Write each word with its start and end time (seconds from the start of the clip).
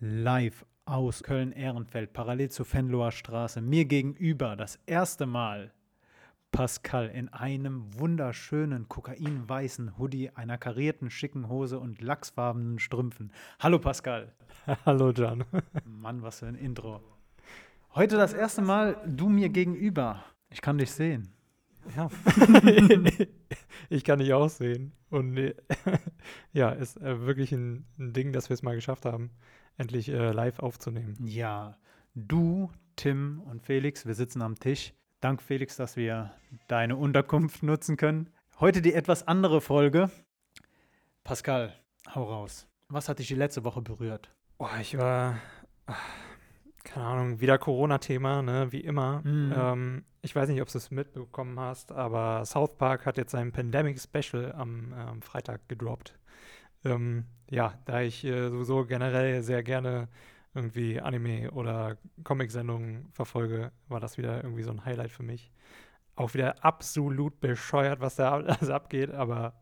live 0.00 0.64
aus 0.86 1.22
Köln-Ehrenfeld, 1.22 2.12
parallel 2.12 2.50
zur 2.50 2.64
Fenloher 2.64 3.12
Straße, 3.12 3.60
mir 3.60 3.84
gegenüber 3.84 4.56
das 4.56 4.78
erste 4.86 5.26
Mal 5.26 5.72
Pascal 6.52 7.08
in 7.08 7.28
einem 7.28 7.84
wunderschönen 7.96 8.88
kokainweißen 8.88 9.98
Hoodie, 9.98 10.30
einer 10.30 10.58
karierten 10.58 11.10
schicken 11.10 11.48
Hose 11.48 11.78
und 11.78 12.00
lachsfarbenen 12.00 12.78
Strümpfen. 12.78 13.30
Hallo 13.60 13.78
Pascal. 13.78 14.32
Hallo 14.86 15.12
Jan. 15.12 15.44
Mann, 15.84 16.22
was 16.22 16.40
für 16.40 16.46
ein 16.46 16.56
Intro. 16.56 17.00
Heute 17.94 18.16
das 18.16 18.32
erste 18.32 18.62
Mal 18.62 18.96
du 19.06 19.28
mir 19.28 19.48
gegenüber. 19.48 20.24
Ich 20.48 20.60
kann 20.60 20.78
dich 20.78 20.90
sehen. 20.90 21.28
Ja. 21.96 22.08
ich 23.90 24.04
kann 24.04 24.18
dich 24.18 24.32
auch 24.32 24.48
sehen. 24.48 24.92
Und 25.10 25.36
äh, 25.36 25.54
ja, 26.52 26.70
ist 26.70 26.96
äh, 27.00 27.26
wirklich 27.26 27.52
ein, 27.52 27.84
ein, 27.98 28.12
Ding, 28.12 28.32
dass 28.32 28.48
wir 28.48 28.54
es 28.54 28.62
mal 28.62 28.74
geschafft 28.74 29.04
haben, 29.04 29.30
endlich 29.80 30.10
äh, 30.10 30.30
live 30.30 30.58
aufzunehmen. 30.58 31.16
Ja, 31.24 31.78
du, 32.14 32.70
Tim 32.96 33.40
und 33.40 33.62
Felix, 33.62 34.06
wir 34.06 34.14
sitzen 34.14 34.42
am 34.42 34.58
Tisch. 34.58 34.92
Dank 35.20 35.42
Felix, 35.42 35.76
dass 35.76 35.96
wir 35.96 36.30
deine 36.68 36.96
Unterkunft 36.96 37.62
nutzen 37.62 37.96
können. 37.96 38.28
Heute 38.60 38.82
die 38.82 38.92
etwas 38.92 39.26
andere 39.26 39.62
Folge. 39.62 40.10
Pascal, 41.24 41.74
hau 42.14 42.24
raus. 42.24 42.66
Was 42.88 43.08
hat 43.08 43.20
dich 43.20 43.28
die 43.28 43.34
letzte 43.34 43.64
Woche 43.64 43.80
berührt? 43.80 44.30
Oh, 44.58 44.68
ich 44.80 44.98
war, 44.98 45.38
keine 46.84 47.06
Ahnung, 47.06 47.40
wieder 47.40 47.56
Corona-Thema, 47.56 48.42
ne, 48.42 48.72
wie 48.72 48.80
immer. 48.80 49.22
Mhm. 49.24 49.54
Ähm, 49.56 50.04
ich 50.20 50.36
weiß 50.36 50.50
nicht, 50.50 50.60
ob 50.60 50.70
du 50.70 50.76
es 50.76 50.90
mitbekommen 50.90 51.58
hast, 51.58 51.92
aber 51.92 52.44
South 52.44 52.76
Park 52.76 53.06
hat 53.06 53.16
jetzt 53.16 53.32
sein 53.32 53.52
Pandemic 53.52 53.98
Special 53.98 54.52
am 54.52 54.92
ähm, 54.94 55.22
Freitag 55.22 55.66
gedroppt. 55.68 56.18
Ähm, 56.84 57.26
ja, 57.50 57.74
da 57.84 58.00
ich 58.02 58.24
äh, 58.24 58.48
sowieso 58.50 58.86
generell 58.86 59.42
sehr 59.42 59.62
gerne 59.62 60.08
irgendwie 60.54 61.00
Anime 61.00 61.50
oder 61.52 61.98
Comic-Sendungen 62.24 63.08
verfolge, 63.12 63.72
war 63.88 64.00
das 64.00 64.18
wieder 64.18 64.42
irgendwie 64.42 64.62
so 64.62 64.70
ein 64.70 64.84
Highlight 64.84 65.10
für 65.12 65.22
mich. 65.22 65.52
Auch 66.16 66.34
wieder 66.34 66.64
absolut 66.64 67.40
bescheuert, 67.40 68.00
was 68.00 68.16
da 68.16 68.32
alles 68.32 68.70
abgeht, 68.70 69.10
aber 69.12 69.54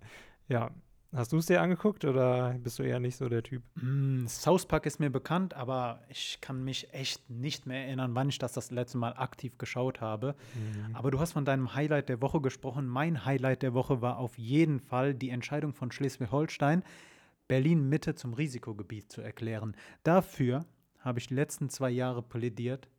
ja, 0.49 0.71
Hast 1.15 1.33
du 1.33 1.39
es 1.39 1.47
dir 1.47 1.63
angeguckt 1.63 2.05
oder 2.05 2.55
bist 2.63 2.79
du 2.79 2.83
eher 2.83 3.01
nicht 3.01 3.17
so 3.17 3.31
der 3.31 3.43
Typ? 3.43 3.63
Mm, 3.77 4.27
South 4.27 4.67
Park 4.67 4.85
ist 4.85 5.01
mir 5.01 5.09
bekannt, 5.09 5.55
aber 5.55 6.03
ich 6.11 6.39
kann 6.43 6.63
mich 6.63 6.93
echt 6.93 7.31
nicht 7.31 7.67
mehr 7.67 7.87
erinnern, 7.87 8.15
wann 8.15 8.29
ich 8.29 8.39
das 8.39 8.53
das 8.53 8.71
letzte 8.71 8.99
Mal 8.99 9.15
aktiv 9.15 9.57
geschaut 9.57 10.03
habe. 10.03 10.35
Mhm. 10.55 10.95
Aber 10.95 11.11
du 11.11 11.19
hast 11.19 11.33
von 11.33 11.47
deinem 11.47 11.75
Highlight 11.75 12.11
der 12.11 12.21
Woche 12.21 12.43
gesprochen. 12.43 12.87
Mein 12.87 13.25
Highlight 13.25 13.63
der 13.63 13.73
Woche 13.73 14.03
war 14.03 14.19
auf 14.19 14.37
jeden 14.37 14.81
Fall 14.81 15.15
die 15.15 15.31
Entscheidung 15.31 15.73
von 15.73 15.91
Schleswig-Holstein, 15.91 16.85
Berlin 17.47 17.89
Mitte 17.89 18.15
zum 18.15 18.35
Risikogebiet 18.35 19.11
zu 19.11 19.23
erklären. 19.23 19.75
Dafür 20.03 20.67
habe 20.99 21.21
ich 21.21 21.29
die 21.29 21.35
letzten 21.35 21.71
zwei 21.71 21.89
Jahre 21.89 22.23
plädiert 22.23 22.91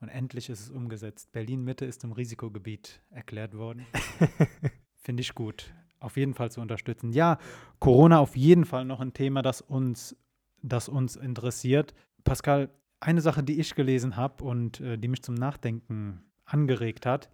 und 0.00 0.08
endlich 0.08 0.50
ist 0.50 0.60
es 0.60 0.70
umgesetzt. 0.70 1.32
Berlin 1.32 1.64
Mitte 1.64 1.84
ist 1.84 2.00
zum 2.00 2.12
Risikogebiet 2.12 3.02
erklärt 3.10 3.56
worden. 3.56 3.86
Finde 5.02 5.22
ich 5.22 5.34
gut 5.34 5.74
auf 6.00 6.16
jeden 6.16 6.34
Fall 6.34 6.50
zu 6.50 6.60
unterstützen. 6.60 7.12
Ja, 7.12 7.38
Corona 7.78 8.18
auf 8.18 8.36
jeden 8.36 8.64
Fall 8.64 8.84
noch 8.84 9.00
ein 9.00 9.12
Thema, 9.12 9.42
das 9.42 9.60
uns, 9.60 10.16
das 10.62 10.88
uns 10.88 11.16
interessiert. 11.16 11.94
Pascal, 12.24 12.70
eine 13.00 13.20
Sache, 13.20 13.42
die 13.42 13.60
ich 13.60 13.74
gelesen 13.74 14.16
habe 14.16 14.44
und 14.44 14.80
äh, 14.80 14.98
die 14.98 15.08
mich 15.08 15.22
zum 15.22 15.34
Nachdenken 15.34 16.22
angeregt 16.44 17.06
hat. 17.06 17.30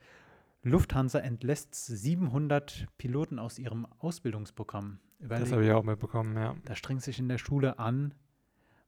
Lufthansa 0.63 1.19
entlässt 1.19 1.75
700 1.75 2.87
Piloten 2.99 3.39
aus 3.39 3.59
ihrem 3.59 3.87
Ausbildungsprogramm. 3.99 5.01
Überleg, 5.19 5.45
das 5.45 5.53
habe 5.53 5.65
ich 5.65 5.73
auch 5.73 5.83
mitbekommen, 5.83 6.37
ja. 6.37 6.55
Da 6.65 6.77
strengst 6.77 7.07
dich 7.07 7.19
in 7.19 7.29
der 7.29 7.39
Schule 7.39 7.79
an, 7.79 8.15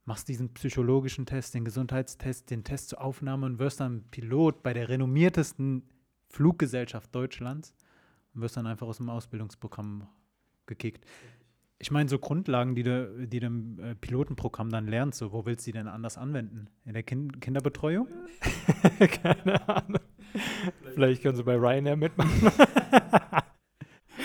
machst 0.04 0.28
diesen 0.28 0.52
psychologischen 0.54 1.26
Test, 1.26 1.54
den 1.54 1.64
Gesundheitstest, 1.64 2.50
den 2.50 2.64
Test 2.64 2.90
zur 2.90 3.00
Aufnahme 3.00 3.46
und 3.46 3.58
wirst 3.58 3.80
dann 3.80 4.04
Pilot 4.10 4.62
bei 4.62 4.72
der 4.72 4.88
renommiertesten 4.88 5.88
Fluggesellschaft 6.28 7.14
Deutschlands 7.14 7.74
und 8.34 8.40
wirst 8.40 8.56
dann 8.56 8.66
einfach 8.66 8.86
aus 8.86 8.98
dem 8.98 9.08
Ausbildungsprogramm 9.08 10.06
gekickt. 10.66 11.04
Ich 11.78 11.90
meine, 11.90 12.08
so 12.08 12.18
Grundlagen, 12.18 12.74
die 12.74 12.82
du, 12.82 13.26
die 13.26 13.40
du 13.40 13.46
im 13.46 13.78
äh, 13.78 13.94
Pilotenprogramm 13.94 14.70
dann 14.70 14.86
lernst, 14.86 15.18
so, 15.18 15.32
wo 15.32 15.44
willst 15.44 15.66
du 15.66 15.72
die 15.72 15.78
denn 15.78 15.88
anders 15.88 16.16
anwenden? 16.16 16.68
In 16.84 16.94
der 16.94 17.02
kind 17.02 17.40
Kinderbetreuung? 17.40 18.08
Keine 19.22 19.68
Ahnung. 19.68 20.00
Vielleicht 20.94 21.22
können 21.22 21.36
sie 21.36 21.42
bei 21.42 21.56
Ryanair 21.56 21.96
mitmachen. 21.96 22.52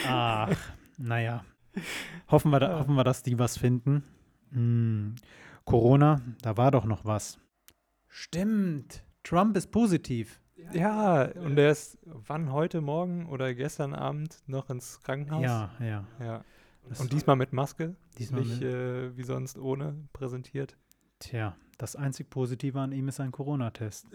Ach, 0.07 0.57
naja. 0.97 1.43
Hoffen 2.29 2.51
wir, 2.51 2.59
da, 2.59 2.79
hoffen 2.79 2.95
wir, 2.95 3.03
dass 3.03 3.23
die 3.23 3.37
was 3.39 3.57
finden. 3.57 4.03
Hm. 4.51 5.15
Corona, 5.65 6.21
da 6.41 6.57
war 6.57 6.71
doch 6.71 6.85
noch 6.85 7.05
was. 7.05 7.39
Stimmt. 8.07 9.03
Trump 9.23 9.55
ist 9.57 9.71
positiv. 9.71 10.39
Ja, 10.73 11.23
und 11.23 11.57
er 11.57 11.71
ist 11.71 11.97
wann 12.03 12.51
heute 12.51 12.81
Morgen 12.81 13.27
oder 13.27 13.53
gestern 13.53 13.93
Abend 13.93 14.41
noch 14.47 14.69
ins 14.69 15.01
Krankenhaus? 15.01 15.43
Ja, 15.43 15.71
ja. 15.79 16.05
ja. 16.19 16.43
Und 16.99 17.11
diesmal 17.13 17.35
mit 17.35 17.53
Maske, 17.53 17.95
diesmal 18.17 18.41
nicht 18.41 18.61
äh, 18.61 19.15
wie 19.15 19.23
sonst 19.23 19.57
ohne 19.57 19.95
präsentiert. 20.13 20.77
Tja, 21.19 21.55
das 21.77 21.95
einzig 21.95 22.29
Positive 22.29 22.79
an 22.79 22.91
ihm 22.91 23.07
ist 23.07 23.19
ein 23.19 23.31
Corona-Test. 23.31 24.07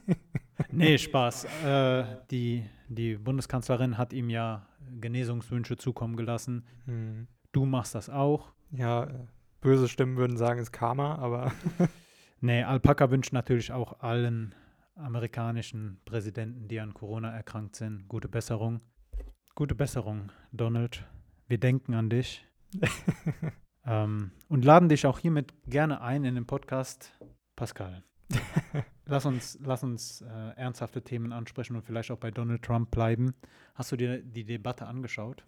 nee, 0.70 0.98
Spaß. 0.98 1.46
Äh, 1.64 2.04
die, 2.30 2.64
die 2.88 3.16
Bundeskanzlerin 3.16 3.98
hat 3.98 4.12
ihm 4.12 4.30
ja 4.30 4.66
Genesungswünsche 5.00 5.76
zukommen 5.76 6.16
gelassen. 6.16 6.64
Hm. 6.86 7.26
Du 7.52 7.64
machst 7.64 7.94
das 7.94 8.08
auch. 8.08 8.52
Ja, 8.70 9.08
böse 9.60 9.88
Stimmen 9.88 10.16
würden 10.16 10.36
sagen, 10.36 10.60
es 10.60 10.68
ist 10.68 10.72
Karma, 10.72 11.16
aber. 11.16 11.52
nee, 12.40 12.62
Alpaka 12.62 13.10
wünscht 13.10 13.32
natürlich 13.32 13.72
auch 13.72 14.00
allen 14.00 14.54
amerikanischen 14.94 16.00
Präsidenten, 16.04 16.68
die 16.68 16.80
an 16.80 16.94
Corona 16.94 17.30
erkrankt 17.30 17.76
sind. 17.76 18.08
Gute 18.08 18.28
Besserung. 18.28 18.80
Gute 19.54 19.74
Besserung, 19.74 20.30
Donald. 20.52 21.06
Wir 21.48 21.58
denken 21.58 21.94
an 21.94 22.08
dich. 22.08 22.46
ähm, 23.86 24.30
und 24.48 24.64
laden 24.64 24.88
dich 24.88 25.06
auch 25.06 25.18
hiermit 25.18 25.52
gerne 25.66 26.00
ein 26.00 26.24
in 26.24 26.34
den 26.34 26.46
Podcast, 26.46 27.12
Pascal. 27.56 28.02
lass 29.06 29.26
uns, 29.26 29.58
lass 29.62 29.82
uns 29.82 30.22
äh, 30.22 30.56
ernsthafte 30.56 31.02
Themen 31.02 31.32
ansprechen 31.32 31.76
und 31.76 31.82
vielleicht 31.82 32.10
auch 32.10 32.18
bei 32.18 32.30
Donald 32.30 32.62
Trump 32.62 32.90
bleiben. 32.90 33.34
Hast 33.74 33.92
du 33.92 33.96
dir 33.96 34.22
die 34.22 34.44
Debatte 34.44 34.86
angeschaut? 34.86 35.44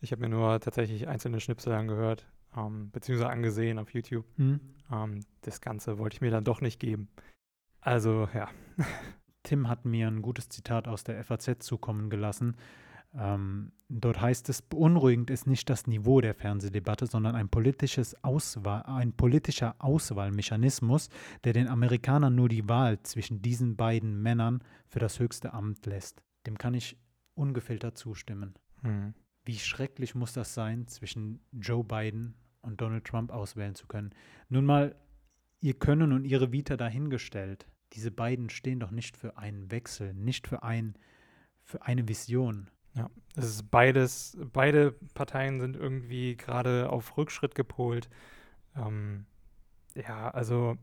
Ich 0.00 0.12
habe 0.12 0.22
mir 0.22 0.28
nur 0.28 0.60
tatsächlich 0.60 1.08
einzelne 1.08 1.40
Schnipsel 1.40 1.72
angehört, 1.72 2.26
ähm, 2.56 2.90
beziehungsweise 2.90 3.30
angesehen 3.30 3.78
auf 3.78 3.94
YouTube. 3.94 4.26
Hm. 4.36 4.60
Ähm, 4.92 5.20
das 5.42 5.60
Ganze 5.60 5.98
wollte 5.98 6.16
ich 6.16 6.20
mir 6.20 6.30
dann 6.30 6.44
doch 6.44 6.60
nicht 6.60 6.78
geben. 6.78 7.08
Also, 7.86 8.28
ja. 8.34 8.48
Tim 9.44 9.68
hat 9.68 9.84
mir 9.84 10.08
ein 10.08 10.20
gutes 10.20 10.48
Zitat 10.48 10.88
aus 10.88 11.04
der 11.04 11.22
FAZ 11.22 11.60
zukommen 11.60 12.10
gelassen. 12.10 12.56
Ähm, 13.14 13.70
dort 13.88 14.20
heißt 14.20 14.48
es, 14.48 14.60
beunruhigend 14.60 15.30
ist 15.30 15.46
nicht 15.46 15.70
das 15.70 15.86
Niveau 15.86 16.20
der 16.20 16.34
Fernsehdebatte, 16.34 17.06
sondern 17.06 17.36
ein, 17.36 17.48
politisches 17.48 18.24
Auswahl, 18.24 18.82
ein 18.86 19.12
politischer 19.12 19.76
Auswahlmechanismus, 19.78 21.10
der 21.44 21.52
den 21.52 21.68
Amerikanern 21.68 22.34
nur 22.34 22.48
die 22.48 22.68
Wahl 22.68 23.00
zwischen 23.04 23.40
diesen 23.40 23.76
beiden 23.76 24.20
Männern 24.20 24.64
für 24.88 24.98
das 24.98 25.20
höchste 25.20 25.54
Amt 25.54 25.86
lässt. 25.86 26.24
Dem 26.44 26.58
kann 26.58 26.74
ich 26.74 26.98
ungefiltert 27.34 27.96
zustimmen. 27.96 28.54
Hm. 28.82 29.14
Wie 29.44 29.58
schrecklich 29.58 30.16
muss 30.16 30.32
das 30.32 30.54
sein, 30.54 30.88
zwischen 30.88 31.38
Joe 31.52 31.84
Biden 31.84 32.34
und 32.62 32.80
Donald 32.80 33.04
Trump 33.04 33.30
auswählen 33.30 33.76
zu 33.76 33.86
können. 33.86 34.10
Nun 34.48 34.64
mal, 34.64 34.96
ihr 35.60 35.74
Können 35.74 36.12
und 36.12 36.24
ihre 36.24 36.50
Vita 36.50 36.76
dahingestellt 36.76 37.68
diese 37.92 38.10
beiden 38.10 38.50
stehen 38.50 38.80
doch 38.80 38.90
nicht 38.90 39.16
für 39.16 39.38
einen 39.38 39.70
Wechsel, 39.70 40.14
nicht 40.14 40.46
für, 40.46 40.62
ein, 40.62 40.96
für 41.64 41.82
eine 41.82 42.08
Vision. 42.08 42.70
Ja, 42.94 43.10
es 43.34 43.44
ist 43.44 43.70
beides, 43.70 44.38
beide 44.52 44.92
Parteien 45.14 45.60
sind 45.60 45.76
irgendwie 45.76 46.36
gerade 46.36 46.90
auf 46.90 47.16
Rückschritt 47.16 47.54
gepolt. 47.54 48.08
Ähm, 48.74 49.26
ja, 49.94 50.30
also 50.30 50.76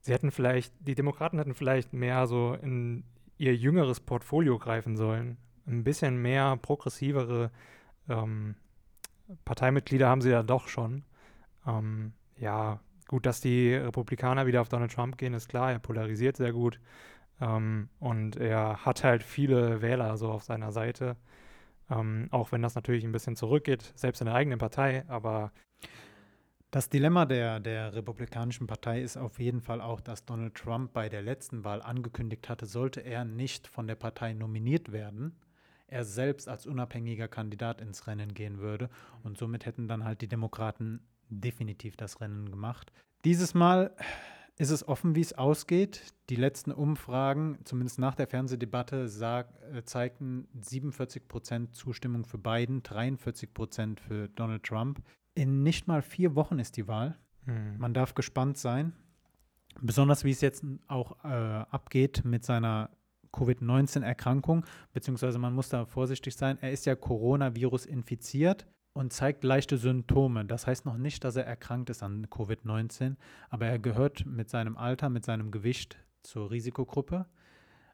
sie 0.00 0.12
hätten 0.12 0.30
vielleicht, 0.30 0.74
die 0.80 0.94
Demokraten 0.94 1.38
hätten 1.38 1.54
vielleicht 1.54 1.92
mehr 1.92 2.26
so 2.26 2.54
in 2.54 3.04
ihr 3.38 3.56
jüngeres 3.56 4.00
Portfolio 4.00 4.58
greifen 4.58 4.96
sollen. 4.96 5.38
Ein 5.66 5.84
bisschen 5.84 6.20
mehr 6.20 6.56
progressivere 6.56 7.50
ähm, 8.08 8.56
Parteimitglieder 9.44 10.08
haben 10.08 10.20
sie 10.20 10.30
ja 10.30 10.42
doch 10.42 10.68
schon. 10.68 11.04
Ähm, 11.66 12.12
ja, 12.36 12.80
Gut, 13.12 13.26
dass 13.26 13.42
die 13.42 13.74
Republikaner 13.74 14.46
wieder 14.46 14.62
auf 14.62 14.70
Donald 14.70 14.90
Trump 14.90 15.18
gehen, 15.18 15.34
ist 15.34 15.50
klar. 15.50 15.70
Er 15.70 15.78
polarisiert 15.78 16.38
sehr 16.38 16.50
gut. 16.50 16.80
Ähm, 17.42 17.90
und 17.98 18.36
er 18.36 18.86
hat 18.86 19.04
halt 19.04 19.22
viele 19.22 19.82
Wähler 19.82 20.16
so 20.16 20.30
auf 20.30 20.44
seiner 20.44 20.72
Seite. 20.72 21.18
Ähm, 21.90 22.28
auch 22.30 22.52
wenn 22.52 22.62
das 22.62 22.74
natürlich 22.74 23.04
ein 23.04 23.12
bisschen 23.12 23.36
zurückgeht, 23.36 23.92
selbst 23.96 24.22
in 24.22 24.28
der 24.28 24.34
eigenen 24.34 24.58
Partei. 24.58 25.04
Aber 25.08 25.52
das 26.70 26.88
Dilemma 26.88 27.26
der, 27.26 27.60
der 27.60 27.94
Republikanischen 27.94 28.66
Partei 28.66 29.02
ist 29.02 29.18
auf 29.18 29.38
jeden 29.38 29.60
Fall 29.60 29.82
auch, 29.82 30.00
dass 30.00 30.24
Donald 30.24 30.54
Trump 30.54 30.94
bei 30.94 31.10
der 31.10 31.20
letzten 31.20 31.64
Wahl 31.64 31.82
angekündigt 31.82 32.48
hatte, 32.48 32.64
sollte 32.64 33.00
er 33.00 33.26
nicht 33.26 33.68
von 33.68 33.86
der 33.86 33.96
Partei 33.96 34.32
nominiert 34.32 34.90
werden, 34.90 35.36
er 35.86 36.06
selbst 36.06 36.48
als 36.48 36.64
unabhängiger 36.64 37.28
Kandidat 37.28 37.82
ins 37.82 38.06
Rennen 38.06 38.32
gehen 38.32 38.58
würde. 38.58 38.88
Und 39.22 39.36
somit 39.36 39.66
hätten 39.66 39.86
dann 39.86 40.02
halt 40.02 40.22
die 40.22 40.28
Demokraten 40.28 41.00
definitiv 41.40 41.96
das 41.96 42.20
Rennen 42.20 42.50
gemacht. 42.50 42.92
Dieses 43.24 43.54
Mal 43.54 43.94
ist 44.58 44.70
es 44.70 44.86
offen, 44.86 45.14
wie 45.14 45.20
es 45.20 45.32
ausgeht. 45.32 46.12
Die 46.28 46.36
letzten 46.36 46.72
Umfragen, 46.72 47.58
zumindest 47.64 47.98
nach 47.98 48.14
der 48.14 48.26
Fernsehdebatte, 48.26 49.08
sag, 49.08 49.48
äh, 49.72 49.82
zeigten 49.84 50.46
47 50.60 51.26
Prozent 51.26 51.74
Zustimmung 51.74 52.24
für 52.24 52.38
Biden, 52.38 52.82
43 52.82 53.54
Prozent 53.54 54.00
für 54.00 54.28
Donald 54.28 54.62
Trump. 54.62 55.02
In 55.34 55.62
nicht 55.62 55.88
mal 55.88 56.02
vier 56.02 56.34
Wochen 56.34 56.58
ist 56.58 56.76
die 56.76 56.86
Wahl. 56.86 57.18
Hm. 57.46 57.78
Man 57.78 57.94
darf 57.94 58.14
gespannt 58.14 58.58
sein. 58.58 58.92
Besonders 59.80 60.24
wie 60.24 60.30
es 60.30 60.42
jetzt 60.42 60.64
auch 60.86 61.24
äh, 61.24 61.28
abgeht 61.28 62.24
mit 62.24 62.44
seiner 62.44 62.90
Covid-19-Erkrankung, 63.32 64.66
beziehungsweise 64.92 65.38
man 65.38 65.54
muss 65.54 65.70
da 65.70 65.86
vorsichtig 65.86 66.36
sein. 66.36 66.58
Er 66.60 66.72
ist 66.72 66.84
ja 66.84 66.94
Coronavirus 66.94 67.86
infiziert 67.86 68.66
und 68.92 69.12
zeigt 69.12 69.44
leichte 69.44 69.78
Symptome. 69.78 70.44
Das 70.44 70.66
heißt 70.66 70.84
noch 70.84 70.96
nicht, 70.96 71.24
dass 71.24 71.36
er 71.36 71.46
erkrankt 71.46 71.90
ist 71.90 72.02
an 72.02 72.26
Covid-19, 72.26 73.16
aber 73.50 73.66
er 73.66 73.78
gehört 73.78 74.26
mit 74.26 74.50
seinem 74.50 74.76
Alter, 74.76 75.08
mit 75.08 75.24
seinem 75.24 75.50
Gewicht 75.50 75.98
zur 76.22 76.50
Risikogruppe. 76.50 77.26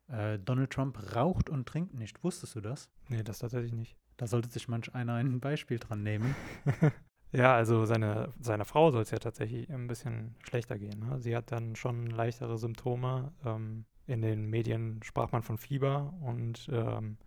Äh, 0.09 0.39
Donald 0.39 0.71
Trump 0.71 1.15
raucht 1.15 1.51
und 1.51 1.67
trinkt 1.67 1.95
nicht. 1.95 2.23
Wusstest 2.25 2.55
du 2.57 2.61
das? 2.61 2.89
Nee, 3.09 3.23
das 3.23 3.39
tatsächlich 3.39 3.73
nicht. 3.73 3.97
Da 4.17 4.27
sollte 4.27 4.49
sich 4.49 4.69
manch 4.69 4.95
einer 4.95 5.15
ein 5.15 5.41
Beispiel 5.41 5.79
dran 5.79 6.03
nehmen. 6.03 6.35
Ja, 7.33 7.55
also 7.55 7.85
seine, 7.85 8.33
seiner 8.41 8.65
Frau 8.65 8.91
soll 8.91 9.03
es 9.03 9.11
ja 9.11 9.19
tatsächlich 9.19 9.71
ein 9.71 9.87
bisschen 9.87 10.35
schlechter 10.43 10.79
gehen. 10.79 11.01
Ne? 11.01 11.21
Sie 11.21 11.37
hat 11.37 11.53
dann 11.53 11.77
schon 11.77 12.07
leichtere 12.07 12.57
Symptome. 12.57 13.33
Ähm, 13.45 13.85
in 14.07 14.23
den 14.23 14.49
Medien 14.49 15.01
sprach 15.03 15.33
man 15.33 15.43
von 15.43 15.59
Fieber 15.59 16.15
und 16.23 16.67
ähm, 16.73 17.19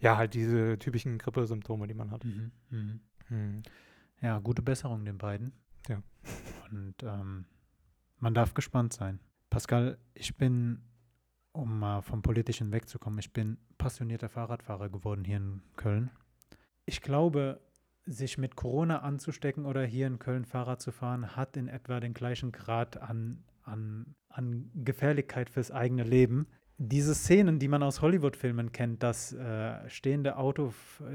ja, 0.00 0.16
halt 0.16 0.34
diese 0.34 0.78
typischen 0.78 1.18
Grippesymptome, 1.18 1.86
die 1.86 1.94
man 1.94 2.10
hat. 2.10 2.24
Mhm, 2.24 2.52
mhm. 2.70 3.00
Hm. 3.28 3.62
Ja, 4.20 4.38
gute 4.38 4.62
Besserung 4.62 5.04
den 5.04 5.18
beiden. 5.18 5.52
Ja. 5.88 6.02
Und 6.70 6.94
ähm, 7.02 7.44
man 8.18 8.34
darf 8.34 8.54
gespannt 8.54 8.92
sein. 8.92 9.20
Pascal, 9.50 9.98
ich 10.14 10.36
bin, 10.36 10.82
um 11.52 11.78
mal 11.78 12.02
vom 12.02 12.22
Politischen 12.22 12.72
wegzukommen, 12.72 13.18
ich 13.18 13.32
bin 13.32 13.58
passionierter 13.78 14.28
Fahrradfahrer 14.28 14.88
geworden 14.88 15.24
hier 15.24 15.36
in 15.36 15.62
Köln. 15.76 16.10
Ich 16.84 17.00
glaube, 17.00 17.60
sich 18.04 18.38
mit 18.38 18.56
Corona 18.56 19.00
anzustecken 19.00 19.66
oder 19.66 19.84
hier 19.84 20.06
in 20.06 20.18
Köln 20.18 20.44
Fahrrad 20.44 20.80
zu 20.80 20.92
fahren, 20.92 21.36
hat 21.36 21.56
in 21.56 21.68
etwa 21.68 22.00
den 22.00 22.14
gleichen 22.14 22.52
Grad 22.52 22.96
an, 22.96 23.44
an, 23.62 24.14
an 24.28 24.70
Gefährlichkeit 24.74 25.50
fürs 25.50 25.70
eigene 25.70 26.04
Leben. 26.04 26.46
Diese 26.80 27.12
Szenen, 27.12 27.58
die 27.58 27.66
man 27.66 27.82
aus 27.82 28.02
Hollywood-Filmen 28.02 28.70
kennt, 28.70 29.02
dass 29.02 29.32
äh, 29.32 29.88
stehende 29.90 30.36
Auto, 30.36 30.72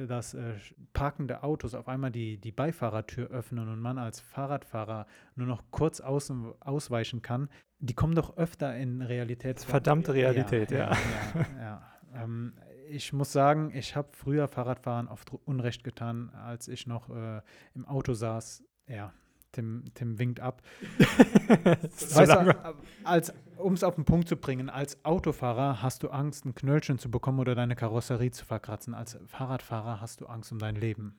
dass 0.09 0.33
äh, 0.33 0.55
parkende 0.91 1.41
Autos 1.41 1.73
auf 1.73 1.87
einmal 1.87 2.11
die, 2.11 2.37
die 2.37 2.51
Beifahrertür 2.51 3.29
öffnen 3.29 3.69
und 3.69 3.79
man 3.79 3.97
als 3.97 4.19
Fahrradfahrer 4.19 5.07
nur 5.35 5.47
noch 5.47 5.63
kurz 5.71 6.01
außen, 6.01 6.51
ausweichen 6.59 7.21
kann, 7.21 7.47
die 7.79 7.93
kommen 7.93 8.13
doch 8.13 8.35
öfter 8.35 8.75
in 8.75 9.01
Realität. 9.01 9.61
Verdammte 9.61 10.13
Realität, 10.13 10.71
ja. 10.71 10.77
ja, 10.77 10.97
ja, 11.33 11.45
ja. 11.61 12.23
Ähm, 12.23 12.53
ich 12.89 13.13
muss 13.13 13.31
sagen, 13.31 13.71
ich 13.73 13.95
habe 13.95 14.09
früher 14.11 14.49
Fahrradfahren 14.49 15.07
oft 15.07 15.31
Unrecht 15.45 15.85
getan, 15.85 16.29
als 16.31 16.67
ich 16.67 16.87
noch 16.87 17.09
äh, 17.09 17.41
im 17.73 17.85
Auto 17.85 18.13
saß. 18.13 18.63
Ja, 18.87 19.13
Tim, 19.53 19.85
Tim 19.93 20.19
winkt 20.19 20.39
ab. 20.39 20.61
weißt 20.99 22.17
du, 22.17 22.73
als, 23.05 23.33
um 23.57 23.73
es 23.73 23.83
auf 23.83 23.95
den 23.95 24.03
Punkt 24.03 24.27
zu 24.27 24.35
bringen, 24.35 24.69
als 24.69 25.03
Autofahrer 25.05 25.81
hast 25.81 26.03
du 26.03 26.09
Angst, 26.09 26.45
ein 26.45 26.53
Knöllchen 26.53 26.99
zu 26.99 27.09
bekommen 27.09 27.39
oder 27.39 27.55
deine 27.55 27.75
Karosserie 27.75 28.31
zu 28.31 28.45
verkratzen. 28.45 28.93
Als 28.93 29.17
Fahrradfahrer 29.25 30.01
hast 30.01 30.21
du 30.21 30.25
Angst 30.25 30.51
um 30.51 30.59
dein 30.59 30.75
Leben. 30.75 31.15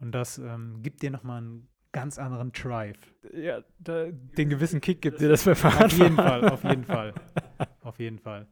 Und 0.00 0.12
das 0.12 0.38
ähm, 0.38 0.82
gibt 0.82 1.02
dir 1.02 1.10
nochmal 1.10 1.38
einen 1.38 1.68
ganz 1.92 2.18
anderen 2.18 2.52
Drive. 2.52 2.98
Ja, 3.32 3.62
da, 3.78 4.06
den 4.10 4.48
gewissen 4.48 4.80
Kick 4.80 5.00
gibt 5.00 5.20
dir 5.20 5.28
das 5.28 5.42
für 5.42 5.54
Fahrradfahren. 5.54 5.90
Auf 5.90 5.98
jeden 5.98 6.16
Fall, 6.16 6.48
auf 6.48 6.64
jeden 6.64 6.84
Fall. 6.84 7.14
auf 7.82 7.98
jeden 7.98 8.18
Fall. 8.18 8.46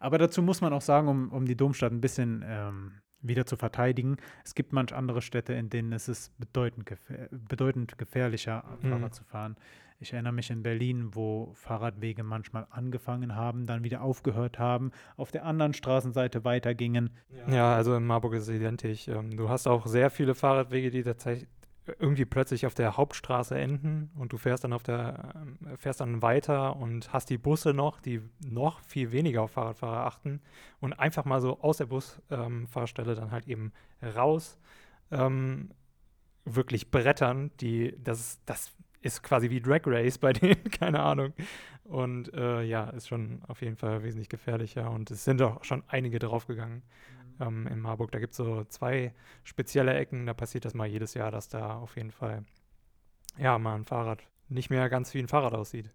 Aber 0.00 0.18
dazu 0.18 0.42
muss 0.42 0.60
man 0.60 0.72
auch 0.72 0.82
sagen, 0.82 1.08
um, 1.08 1.30
um 1.30 1.44
die 1.44 1.56
Domstadt 1.56 1.92
ein 1.92 2.00
bisschen 2.00 2.44
ähm, 2.44 2.92
wieder 3.22 3.46
zu 3.46 3.56
verteidigen, 3.56 4.16
es 4.44 4.54
gibt 4.54 4.72
manch 4.72 4.92
andere 4.94 5.22
Städte, 5.22 5.52
in 5.52 5.70
denen 5.70 5.92
es 5.92 6.08
ist 6.08 6.36
bedeutend, 6.38 6.86
gefähr 6.86 7.28
bedeutend 7.30 7.96
gefährlicher, 7.98 8.64
Mhm. 8.82 8.88
Fahrrad 8.88 9.14
zu 9.14 9.24
fahren. 9.24 9.56
Ich 10.00 10.12
erinnere 10.12 10.32
mich 10.32 10.50
in 10.50 10.64
Berlin, 10.64 11.14
wo 11.14 11.52
Fahrradwege 11.54 12.24
manchmal 12.24 12.66
angefangen 12.70 13.36
haben, 13.36 13.66
dann 13.66 13.84
wieder 13.84 14.02
aufgehört 14.02 14.58
haben, 14.58 14.90
auf 15.16 15.30
der 15.30 15.44
anderen 15.44 15.74
Straßenseite 15.74 16.44
weitergingen. 16.44 17.10
Ja, 17.46 17.76
also 17.76 17.94
in 17.94 18.04
Marburg 18.04 18.34
ist 18.34 18.48
es 18.48 18.48
identisch. 18.48 19.06
Ähm, 19.06 19.36
du 19.36 19.48
hast 19.48 19.68
auch 19.68 19.86
sehr 19.86 20.10
viele 20.10 20.34
Fahrradwege, 20.34 20.90
die 20.90 21.04
tatsächlich 21.04 21.48
irgendwie 21.98 22.24
plötzlich 22.24 22.66
auf 22.66 22.74
der 22.74 22.96
Hauptstraße 22.96 23.58
enden 23.58 24.10
und 24.14 24.32
du 24.32 24.38
fährst 24.38 24.62
dann 24.62 24.72
auf 24.72 24.84
der 24.84 25.32
ähm, 25.34 25.76
fährst 25.76 26.00
dann 26.00 26.22
weiter 26.22 26.76
und 26.76 27.12
hast 27.12 27.28
die 27.28 27.38
Busse 27.38 27.74
noch, 27.74 28.00
die 28.00 28.20
noch 28.44 28.80
viel 28.80 29.10
weniger 29.10 29.42
auf 29.42 29.52
Fahrradfahrer 29.52 30.06
achten 30.06 30.40
und 30.80 30.92
einfach 30.92 31.24
mal 31.24 31.40
so 31.40 31.60
aus 31.60 31.78
der 31.78 31.86
Busfahrstelle 31.86 33.14
dann 33.16 33.32
halt 33.32 33.48
eben 33.48 33.72
raus 34.14 34.58
ähm, 35.10 35.70
wirklich 36.44 36.90
brettern, 36.90 37.50
die 37.60 37.96
das 38.02 38.40
das 38.46 38.72
ist 39.00 39.24
quasi 39.24 39.50
wie 39.50 39.60
Drag 39.60 39.82
Race 39.84 40.18
bei 40.18 40.32
denen, 40.32 40.62
keine 40.70 41.00
Ahnung. 41.00 41.32
Und 41.84 42.32
äh, 42.32 42.62
ja, 42.62 42.90
ist 42.90 43.08
schon 43.08 43.42
auf 43.48 43.60
jeden 43.60 43.76
Fall 43.76 44.04
wesentlich 44.04 44.28
gefährlicher 44.28 44.88
und 44.90 45.10
es 45.10 45.24
sind 45.24 45.42
auch 45.42 45.64
schon 45.64 45.82
einige 45.88 46.20
draufgegangen 46.20 46.82
ähm, 47.40 47.66
in 47.66 47.80
Marburg. 47.80 48.12
Da 48.12 48.18
gibt 48.18 48.32
es 48.32 48.36
so 48.36 48.64
zwei 48.64 49.14
spezielle 49.42 49.94
Ecken, 49.94 50.26
da 50.26 50.34
passiert 50.34 50.64
das 50.64 50.74
mal 50.74 50.86
jedes 50.86 51.14
Jahr, 51.14 51.30
dass 51.30 51.48
da 51.48 51.76
auf 51.76 51.96
jeden 51.96 52.12
Fall 52.12 52.44
ja 53.38 53.58
mal 53.58 53.76
ein 53.76 53.84
Fahrrad 53.84 54.22
nicht 54.48 54.70
mehr 54.70 54.88
ganz 54.88 55.14
wie 55.14 55.18
ein 55.18 55.28
Fahrrad 55.28 55.54
aussieht. 55.54 55.90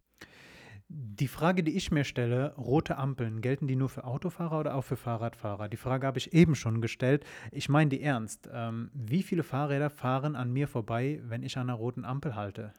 Die 0.89 1.27
Frage, 1.27 1.63
die 1.63 1.75
ich 1.75 1.91
mir 1.91 2.05
stelle, 2.05 2.55
rote 2.55 2.97
Ampeln, 2.97 3.41
gelten 3.41 3.67
die 3.67 3.75
nur 3.75 3.89
für 3.89 4.05
Autofahrer 4.05 4.61
oder 4.61 4.75
auch 4.75 4.85
für 4.85 4.95
Fahrradfahrer? 4.95 5.67
Die 5.67 5.75
Frage 5.75 6.07
habe 6.07 6.17
ich 6.17 6.33
eben 6.33 6.55
schon 6.55 6.79
gestellt. 6.79 7.25
Ich 7.51 7.67
meine 7.67 7.89
die 7.89 8.01
ernst. 8.01 8.49
Ähm, 8.53 8.89
wie 8.93 9.21
viele 9.21 9.43
Fahrräder 9.43 9.89
fahren 9.89 10.37
an 10.37 10.53
mir 10.53 10.69
vorbei, 10.69 11.19
wenn 11.23 11.43
ich 11.43 11.57
an 11.57 11.69
einer 11.69 11.77
roten 11.77 12.05
Ampel 12.05 12.35
halte? 12.35 12.71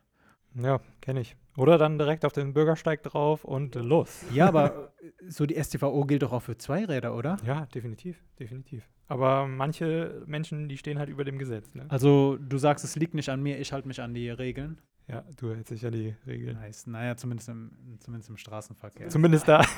Ja, 0.54 0.80
kenne 1.00 1.20
ich. 1.20 1.36
Oder 1.56 1.76
dann 1.76 1.98
direkt 1.98 2.24
auf 2.24 2.32
den 2.32 2.52
Bürgersteig 2.52 3.02
drauf 3.02 3.44
und 3.44 3.76
äh, 3.76 3.80
los. 3.80 4.24
Ja, 4.32 4.46
aber 4.48 4.92
so 5.28 5.44
die 5.46 5.62
STVO 5.62 6.04
gilt 6.04 6.22
doch 6.22 6.32
auch 6.32 6.42
für 6.42 6.56
Zweiräder, 6.56 7.14
oder? 7.16 7.36
Ja, 7.44 7.66
definitiv, 7.66 8.22
definitiv. 8.38 8.88
Aber 9.08 9.46
manche 9.46 10.22
Menschen, 10.26 10.68
die 10.68 10.76
stehen 10.76 10.98
halt 10.98 11.08
über 11.08 11.24
dem 11.24 11.38
Gesetz. 11.38 11.74
Ne? 11.74 11.86
Also 11.88 12.36
du 12.36 12.58
sagst, 12.58 12.84
es 12.84 12.94
liegt 12.96 13.14
nicht 13.14 13.28
an 13.28 13.42
mir, 13.42 13.58
ich 13.58 13.72
halte 13.72 13.88
mich 13.88 14.00
an 14.00 14.14
die 14.14 14.30
Regeln. 14.30 14.80
Ja, 15.08 15.24
du 15.36 15.54
hältst 15.54 15.72
dich 15.72 15.86
an 15.86 15.92
die 15.92 16.14
Regeln. 16.26 16.58
Nice. 16.58 16.86
Naja, 16.86 17.16
zumindest 17.16 17.48
im, 17.48 17.70
zumindest 17.98 18.28
im 18.28 18.36
Straßenverkehr. 18.36 19.08
Zumindest 19.08 19.48
da. 19.48 19.64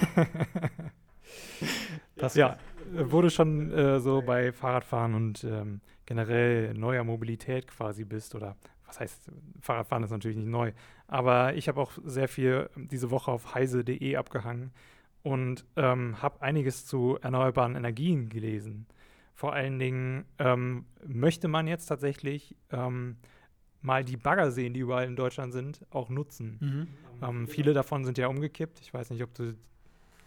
Das 2.17 2.35
ja, 2.35 2.59
wo 2.93 3.23
du 3.23 3.31
schon 3.31 3.71
äh, 3.71 4.01
so 4.01 4.21
bei 4.21 4.53
Fahrradfahren 4.53 5.15
und 5.15 5.45
ähm, 5.45 5.81
generell 6.05 6.75
neuer 6.75 7.05
Mobilität 7.05 7.67
quasi 7.69 8.05
bist 8.05 8.35
oder 8.35 8.57
was 8.91 9.01
heißt, 9.01 9.31
Fahrradfahren 9.61 10.03
ist 10.03 10.11
natürlich 10.11 10.37
nicht 10.37 10.49
neu, 10.49 10.73
aber 11.07 11.55
ich 11.55 11.69
habe 11.69 11.81
auch 11.81 11.93
sehr 12.05 12.29
viel 12.29 12.69
diese 12.77 13.11
Woche 13.11 13.31
auf 13.31 13.55
heise.de 13.55 14.17
abgehangen 14.17 14.73
und 15.23 15.65
ähm, 15.77 16.21
habe 16.21 16.43
einiges 16.43 16.87
zu 16.87 17.19
erneuerbaren 17.23 17.77
Energien 17.77 18.29
gelesen. 18.29 18.87
Vor 19.35 19.53
allen 19.53 19.79
Dingen 19.79 20.25
ähm, 20.39 20.87
möchte 21.07 21.47
man 21.49 21.67
jetzt 21.67 21.87
tatsächlich 21.87 22.57
ähm, 22.73 23.17
mal 23.81 24.05
die 24.05 24.17
Baggerseen, 24.17 24.75
die 24.75 24.81
überall 24.81 25.07
in 25.07 25.17
Deutschland 25.17 25.53
sind, 25.53 25.87
auch 25.91 26.11
nutzen. 26.11 26.59
Mhm. 26.61 26.89
Ähm, 27.27 27.49
viele 27.49 27.73
davon 27.73 28.05
sind 28.05 28.19
ja 28.19 28.27
umgekippt. 28.27 28.81
Ich 28.81 28.93
weiß 28.93 29.11
nicht, 29.11 29.23
ob 29.23 29.33
du 29.35 29.55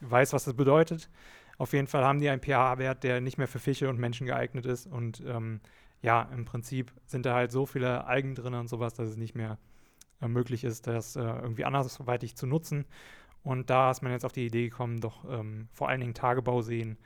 weißt, 0.01 0.33
was 0.33 0.45
das 0.45 0.53
bedeutet. 0.53 1.09
Auf 1.57 1.73
jeden 1.73 1.87
Fall 1.87 2.03
haben 2.03 2.19
die 2.19 2.29
einen 2.29 2.41
pH-Wert, 2.41 3.03
der 3.03 3.21
nicht 3.21 3.37
mehr 3.37 3.47
für 3.47 3.59
Fische 3.59 3.89
und 3.89 3.99
Menschen 3.99 4.25
geeignet 4.25 4.65
ist. 4.65 4.87
Und 4.87 5.21
ähm, 5.27 5.59
ja, 6.03 6.29
im 6.33 6.45
Prinzip 6.45 6.91
sind 7.07 7.25
da 7.25 7.33
halt 7.33 7.51
so 7.51 7.65
viele 7.65 8.05
Algen 8.05 8.35
drin 8.35 8.53
und 8.53 8.67
sowas, 8.67 8.93
dass 8.93 9.09
es 9.09 9.17
nicht 9.17 9.35
mehr 9.35 9.57
äh, 10.21 10.27
möglich 10.27 10.63
ist, 10.63 10.85
das 10.85 11.15
äh, 11.15 11.21
irgendwie 11.21 11.65
andersweitig 11.65 12.35
zu 12.35 12.45
nutzen. 12.45 12.85
Und 13.41 13.69
da 13.69 13.89
ist 13.89 14.03
man 14.03 14.11
jetzt 14.11 14.25
auf 14.25 14.33
die 14.33 14.45
Idee 14.45 14.69
gekommen, 14.69 15.01
doch 15.01 15.25
ähm, 15.29 15.69
vor 15.73 15.89
allen 15.89 16.01
Dingen 16.01 16.13
Tagebauseen 16.13 16.97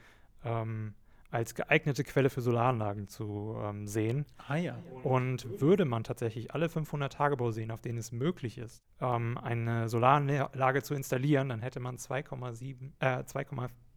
ähm, 0.44 0.94
als 1.30 1.54
geeignete 1.54 2.04
Quelle 2.04 2.30
für 2.30 2.40
Solaranlagen 2.40 3.06
zu 3.06 3.56
ähm, 3.62 3.86
sehen. 3.86 4.26
Ah 4.48 4.56
ja. 4.56 4.78
Und 5.02 5.60
würde 5.60 5.84
man 5.84 6.02
tatsächlich 6.02 6.52
alle 6.54 6.68
500 6.68 7.12
Tagebauseen, 7.12 7.70
auf 7.70 7.80
denen 7.80 7.98
es 7.98 8.12
möglich 8.12 8.58
ist, 8.58 8.82
ähm, 9.00 9.38
eine 9.38 9.88
Solaranlage 9.88 10.82
zu 10.82 10.94
installieren, 10.94 11.50
dann 11.50 11.60
hätte 11.60 11.80
man 11.80 11.98
2,7 11.98 12.92
äh, 13.00 13.24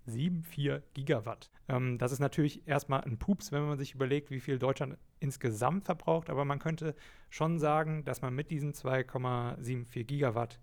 2,74 0.07 0.81
Gigawatt. 0.93 1.49
Ähm, 1.67 1.97
das 1.97 2.11
ist 2.11 2.19
natürlich 2.19 2.67
erstmal 2.67 3.01
ein 3.01 3.17
Pups, 3.17 3.51
wenn 3.51 3.65
man 3.67 3.77
sich 3.77 3.93
überlegt, 3.93 4.31
wie 4.31 4.39
viel 4.39 4.59
Deutschland 4.59 4.97
insgesamt 5.19 5.85
verbraucht, 5.85 6.29
aber 6.29 6.45
man 6.45 6.59
könnte 6.59 6.95
schon 7.29 7.59
sagen, 7.59 8.03
dass 8.03 8.21
man 8.21 8.33
mit 8.33 8.51
diesen 8.51 8.73
2,74 8.73 10.03
Gigawatt 10.03 10.59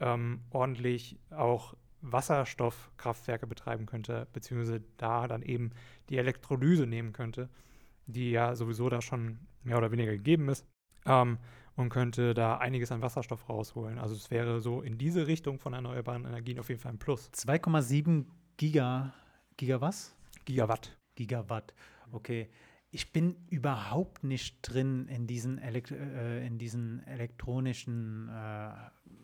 ähm, 0.00 0.42
ordentlich 0.50 1.18
auch 1.30 1.74
Wasserstoffkraftwerke 2.02 3.46
betreiben 3.46 3.86
könnte, 3.86 4.28
beziehungsweise 4.32 4.82
da 4.96 5.26
dann 5.26 5.42
eben 5.42 5.70
die 6.08 6.18
Elektrolyse 6.18 6.86
nehmen 6.86 7.12
könnte, 7.12 7.48
die 8.06 8.30
ja 8.30 8.54
sowieso 8.54 8.88
da 8.88 9.00
schon 9.00 9.38
mehr 9.64 9.78
oder 9.78 9.90
weniger 9.90 10.12
gegeben 10.12 10.48
ist. 10.48 10.66
Ähm, 11.06 11.38
und 11.76 11.90
könnte 11.90 12.32
da 12.34 12.56
einiges 12.56 12.90
an 12.90 13.02
Wasserstoff 13.02 13.48
rausholen. 13.48 13.98
Also 13.98 14.14
es 14.14 14.30
wäre 14.30 14.60
so 14.60 14.80
in 14.80 14.96
diese 14.96 15.26
Richtung 15.26 15.58
von 15.58 15.74
erneuerbaren 15.74 16.24
Energien 16.24 16.58
auf 16.58 16.70
jeden 16.70 16.80
Fall 16.80 16.92
ein 16.92 16.98
Plus. 16.98 17.30
2,7 17.32 18.24
Giga, 18.56 19.12
Giga 19.56 19.80
was? 19.80 20.14
Gigawatt. 20.46 20.96
Gigawatt. 21.14 21.74
Okay. 22.12 22.48
Ich 22.90 23.12
bin 23.12 23.36
überhaupt 23.50 24.24
nicht 24.24 24.60
drin 24.62 25.08
in 25.08 25.26
diesen, 25.26 25.58
Elekt 25.58 25.90
äh, 25.90 26.46
in 26.46 26.56
diesen 26.56 27.06
elektronischen 27.06 28.30
äh, 28.30 28.70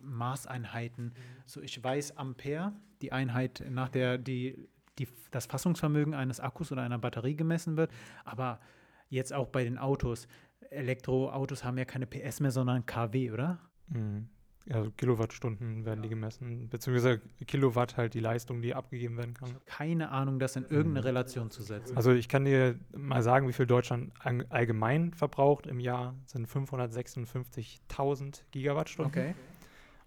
Maßeinheiten. 0.03 1.15
So, 1.47 1.63
ich 1.63 1.83
weiß 1.83 2.19
Ampere, 2.19 2.73
die 3.01 3.13
Einheit, 3.13 3.65
nach 3.71 3.89
der 3.89 4.19
die, 4.19 4.69
die, 4.99 5.09
das 5.31 5.47
Fassungsvermögen 5.47 6.13
eines 6.13 6.41
Akkus 6.41 6.71
oder 6.71 6.83
einer 6.83 6.99
Batterie 6.99 7.37
gemessen 7.37 7.77
wird, 7.79 7.91
aber 8.25 8.61
jetzt 9.09 9.33
auch 9.33 9.49
bei 9.49 9.65
den 9.65 9.79
Autos. 9.79 10.27
Elektroautos 10.71 11.65
haben 11.65 11.79
ja 11.79 11.85
keine 11.87 12.07
PS 12.07 12.41
mehr, 12.41 12.51
sondern 12.51 12.85
KW, 12.85 13.31
oder? 13.31 13.59
Mhm. 13.89 14.29
Also 14.71 14.91
Kilowattstunden 14.93 15.85
werden 15.85 16.03
die 16.03 16.09
gemessen, 16.09 16.69
beziehungsweise 16.69 17.21
Kilowatt 17.47 17.97
halt 17.97 18.15
die 18.15 18.21
Leistung, 18.21 18.63
die 18.63 18.75
abgegeben 18.75 19.17
werden 19.17 19.35
kann. 19.35 19.57
Keine 19.67 20.11
Ahnung, 20.11 20.39
das 20.39 20.55
in 20.57 20.65
irgendeine 20.65 21.05
Relation 21.05 21.51
zu 21.51 21.63
setzen. 21.63 21.97
Also 21.97 22.13
ich 22.13 22.29
kann 22.29 22.45
dir 22.45 22.79
mal 22.97 23.23
sagen, 23.23 23.49
wie 23.49 23.53
viel 23.53 23.67
Deutschland 23.67 24.13
allgemein 24.21 25.15
verbraucht 25.15 25.67
im 25.67 25.81
Jahr, 25.81 26.15
sind 26.27 26.47
556.000 26.49 28.43
Gigawattstunden. 28.53 29.13
Okay. 29.13 29.35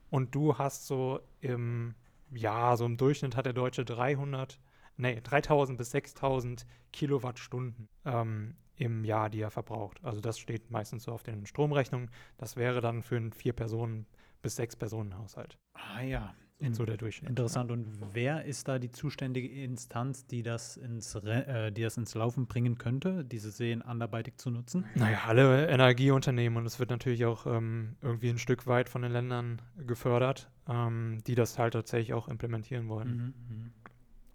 Und 0.09 0.33
du 0.33 0.57
hast 0.57 0.88
so 0.88 1.19
im 1.41 1.95
Jahr, 2.31 2.77
so 2.77 2.85
im 2.85 2.95
Durchschnitt 2.97 3.35
hat 3.35 3.45
der 3.45 3.53
Deutsche 3.53 3.83
300, 3.83 4.59
nee, 4.97 5.19
3000 5.21 5.77
bis 5.77 5.91
6000 5.91 6.65
Kilowattstunden 6.93 7.89
ähm, 8.05 8.55
im 8.77 9.03
Jahr, 9.03 9.29
die 9.29 9.41
er 9.41 9.51
verbraucht. 9.51 10.00
Also 10.03 10.21
das 10.21 10.39
steht 10.39 10.71
meistens 10.71 11.03
so 11.03 11.12
auf 11.12 11.24
den 11.24 11.45
Stromrechnungen. 11.45 12.09
Das 12.38 12.55
wäre 12.55 12.79
dann 12.81 13.03
für 13.03 13.17
einen 13.17 13.33
Vier-Personen- 13.33 14.05
bis 14.45 14.57
Sechs-Personen-Haushalt. 14.57 15.57
Ah 15.73 16.01
ja, 16.01 16.35
In 16.59 16.75
so 16.75 16.85
der 16.85 16.97
Durchschnitt. 16.97 17.31
Interessant. 17.31 17.71
Und 17.71 17.87
wer 18.13 18.45
ist 18.45 18.67
da 18.67 18.77
die 18.77 18.91
zuständige 18.91 19.47
Instanz, 19.49 20.27
die 20.27 20.43
das 20.43 20.77
ins, 20.77 21.15
äh, 21.15 21.71
die 21.71 21.81
das 21.81 21.97
ins 21.97 22.13
Laufen 22.13 22.45
bringen 22.45 22.77
könnte, 22.77 23.25
diese 23.25 23.49
Seen 23.49 23.81
anderweitig 23.81 24.37
zu 24.37 24.51
nutzen? 24.51 24.85
Naja, 24.93 25.21
alle 25.25 25.67
Energieunternehmen 25.67 26.59
und 26.59 26.67
es 26.67 26.79
wird 26.79 26.91
natürlich 26.91 27.25
auch 27.25 27.47
ähm, 27.47 27.95
irgendwie 28.03 28.29
ein 28.29 28.37
Stück 28.37 28.67
weit 28.67 28.87
von 28.87 29.01
den 29.01 29.11
Ländern 29.11 29.63
gefördert, 29.77 30.51
ähm, 30.69 31.23
die 31.25 31.33
das 31.33 31.57
halt 31.57 31.73
tatsächlich 31.73 32.13
auch 32.13 32.27
implementieren 32.27 32.87
wollen. 32.87 33.33
Mhm, 33.49 33.55
mhm. 33.55 33.71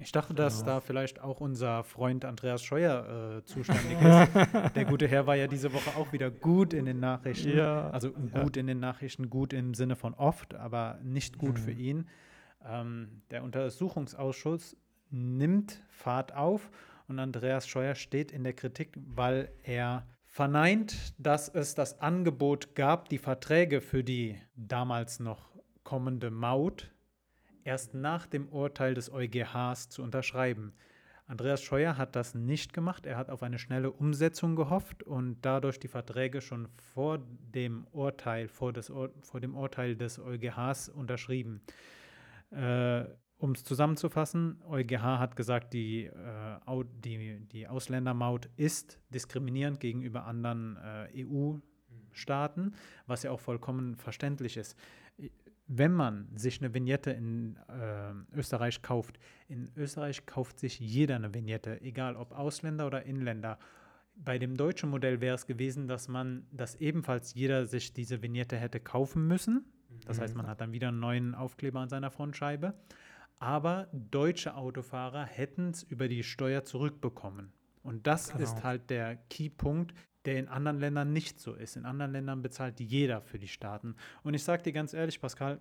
Ich 0.03 0.13
dachte, 0.13 0.33
dass 0.35 0.61
Genau. 0.61 0.73
da 0.77 0.81
vielleicht 0.81 1.21
auch 1.21 1.41
unser 1.41 1.85
Freund 1.85 2.25
Andreas 2.25 2.65
Scheuer 2.65 3.39
äh, 3.39 3.45
zuständig 3.45 3.99
ist. 4.01 4.31
Der 4.75 4.85
gute 4.87 5.07
Herr 5.07 5.27
war 5.27 5.37
ja 5.37 5.47
diese 5.47 5.73
Woche 5.73 5.95
auch 5.97 6.13
wieder 6.13 6.31
gut 6.31 6.73
in 6.73 6.87
den 6.87 7.01
Nachrichten. 7.01 7.57
Ja, 7.57 7.91
Also 7.91 8.11
gut 8.13 8.57
in 8.57 8.67
den 8.67 8.81
Nachrichten, 8.81 9.29
gut 9.31 9.53
im 9.53 9.75
Sinne 9.75 9.97
von 9.97 10.15
oft, 10.15 10.55
aber 10.55 10.99
nicht 11.03 11.37
gut 11.39 11.59
für 11.59 11.73
Mhm. 11.73 11.79
ihn. 11.79 12.09
Ähm, 12.65 13.23
der 13.31 13.43
Untersuchungsausschuss 13.45 14.77
nimmt 15.11 15.83
Fahrt 15.89 16.35
auf 16.35 16.71
und 17.09 17.19
Andreas 17.19 17.67
Scheuer 17.69 17.95
steht 17.95 18.33
in 18.33 18.45
der 18.45 18.53
Kritik, 18.55 18.97
weil 18.97 19.51
er 19.65 20.07
verneint, 20.25 21.13
dass 21.19 21.49
es 21.49 21.75
das 21.75 22.01
Angebot 22.01 22.75
gab, 22.75 23.09
die 23.09 23.19
Verträge 23.19 23.81
für 23.81 24.05
die 24.05 24.39
damals 24.55 25.19
noch 25.21 25.51
kommende 25.83 26.31
Maut 26.31 26.91
erst 27.65 27.95
nach 27.95 28.27
dem 28.27 28.49
Urteil 28.49 28.95
des 28.95 29.13
EuGHs 29.13 29.89
zu 29.89 30.03
unterschreiben. 30.03 30.73
Andreas 31.31 31.63
Scheuer 31.63 31.97
hat 31.97 32.17
das 32.17 32.35
nicht 32.35 32.73
gemacht. 32.73 33.07
Er 33.07 33.17
hat 33.17 33.31
auf 33.31 33.45
eine 33.45 33.61
schnelle 33.61 33.93
Umsetzung 33.93 34.57
gehofft 34.57 35.05
und 35.05 35.37
dadurch 35.43 35.79
die 35.79 35.87
Verträge 35.87 36.41
schon 36.41 36.67
vor 36.93 37.21
dem 37.55 37.87
Urteil, 37.93 38.49
vor, 38.49 38.73
des, 38.73 38.89
vor 38.89 39.41
dem 39.41 39.55
Urteil 39.55 39.95
des 39.95 40.19
EuGHs 40.19 40.89
unterschrieben. 40.89 41.61
Äh, 42.51 43.05
um 43.39 43.53
es 43.53 43.63
zusammenzufassen, 43.63 44.61
EuGH 44.69 45.03
hat 45.21 45.37
gesagt, 45.37 45.73
die, 45.73 46.07
äh, 46.07 46.85
die, 47.05 47.47
die 47.53 47.69
Ausländermaut 47.69 48.51
ist 48.57 48.99
diskriminierend 49.11 49.79
gegenüber 49.79 50.27
anderen 50.27 50.77
äh, 50.77 51.25
EU-Staaten, 51.25 52.75
was 53.07 53.23
ja 53.23 53.31
auch 53.31 53.41
vollkommen 53.41 53.95
verständlich 53.95 54.57
ist. 54.57 54.77
Wenn 55.73 55.93
man 55.93 56.27
sich 56.37 56.61
eine 56.61 56.75
Vignette 56.75 57.13
in 57.13 57.57
äh, 57.69 58.37
Österreich 58.37 58.83
kauft, 58.83 59.21
in 59.47 59.71
Österreich 59.77 60.27
kauft 60.27 60.59
sich 60.59 60.81
jeder 60.81 61.15
eine 61.15 61.33
Vignette, 61.33 61.81
egal 61.81 62.17
ob 62.17 62.33
Ausländer 62.33 62.89
oder 62.89 63.05
Inländer. 63.05 63.57
Bei 64.17 64.37
dem 64.39 64.57
deutschen 64.57 64.91
Modell 64.91 65.21
wäre 65.21 65.37
es 65.37 65.47
gewesen, 65.47 65.87
dass 65.87 66.09
man, 66.09 66.45
dass 66.51 66.75
ebenfalls 66.75 67.35
jeder 67.35 67.67
sich 67.67 67.93
diese 67.93 68.21
Vignette 68.21 68.57
hätte 68.57 68.81
kaufen 68.81 69.29
müssen. 69.29 69.65
Das 70.07 70.21
heißt, 70.21 70.35
man 70.35 70.49
hat 70.49 70.61
dann 70.61 70.73
wieder 70.73 70.89
einen 70.89 70.99
neuen 70.99 71.35
Aufkleber 71.37 71.79
an 71.79 71.89
seiner 71.89 72.11
Frontscheibe. 72.11 72.75
Aber 73.39 73.89
deutsche 73.93 74.57
Autofahrer 74.57 75.25
hätten 75.25 75.71
es 75.71 75.85
über 75.85 76.09
die 76.09 76.25
Steuer 76.25 76.65
zurückbekommen. 76.65 77.53
Und 77.85 78.09
das 78.09 78.33
Genau. 78.33 78.43
ist 78.43 78.65
halt 78.65 78.91
der 78.91 79.17
Keypunkt, 79.31 79.95
der 80.25 80.39
in 80.39 80.49
anderen 80.49 80.79
Ländern 80.79 81.13
nicht 81.13 81.41
so 81.41 81.55
ist. 81.55 81.77
In 81.77 81.85
anderen 81.87 82.13
Ländern 82.13 82.43
bezahlt 82.43 82.81
jeder 82.81 83.21
für 83.23 83.39
die 83.39 83.49
Staaten. 83.49 83.97
Und 84.23 84.35
ich 84.35 84.45
sage 84.45 84.63
dir 84.63 84.73
ganz 84.73 84.93
ehrlich, 84.93 85.21
Pascal, 85.21 85.61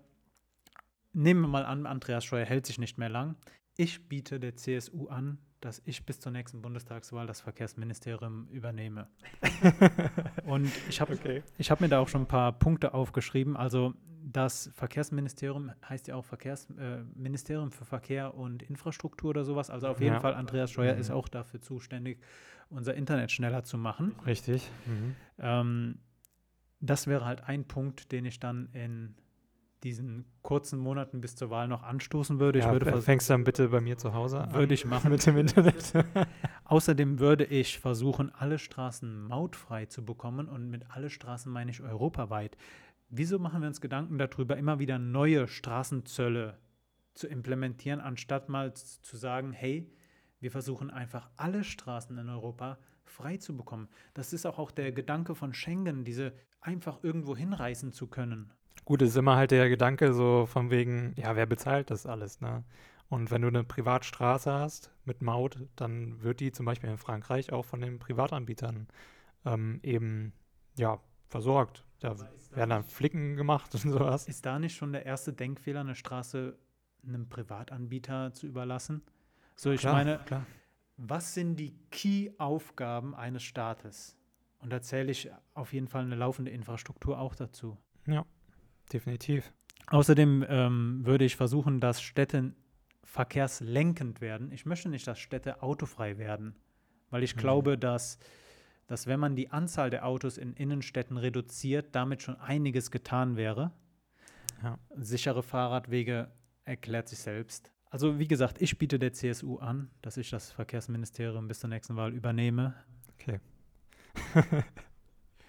nehmen 1.13 1.41
wir 1.41 1.47
mal 1.47 1.65
an, 1.65 1.85
Andreas 1.85 2.25
Scheuer 2.25 2.45
hält 2.45 2.65
sich 2.65 2.77
nicht 2.79 2.97
mehr 2.97 3.09
lang. 3.09 3.35
Ich 3.77 4.07
biete 4.09 4.39
der 4.39 4.55
CSU 4.55 5.07
an, 5.07 5.37
dass 5.61 5.81
ich 5.85 6.05
bis 6.05 6.19
zur 6.19 6.31
nächsten 6.31 6.61
Bundestagswahl 6.61 7.27
das 7.27 7.41
Verkehrsministerium 7.41 8.47
übernehme. 8.49 9.07
Und 10.45 10.69
ich 10.89 11.01
habe 11.01 11.13
Okay. 11.13 11.43
ich 11.57 11.71
habe 11.71 11.83
mir 11.83 11.89
da 11.89 11.99
auch 11.99 12.07
schon 12.07 12.21
ein 12.23 12.27
paar 12.27 12.51
Punkte 12.53 12.93
aufgeschrieben. 12.93 13.57
Also 13.57 13.93
das 14.23 14.69
Verkehrsministerium 14.75 15.71
heißt 15.87 16.07
ja 16.07 16.15
auch 16.15 16.25
Verkehrsministerium 16.25 17.07
äh, 17.15 17.19
Ministerium 17.19 17.71
für 17.71 17.85
Verkehr 17.85 18.35
und 18.35 18.63
Infrastruktur 18.63 19.31
oder 19.31 19.43
sowas. 19.43 19.69
Also 19.69 19.87
auf 19.87 19.99
jeden 20.01 20.13
Ja. 20.15 20.19
Fall, 20.19 20.33
Andreas 20.35 20.71
Scheuer 20.71 20.95
ist 20.95 21.09
auch 21.09 21.27
dafür 21.27 21.61
zuständig, 21.61 22.19
unser 22.69 22.93
Internet 22.93 23.31
schneller 23.31 23.63
zu 23.63 23.77
machen. 23.77 24.15
Richtig. 24.25 24.69
Mhm. 24.85 25.15
Ähm, 25.37 25.99
das 26.79 27.07
wäre 27.07 27.25
halt 27.25 27.43
ein 27.43 27.65
Punkt, 27.65 28.11
den 28.11 28.25
ich 28.25 28.39
dann 28.39 28.69
in 28.73 29.15
diesen 29.83 30.25
kurzen 30.41 30.77
Monaten 30.77 31.21
bis 31.21 31.35
zur 31.35 31.49
Wahl 31.49 31.67
noch 31.67 31.83
anstoßen 31.83 32.39
würde. 32.39 32.59
Ich 32.59 32.65
ja, 32.65 32.71
würde 32.71 33.01
fängst 33.01 33.29
dann 33.29 33.43
bitte 33.43 33.69
bei 33.69 33.79
mir 33.79 33.97
zu 33.97 34.13
Hause 34.13 34.41
an. 34.41 34.53
Würde 34.53 34.73
ich 34.73 34.85
machen. 34.85 35.11
Mit 35.11 35.25
dem 35.25 35.37
Internet. 35.37 35.93
Außerdem 36.65 37.19
würde 37.19 37.45
ich 37.45 37.79
versuchen, 37.79 38.33
alle 38.33 38.59
Straßen 38.59 39.23
mautfrei 39.23 39.85
zu 39.85 40.03
bekommen 40.03 40.47
und 40.47 40.69
mit 40.69 40.89
alle 40.89 41.09
Straßen 41.09 41.51
meine 41.51 41.71
ich 41.71 41.81
europaweit. 41.81 42.57
Wieso 43.09 43.39
machen 43.39 43.61
wir 43.61 43.67
uns 43.67 43.81
Gedanken 43.81 44.17
darüber, 44.17 44.57
immer 44.57 44.79
wieder 44.79 44.99
neue 44.99 45.47
Straßenzölle 45.47 46.59
zu 47.13 47.27
implementieren, 47.27 48.01
anstatt 48.01 48.49
mal 48.49 48.73
zu 48.73 49.17
sagen, 49.17 49.51
hey, 49.51 49.91
wir 50.39 50.51
versuchen 50.51 50.89
einfach 50.89 51.29
alle 51.35 51.63
Straßen 51.63 52.17
in 52.17 52.29
Europa 52.29 52.77
frei 53.03 53.37
zu 53.37 53.57
bekommen. 53.57 53.89
Das 54.13 54.33
ist 54.33 54.45
auch, 54.45 54.59
auch 54.59 54.71
der 54.71 54.91
Gedanke 54.91 55.35
von 55.35 55.53
Schengen, 55.53 56.03
diese 56.03 56.33
einfach 56.61 57.03
irgendwo 57.03 57.35
hinreisen 57.35 57.91
zu 57.91 58.07
können. 58.07 58.51
Gut, 58.85 59.01
es 59.01 59.09
ist 59.09 59.17
immer 59.17 59.35
halt 59.35 59.51
der 59.51 59.69
Gedanke 59.69 60.13
so 60.13 60.45
von 60.45 60.71
wegen, 60.71 61.13
ja, 61.17 61.35
wer 61.35 61.45
bezahlt 61.45 61.91
das 61.91 62.05
alles, 62.05 62.41
ne? 62.41 62.63
Und 63.09 63.31
wenn 63.31 63.41
du 63.41 63.47
eine 63.47 63.63
Privatstraße 63.63 64.53
hast 64.53 64.91
mit 65.03 65.23
Maut, 65.23 65.57
dann 65.75 66.21
wird 66.21 66.39
die 66.39 66.51
zum 66.51 66.67
Beispiel 66.67 66.91
in 66.91 66.99
Frankreich 66.99 67.51
auch 67.51 67.65
von 67.65 67.81
den 67.81 67.97
Privatanbietern 67.97 68.87
ähm, 69.45 69.79
eben, 69.81 70.33
ja, 70.77 70.99
versorgt. 71.27 71.85
Da 71.99 72.15
werden 72.51 72.69
dann 72.69 72.83
Flicken 72.83 73.35
gemacht 73.35 73.73
und 73.73 73.91
sowas. 73.91 74.27
Ist 74.27 74.45
da 74.45 74.59
nicht 74.59 74.75
schon 74.75 74.93
der 74.93 75.07
erste 75.07 75.33
Denkfehler, 75.33 75.79
eine 75.79 75.95
Straße 75.95 76.57
einem 77.05 77.27
Privatanbieter 77.29 78.33
zu 78.33 78.45
überlassen? 78.45 79.01
So, 79.59 79.71
ich 79.71 79.81
Klar, 79.81 79.93
meine, 79.95 80.19
klar. 80.19 80.45
Was 80.95 81.33
sind 81.33 81.57
die 81.57 81.75
Key-Aufgaben 81.91 83.13
eines 83.13 83.43
Staates? 83.43 84.15
Und 84.59 84.71
da 84.71 84.81
zähle 84.81 85.11
ich 85.11 85.29
auf 85.53 85.73
jeden 85.73 85.89
Fall 85.89 86.03
eine 86.05 86.15
laufende 86.15 86.49
Infrastruktur 86.49 87.19
auch 87.19 87.35
dazu. 87.35 87.77
Ja, 88.07 88.25
definitiv. 88.93 89.51
Außerdem 89.87 90.45
ähm, 90.47 91.05
würde 91.05 91.25
ich 91.25 91.35
versuchen, 91.35 91.81
dass 91.81 92.01
Städte 92.01 92.53
verkehrslenkend 93.03 94.21
werden. 94.21 94.53
Ich 94.53 94.65
möchte 94.65 94.87
nicht, 94.87 95.05
dass 95.05 95.19
Städte 95.19 95.61
autofrei 95.61 96.17
werden, 96.17 96.55
weil 97.09 97.23
ich 97.23 97.35
Mhm. 97.35 97.39
glaube, 97.39 97.77
dass, 97.77 98.17
dass 98.87 99.07
wenn 99.07 99.19
man 99.19 99.35
die 99.35 99.51
Anzahl 99.51 99.89
der 99.89 100.05
Autos 100.05 100.37
in 100.37 100.53
Innenstädten 100.53 101.17
reduziert, 101.17 101.93
damit 101.95 102.21
schon 102.21 102.37
einiges 102.37 102.91
getan 102.91 103.35
wäre. 103.35 103.73
Ja. 104.63 104.79
Sichere 104.95 105.43
Fahrradwege 105.43 106.31
erklärt 106.63 107.09
sich 107.09 107.19
selbst. 107.19 107.73
Also 107.89 108.19
wie 108.19 108.27
gesagt, 108.27 108.61
ich 108.61 108.77
biete 108.77 108.99
der 108.99 109.13
CSU 109.13 109.57
an, 109.57 109.89
dass 110.01 110.17
ich 110.17 110.29
das 110.29 110.51
Verkehrsministerium 110.51 111.47
bis 111.47 111.59
zur 111.59 111.69
nächsten 111.69 111.95
Wahl 111.95 112.13
übernehme. 112.13 112.75
Okay. 113.15 113.39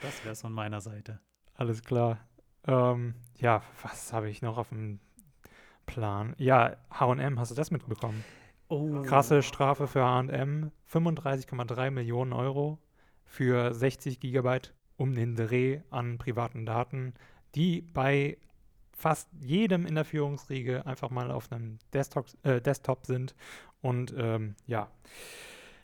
Das 0.03 0.25
wäre 0.25 0.33
es 0.33 0.41
von 0.41 0.53
meiner 0.53 0.81
Seite. 0.81 1.21
Alles 1.55 1.83
klar. 1.83 2.19
Ähm, 2.67 3.15
ja, 3.37 3.63
was 3.83 4.13
habe 4.13 4.31
ich 4.31 4.43
noch 4.43 4.57
auf 4.57 4.71
dem 4.71 4.99
Plan? 5.87 6.35
Ja, 6.39 6.77
HM, 6.91 7.39
hast 7.39 7.51
du 7.51 7.55
das 7.55 7.71
mitbekommen? 7.71 8.25
Oh. 8.69 9.03
Krasse 9.03 9.43
Strafe 9.43 9.87
für 9.87 10.05
HM, 10.05 10.71
35,3 10.91 11.91
Millionen 11.91 12.33
Euro 12.33 12.79
für 13.25 13.75
60 13.75 14.21
Gigabyte 14.21 14.75
um 14.97 15.15
den 15.15 15.35
Dreh 15.35 15.81
an 15.91 16.19
privaten 16.19 16.67
Daten, 16.67 17.15
die 17.55 17.83
bei 17.83 18.39
fast 19.01 19.29
jedem 19.41 19.87
in 19.87 19.95
der 19.95 20.05
Führungsriege 20.05 20.87
einfach 20.87 21.11
mal 21.11 21.31
auf 21.31 21.51
einem 21.51 21.79
Desktop, 21.93 22.27
äh, 22.43 22.61
Desktop 22.61 23.07
sind. 23.07 23.35
Und 23.81 24.15
ähm, 24.17 24.55
ja, 24.67 24.91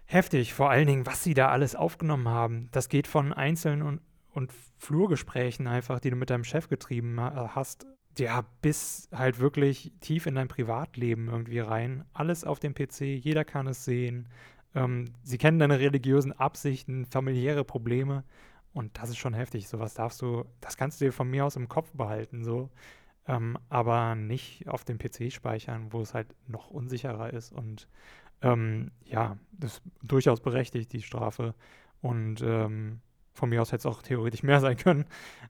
heftig. 0.04 0.54
Vor 0.54 0.70
allen 0.70 0.87
Dingen, 0.87 1.06
was 1.06 1.25
sie 1.25 1.35
da 1.35 1.49
alles 1.49 1.75
aufgenommen 1.75 2.28
haben. 2.28 2.68
Das 2.73 2.88
geht 2.88 3.06
von 3.06 3.32
einzelnen 3.32 3.82
und, 3.82 4.00
und 4.32 4.52
Flurgesprächen 4.78 5.66
einfach, 5.66 5.99
die 5.99 6.11
du 6.11 6.16
mit 6.16 6.30
deinem 6.30 6.44
Chef 6.44 6.68
getrieben 6.68 7.18
hast, 7.20 7.87
ja, 8.18 8.44
bis 8.62 9.08
halt 9.12 9.40
wirklich 9.40 9.92
tief 10.00 10.26
in 10.26 10.35
dein 10.35 10.49
Privatleben 10.49 11.28
irgendwie 11.28 11.61
rein. 11.61 12.04
Alles 12.12 12.44
auf 12.44 12.61
dem 12.61 12.75
PC, 12.75 13.00
jeder 13.00 13.44
kann 13.44 13.66
es 13.66 13.85
sehen. 13.85 14.28
Ähm, 14.75 15.06
sie 15.23 15.38
kennen 15.38 15.58
deine 15.58 15.80
religiösen 15.80 16.32
Absichten, 16.32 17.06
familiäre 17.06 17.64
Probleme. 17.64 18.25
Und 18.73 18.99
das 18.99 19.08
ist 19.08 19.16
schon 19.16 19.32
heftig. 19.32 19.68
Sowas 19.68 19.94
darfst 19.94 20.20
du, 20.20 20.44
das 20.61 20.76
kannst 20.76 21.00
du 21.00 21.06
dir 21.06 21.12
von 21.12 21.30
mir 21.30 21.46
aus 21.46 21.56
im 21.56 21.68
Kopf 21.68 21.90
behalten, 21.92 22.44
so. 22.44 22.68
Ähm, 23.28 23.59
aber 23.68 24.14
nicht 24.14 24.68
auf 24.68 24.85
dem 24.85 24.99
PC 24.99 25.33
speichern, 25.33 25.92
wo 25.92 26.00
es 26.00 26.14
halt 26.14 26.35
noch 26.47 26.71
unsicherer 26.71 27.33
ist. 27.33 27.52
Und 27.52 27.88
ähm, 28.42 28.92
ja, 29.04 29.37
das 29.52 29.75
ist 29.75 29.83
durchaus 30.02 30.40
berechtigt, 30.40 30.92
die 30.92 31.02
Strafe. 31.02 31.54
Und 32.00 32.40
ähm, 32.42 33.00
von 33.33 33.49
mir 33.49 33.62
aus 33.62 33.73
hätte 33.73 33.80
es 33.80 33.87
auch 33.87 34.02
theoretisch 34.02 34.42
mehr 34.42 34.61
sein 34.61 34.76
können. 34.76 35.06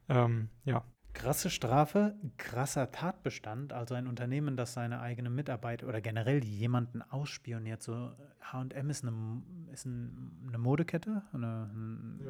Ähm, 0.09 0.49
ja. 0.65 0.85
Krasse 1.13 1.49
Strafe, 1.49 2.15
krasser 2.37 2.91
Tatbestand. 2.91 3.73
Also 3.73 3.95
ein 3.95 4.07
Unternehmen, 4.07 4.57
das 4.57 4.75
seine 4.75 5.01
eigenen 5.01 5.35
Mitarbeiter 5.35 5.87
oder 5.87 6.01
generell 6.03 6.45
jemanden 6.45 7.01
ausspioniert. 7.01 7.83
So 7.83 8.13
HM 8.53 8.91
ist, 8.91 9.03
eine, 9.03 9.43
ist 9.73 9.87
eine 9.87 10.59
Modekette. 10.59 11.23
Eine, 11.33 11.71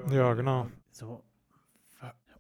ja, 0.08 0.12
ja, 0.12 0.34
genau. 0.34 0.68
So 0.92 1.24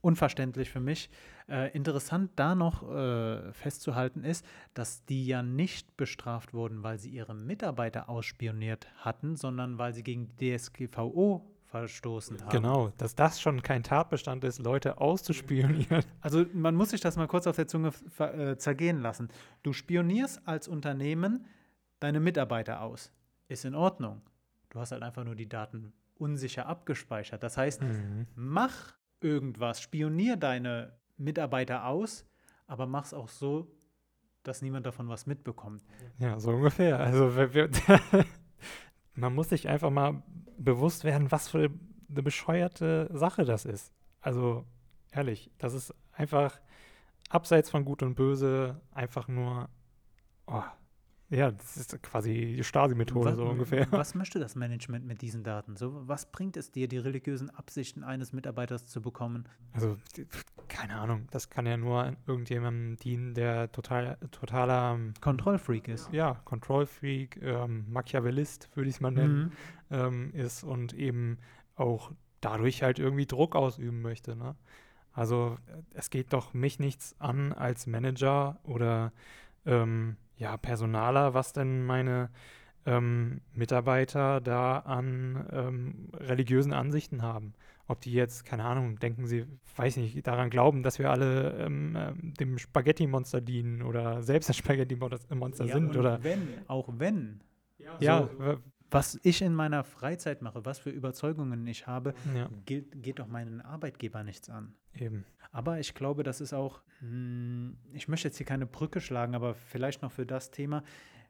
unverständlich 0.06 0.70
für 0.70 0.78
mich. 0.78 1.10
Äh, 1.48 1.72
interessant 1.72 2.30
da 2.36 2.54
noch 2.54 2.88
äh, 2.88 3.52
festzuhalten 3.52 4.22
ist, 4.22 4.46
dass 4.72 5.04
die 5.04 5.26
ja 5.26 5.42
nicht 5.42 5.96
bestraft 5.96 6.54
wurden, 6.54 6.84
weil 6.84 6.98
sie 6.98 7.10
ihre 7.10 7.34
Mitarbeiter 7.34 8.08
ausspioniert 8.08 8.86
hatten, 8.98 9.34
sondern 9.34 9.78
weil 9.78 9.92
sie 9.94 10.04
gegen 10.04 10.28
die 10.38 10.56
DSGVO 10.56 11.44
verstoßen 11.64 12.40
haben. 12.40 12.50
Genau, 12.50 12.92
dass 12.98 13.16
das 13.16 13.40
schon 13.40 13.62
kein 13.62 13.82
Tatbestand 13.82 14.44
ist, 14.44 14.60
Leute 14.60 15.00
auszuspionieren. 15.00 16.04
Also 16.20 16.46
man 16.52 16.76
muss 16.76 16.90
sich 16.90 17.00
das 17.00 17.16
mal 17.16 17.26
kurz 17.26 17.48
auf 17.48 17.56
der 17.56 17.66
Zunge 17.66 17.90
äh, 18.18 18.56
zergehen 18.56 19.00
lassen. 19.00 19.28
Du 19.64 19.72
spionierst 19.72 20.46
als 20.46 20.68
Unternehmen 20.68 21.46
deine 21.98 22.20
Mitarbeiter 22.20 22.80
aus. 22.80 23.10
Ist 23.48 23.64
in 23.64 23.74
Ordnung. 23.74 24.22
Du 24.70 24.78
hast 24.78 24.92
halt 24.92 25.02
einfach 25.02 25.24
nur 25.24 25.34
die 25.34 25.48
Daten 25.48 25.92
unsicher 26.16 26.66
abgespeichert. 26.66 27.42
Das 27.42 27.56
heißt, 27.56 27.82
mhm. 27.82 28.26
mach 28.36 28.94
irgendwas, 29.20 29.80
spionier 29.80 30.36
deine 30.36 30.92
Mitarbeiter 31.16 31.86
aus, 31.86 32.26
aber 32.66 32.86
mach 32.86 33.04
es 33.04 33.14
auch 33.14 33.28
so, 33.28 33.70
dass 34.42 34.62
niemand 34.62 34.86
davon 34.86 35.08
was 35.08 35.26
mitbekommt. 35.26 35.84
Ja, 36.18 36.38
so 36.38 36.50
ungefähr. 36.50 37.00
Also 37.00 37.32
man 39.14 39.34
muss 39.34 39.48
sich 39.48 39.68
einfach 39.68 39.90
mal 39.90 40.22
bewusst 40.58 41.04
werden, 41.04 41.32
was 41.32 41.48
für 41.48 41.70
eine 42.08 42.22
bescheuerte 42.22 43.10
Sache 43.12 43.44
das 43.44 43.64
ist. 43.64 43.92
Also 44.20 44.64
ehrlich, 45.10 45.50
das 45.58 45.74
ist 45.74 45.94
einfach 46.12 46.60
abseits 47.28 47.70
von 47.70 47.84
Gut 47.84 48.02
und 48.02 48.14
Böse 48.14 48.80
einfach 48.92 49.28
nur, 49.28 49.68
oh, 50.46 50.62
ja, 51.28 51.50
das 51.50 51.76
ist 51.76 52.02
quasi 52.02 52.54
die 52.56 52.62
Stasi-Methode 52.62 53.34
so 53.34 53.46
ungefähr. 53.46 53.86
Was 53.90 54.14
möchte 54.14 54.38
das 54.38 54.54
Management 54.54 55.04
mit 55.04 55.22
diesen 55.22 55.42
Daten? 55.42 55.76
So, 55.76 56.06
was 56.06 56.30
bringt 56.30 56.56
es 56.56 56.70
dir, 56.70 56.86
die 56.86 56.98
religiösen 56.98 57.50
Absichten 57.50 58.04
eines 58.04 58.32
Mitarbeiters 58.32 58.86
zu 58.86 59.02
bekommen? 59.02 59.48
Also, 59.72 59.96
keine 60.68 60.94
Ahnung. 60.94 61.26
Das 61.32 61.50
kann 61.50 61.66
ja 61.66 61.76
nur 61.76 62.16
irgendjemandem 62.26 62.96
dienen, 62.98 63.34
der 63.34 63.72
total, 63.72 64.18
totaler 64.30 64.94
ähm, 64.94 65.14
Kontrollfreak 65.20 65.88
ist. 65.88 66.12
Ja, 66.12 66.34
Kontrollfreak, 66.44 67.42
ähm, 67.42 67.86
Machiavellist, 67.88 68.70
würde 68.76 68.88
ich 68.88 68.96
es 68.96 69.00
mal 69.00 69.10
nennen, 69.10 69.52
mhm. 69.90 69.96
ähm, 69.96 70.30
ist 70.32 70.62
und 70.62 70.92
eben 70.92 71.38
auch 71.74 72.12
dadurch 72.40 72.84
halt 72.84 73.00
irgendwie 73.00 73.26
Druck 73.26 73.56
ausüben 73.56 74.00
möchte. 74.00 74.36
Ne? 74.36 74.54
Also, 75.12 75.58
es 75.92 76.10
geht 76.10 76.32
doch 76.32 76.54
mich 76.54 76.78
nichts 76.78 77.16
an 77.18 77.52
als 77.52 77.88
Manager 77.88 78.60
oder 78.62 79.12
ähm, 79.64 80.16
ja, 80.36 80.56
Personaler, 80.56 81.34
was 81.34 81.52
denn 81.52 81.84
meine 81.84 82.30
ähm, 82.86 83.40
Mitarbeiter 83.52 84.40
da 84.40 84.78
an 84.78 85.46
ähm, 85.52 86.08
religiösen 86.14 86.72
Ansichten 86.72 87.22
haben. 87.22 87.54
Ob 87.88 88.00
die 88.00 88.12
jetzt, 88.12 88.44
keine 88.44 88.64
Ahnung, 88.64 88.98
denken 88.98 89.26
sie, 89.26 89.46
weiß 89.76 89.96
nicht, 89.98 90.26
daran 90.26 90.50
glauben, 90.50 90.82
dass 90.82 90.98
wir 90.98 91.10
alle 91.10 91.56
ähm, 91.58 91.96
ähm 91.96 92.34
dem 92.34 92.58
Spaghetti-Monster 92.58 93.40
dienen 93.40 93.82
oder 93.82 94.22
selbst 94.22 94.48
das 94.48 94.56
Spaghetti-Monster 94.56 95.64
ja, 95.64 95.74
sind. 95.74 95.96
oder 95.96 96.22
wenn, 96.22 96.48
auch 96.66 96.88
wenn. 96.96 97.40
Ja, 97.78 97.96
ja 98.00 98.28
so, 98.38 98.58
was 98.90 99.18
ich 99.22 99.42
in 99.42 99.54
meiner 99.54 99.84
Freizeit 99.84 100.42
mache, 100.42 100.64
was 100.64 100.78
für 100.78 100.90
Überzeugungen 100.90 101.66
ich 101.66 101.86
habe, 101.86 102.14
ja. 102.34 102.48
geht, 102.64 103.02
geht 103.02 103.18
doch 103.18 103.26
meinen 103.26 103.60
Arbeitgeber 103.60 104.22
nichts 104.22 104.48
an. 104.48 104.74
Eben. 104.94 105.24
Aber 105.52 105.78
ich 105.78 105.94
glaube, 105.94 106.22
das 106.22 106.40
ist 106.40 106.52
auch, 106.52 106.82
hm, 107.00 107.78
ich 107.92 108.08
möchte 108.08 108.28
jetzt 108.28 108.36
hier 108.36 108.46
keine 108.46 108.66
Brücke 108.66 109.00
schlagen, 109.00 109.34
aber 109.34 109.54
vielleicht 109.54 110.02
noch 110.02 110.12
für 110.12 110.26
das 110.26 110.50
Thema. 110.50 110.82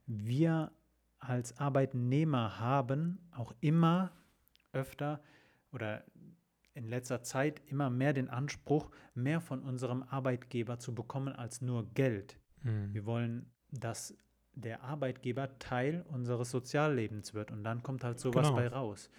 Wir 0.06 0.72
als 1.18 1.58
Arbeitnehmer 1.58 2.60
haben 2.60 3.18
auch 3.32 3.54
immer 3.60 4.12
öfter 4.72 5.22
oder 5.72 6.04
in 6.74 6.88
letzter 6.88 7.22
Zeit 7.22 7.62
immer 7.66 7.88
mehr 7.88 8.12
den 8.12 8.28
Anspruch, 8.28 8.90
mehr 9.14 9.40
von 9.40 9.62
unserem 9.62 10.02
Arbeitgeber 10.02 10.78
zu 10.78 10.94
bekommen 10.94 11.34
als 11.34 11.62
nur 11.62 11.88
Geld. 11.94 12.38
Mhm. 12.62 12.92
Wir 12.92 13.06
wollen, 13.06 13.50
dass 13.70 14.14
der 14.56 14.82
Arbeitgeber 14.82 15.58
Teil 15.58 16.04
unseres 16.08 16.50
Soziallebens 16.50 17.34
wird 17.34 17.52
und 17.52 17.62
dann 17.62 17.82
kommt 17.82 18.02
halt 18.02 18.18
sowas 18.18 18.48
genau. 18.48 18.56
bei 18.56 18.68
raus. 18.68 19.10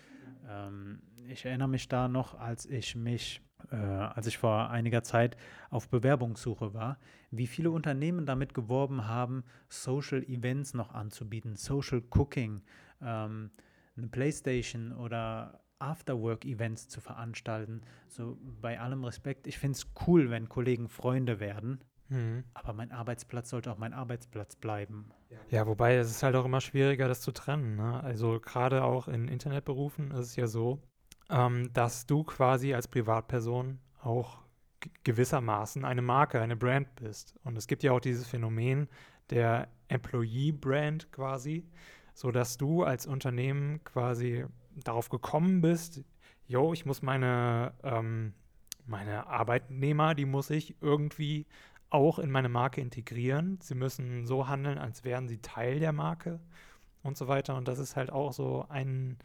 Ähm, 0.49 0.99
ich 1.29 1.45
erinnere 1.45 1.69
mich 1.69 1.87
da 1.87 2.07
noch, 2.07 2.37
als 2.39 2.65
ich 2.65 2.95
mich 2.95 3.41
äh, 3.71 3.75
als 3.75 4.27
ich 4.27 4.37
vor 4.37 4.69
einiger 4.69 5.03
Zeit 5.03 5.35
auf 5.69 5.89
Bewerbungssuche 5.89 6.73
war, 6.73 6.99
wie 7.31 7.47
viele 7.47 7.71
Unternehmen 7.71 8.25
damit 8.25 8.53
geworben 8.53 9.07
haben, 9.07 9.43
Social 9.67 10.23
Events 10.23 10.73
noch 10.73 10.93
anzubieten, 10.93 11.55
Social 11.55 12.01
Cooking, 12.11 12.61
ähm, 13.01 13.51
eine 13.95 14.07
Playstation 14.07 14.93
oder 14.93 15.61
Afterwork-Events 15.79 16.87
zu 16.87 17.01
veranstalten. 17.01 17.81
So 18.07 18.37
bei 18.61 18.79
allem 18.79 19.03
Respekt, 19.03 19.47
ich 19.47 19.57
finde 19.57 19.77
es 19.77 19.87
cool, 20.07 20.29
wenn 20.29 20.49
Kollegen 20.49 20.87
Freunde 20.89 21.39
werden. 21.39 21.79
Mhm. 22.09 22.43
Aber 22.53 22.73
mein 22.73 22.91
Arbeitsplatz 22.91 23.49
sollte 23.49 23.71
auch 23.71 23.77
mein 23.77 23.93
Arbeitsplatz 23.93 24.55
bleiben. 24.55 25.11
Ja, 25.49 25.67
wobei 25.67 25.95
es 25.95 26.09
ist 26.09 26.23
halt 26.23 26.35
auch 26.35 26.45
immer 26.45 26.61
schwieriger, 26.61 27.07
das 27.07 27.21
zu 27.21 27.31
trennen. 27.31 27.75
Ne? 27.75 28.01
Also 28.03 28.39
gerade 28.39 28.83
auch 28.83 29.07
in 29.07 29.27
Internetberufen 29.27 30.11
ist 30.11 30.19
es 30.19 30.35
ja 30.35 30.47
so, 30.47 30.81
ähm, 31.29 31.71
dass 31.73 32.05
du 32.05 32.23
quasi 32.23 32.73
als 32.73 32.87
Privatperson 32.87 33.79
auch 34.01 34.39
gewissermaßen 35.03 35.83
eine 35.85 36.01
Marke, 36.01 36.39
eine 36.39 36.55
Brand 36.55 36.95
bist. 36.95 37.35
Und 37.43 37.57
es 37.57 37.67
gibt 37.67 37.83
ja 37.83 37.91
auch 37.91 37.99
dieses 37.99 38.27
Phänomen 38.27 38.87
der 39.29 39.67
Employee-Brand 39.89 41.11
quasi, 41.11 41.65
sodass 42.13 42.57
du 42.57 42.83
als 42.83 43.05
Unternehmen 43.05 43.83
quasi 43.83 44.45
darauf 44.75 45.09
gekommen 45.09 45.61
bist, 45.61 46.03
yo, 46.47 46.71
ich 46.73 46.85
muss 46.85 47.01
meine, 47.01 47.73
ähm, 47.83 48.33
meine 48.85 49.27
Arbeitnehmer, 49.27 50.15
die 50.15 50.25
muss 50.25 50.49
ich 50.49 50.75
irgendwie 50.81 51.45
auch 51.89 52.19
in 52.19 52.31
meine 52.31 52.49
Marke 52.49 52.81
integrieren. 52.81 53.59
Sie 53.61 53.75
müssen 53.75 54.25
so 54.25 54.47
handeln, 54.47 54.77
als 54.77 55.03
wären 55.03 55.27
sie 55.27 55.39
Teil 55.39 55.79
der 55.79 55.93
Marke 55.93 56.39
und 57.03 57.17
so 57.17 57.27
weiter. 57.27 57.55
Und 57.55 57.67
das 57.67 57.79
ist 57.79 57.95
halt 57.95 58.11
auch 58.11 58.33
so 58.33 58.65
ein, 58.69 59.17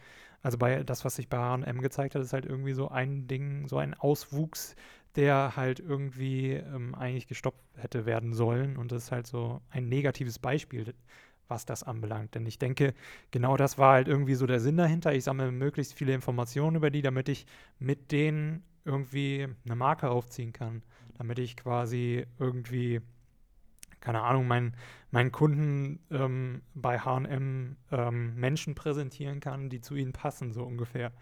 also 0.42 0.58
bei 0.58 0.82
das, 0.84 1.04
was 1.04 1.16
sich 1.16 1.28
bei 1.28 1.38
HM 1.38 1.80
gezeigt 1.80 2.14
hat, 2.14 2.22
ist 2.22 2.32
halt 2.32 2.46
irgendwie 2.46 2.72
so 2.72 2.88
ein 2.88 3.26
Ding, 3.26 3.68
so 3.68 3.78
ein 3.78 3.94
Auswuchs, 3.94 4.76
der 5.16 5.56
halt 5.56 5.80
irgendwie 5.80 6.52
ähm, 6.52 6.94
eigentlich 6.94 7.26
gestoppt 7.26 7.62
hätte 7.76 8.06
werden 8.06 8.32
sollen. 8.32 8.76
Und 8.76 8.92
das 8.92 9.04
ist 9.04 9.12
halt 9.12 9.26
so 9.26 9.60
ein 9.70 9.88
negatives 9.88 10.38
Beispiel, 10.38 10.94
was 11.48 11.66
das 11.66 11.82
anbelangt. 11.82 12.34
Denn 12.34 12.46
ich 12.46 12.58
denke, 12.58 12.94
genau 13.30 13.56
das 13.56 13.76
war 13.78 13.94
halt 13.94 14.08
irgendwie 14.08 14.34
so 14.34 14.46
der 14.46 14.60
Sinn 14.60 14.76
dahinter. 14.76 15.12
Ich 15.12 15.24
sammle 15.24 15.52
möglichst 15.52 15.94
viele 15.94 16.14
Informationen 16.14 16.76
über 16.76 16.90
die, 16.90 17.02
damit 17.02 17.28
ich 17.28 17.46
mit 17.78 18.12
denen 18.12 18.64
irgendwie 18.84 19.48
eine 19.64 19.76
Marke 19.76 20.10
aufziehen 20.10 20.52
kann. 20.52 20.82
Damit 21.18 21.38
ich 21.38 21.56
quasi 21.56 22.26
irgendwie 22.38 23.00
keine 24.02 24.22
Ahnung, 24.22 24.46
meinen, 24.46 24.74
meinen 25.10 25.32
Kunden 25.32 26.00
ähm, 26.10 26.62
bei 26.74 26.98
HM 26.98 27.76
ähm, 27.90 28.34
Menschen 28.34 28.74
präsentieren 28.74 29.40
kann, 29.40 29.70
die 29.70 29.80
zu 29.80 29.94
ihnen 29.94 30.12
passen, 30.12 30.52
so 30.52 30.64
ungefähr. 30.64 31.12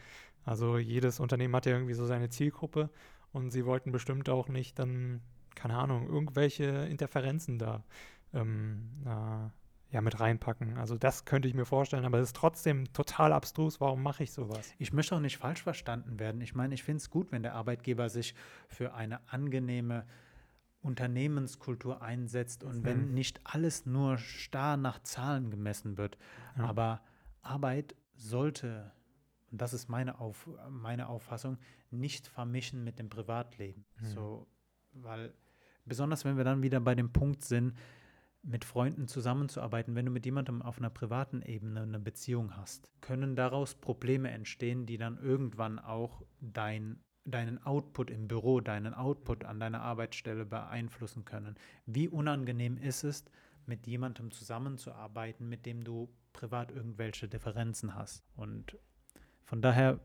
Also 0.45 0.79
jedes 0.79 1.21
Unternehmen 1.21 1.55
hat 1.55 1.67
ja 1.67 1.73
irgendwie 1.73 1.95
so 1.95 2.07
seine 2.07 2.31
Zielgruppe 2.31 2.91
und 3.33 3.51
sie 3.51 3.67
wollten 3.67 3.93
bestimmt 3.93 4.29
auch 4.29 4.49
nicht 4.49 4.79
dann, 4.79 5.21
keine 5.55 5.77
Ahnung, 5.77 6.09
irgendwelche 6.09 6.65
Interferenzen 6.65 7.59
da 7.59 7.85
ähm, 8.33 8.89
äh, 9.05 9.51
ja 9.91 10.01
mit 10.01 10.21
reinpacken. 10.21 10.77
Also 10.79 10.97
das 10.97 11.25
könnte 11.25 11.49
ich 11.49 11.55
mir 11.55 11.65
vorstellen, 11.65 12.05
aber 12.05 12.19
es 12.19 12.29
ist 12.29 12.37
trotzdem 12.37 12.93
total 12.93 13.33
abstrus. 13.33 13.81
Warum 13.81 14.03
mache 14.03 14.23
ich 14.23 14.33
sowas? 14.33 14.73
Ich 14.79 14.93
möchte 14.93 15.17
auch 15.17 15.21
nicht 15.21 15.39
falsch 15.39 15.63
verstanden 15.63 16.19
werden. 16.19 16.41
Ich 16.41 16.55
meine, 16.55 16.75
ich 16.75 16.83
finde 16.83 16.99
es 16.99 17.11
gut, 17.11 17.33
wenn 17.33 17.43
der 17.43 17.55
Arbeitgeber 17.55 18.09
sich 18.09 18.35
für 18.69 18.95
eine 18.95 19.21
angenehme 19.29 20.07
Unternehmenskultur 20.83 22.03
einsetzt 22.03 22.65
und 22.65 22.79
mhm. 22.79 22.85
wenn 22.85 23.15
nicht 23.15 23.41
alles 23.45 23.85
nur 23.85 24.17
starr 24.19 24.77
nach 24.77 25.03
Zahlen 25.03 25.51
gemessen 25.51 25.99
wird. 25.99 26.17
Ja. 26.57 26.65
Aber 26.65 27.03
Arbeit 27.43 27.95
sollte, 28.15 28.93
und 29.51 29.61
das 29.61 29.73
ist 29.73 29.89
meine, 29.89 30.21
Auf, 30.21 30.49
meine 30.71 31.09
Auffassung, 31.09 31.59
nicht 31.91 32.29
vermischen 32.29 32.85
mit 32.85 32.99
dem 32.99 33.11
Privatleben. 33.11 33.85
Mhm. 33.99 34.07
So, 34.07 34.47
weil 34.93 35.35
besonders 35.85 36.25
wenn 36.25 36.37
wir 36.37 36.45
dann 36.45 36.63
wieder 36.63 36.81
bei 36.81 36.95
dem 36.95 37.13
Punkt 37.13 37.43
sind, 37.43 37.75
mit 38.43 38.65
Freunden 38.65 39.07
zusammenzuarbeiten, 39.07 39.95
wenn 39.95 40.07
du 40.07 40.13
mit 40.13 40.25
jemandem 40.25 40.63
auf 40.63 40.79
einer 40.79 40.91
privaten 40.91 41.43
Ebene 41.43 41.83
eine 41.83 42.01
Beziehung 42.01 42.57
hast, 42.57 42.89
können 43.01 43.37
daraus 43.37 43.75
Probleme 43.75 44.31
entstehen, 44.31 44.87
die 44.87 44.97
dann 44.97 45.19
irgendwann 45.19 45.79
auch 45.79 46.23
dein, 46.41 47.01
deinen 47.25 47.63
Output 47.65 48.11
im 48.11 48.29
Büro, 48.29 48.61
deinen 48.61 48.95
Output 48.95 49.45
an 49.45 49.61
deiner 49.61 49.83
Arbeitsstelle 49.83 50.47
beeinflussen 50.47 51.25
können. 51.25 51.57
Wie 51.87 52.09
unangenehm 52.09 52.79
ist 52.79 53.05
es, 53.05 53.25
mit 53.67 53.87
jemandem 53.87 54.31
zusammenzuarbeiten, 54.31 55.49
mit 55.49 55.67
dem 55.67 55.85
du 55.85 56.09
privat 56.33 56.73
irgendwelche 56.73 57.29
Differenzen 57.29 57.95
hast. 57.95 58.25
Und 58.35 58.77
von 59.45 59.61
daher 59.61 60.01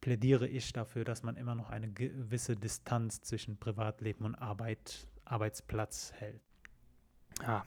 plädiere 0.00 0.48
ich 0.48 0.72
dafür, 0.72 1.04
dass 1.04 1.22
man 1.22 1.36
immer 1.36 1.54
noch 1.54 1.70
eine 1.70 1.90
gewisse 1.90 2.56
Distanz 2.56 3.20
zwischen 3.20 3.58
Privatleben 3.58 4.24
und 4.24 4.34
Arbeit, 4.34 5.08
Arbeitsplatz 5.24 6.12
hält. 6.16 6.42
Ja, 7.42 7.64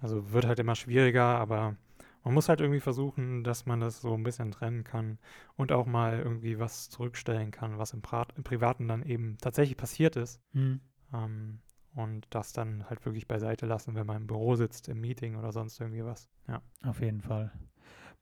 also 0.00 0.32
wird 0.32 0.46
halt 0.46 0.58
immer 0.58 0.74
schwieriger, 0.74 1.24
aber 1.24 1.76
man 2.24 2.34
muss 2.34 2.48
halt 2.48 2.60
irgendwie 2.60 2.80
versuchen, 2.80 3.44
dass 3.44 3.66
man 3.66 3.80
das 3.80 4.00
so 4.00 4.12
ein 4.14 4.24
bisschen 4.24 4.50
trennen 4.50 4.82
kann 4.82 5.18
und 5.56 5.70
auch 5.70 5.86
mal 5.86 6.18
irgendwie 6.18 6.58
was 6.58 6.90
zurückstellen 6.90 7.52
kann, 7.52 7.78
was 7.78 7.92
im, 7.92 8.02
pra 8.02 8.26
im 8.36 8.42
Privaten 8.42 8.88
dann 8.88 9.02
eben 9.02 9.38
tatsächlich 9.40 9.76
passiert 9.76 10.16
ist. 10.16 10.40
Mhm. 10.52 10.80
Ähm, 11.14 11.60
und 11.94 12.26
das 12.30 12.52
dann 12.52 12.84
halt 12.90 13.04
wirklich 13.06 13.26
beiseite 13.26 13.64
lassen, 13.64 13.94
wenn 13.94 14.06
man 14.06 14.18
im 14.18 14.26
Büro 14.26 14.54
sitzt, 14.54 14.88
im 14.88 15.00
Meeting 15.00 15.36
oder 15.36 15.52
sonst 15.52 15.80
irgendwie 15.80 16.04
was. 16.04 16.28
Ja. 16.46 16.60
Auf 16.84 17.00
jeden 17.00 17.22
Fall. 17.22 17.52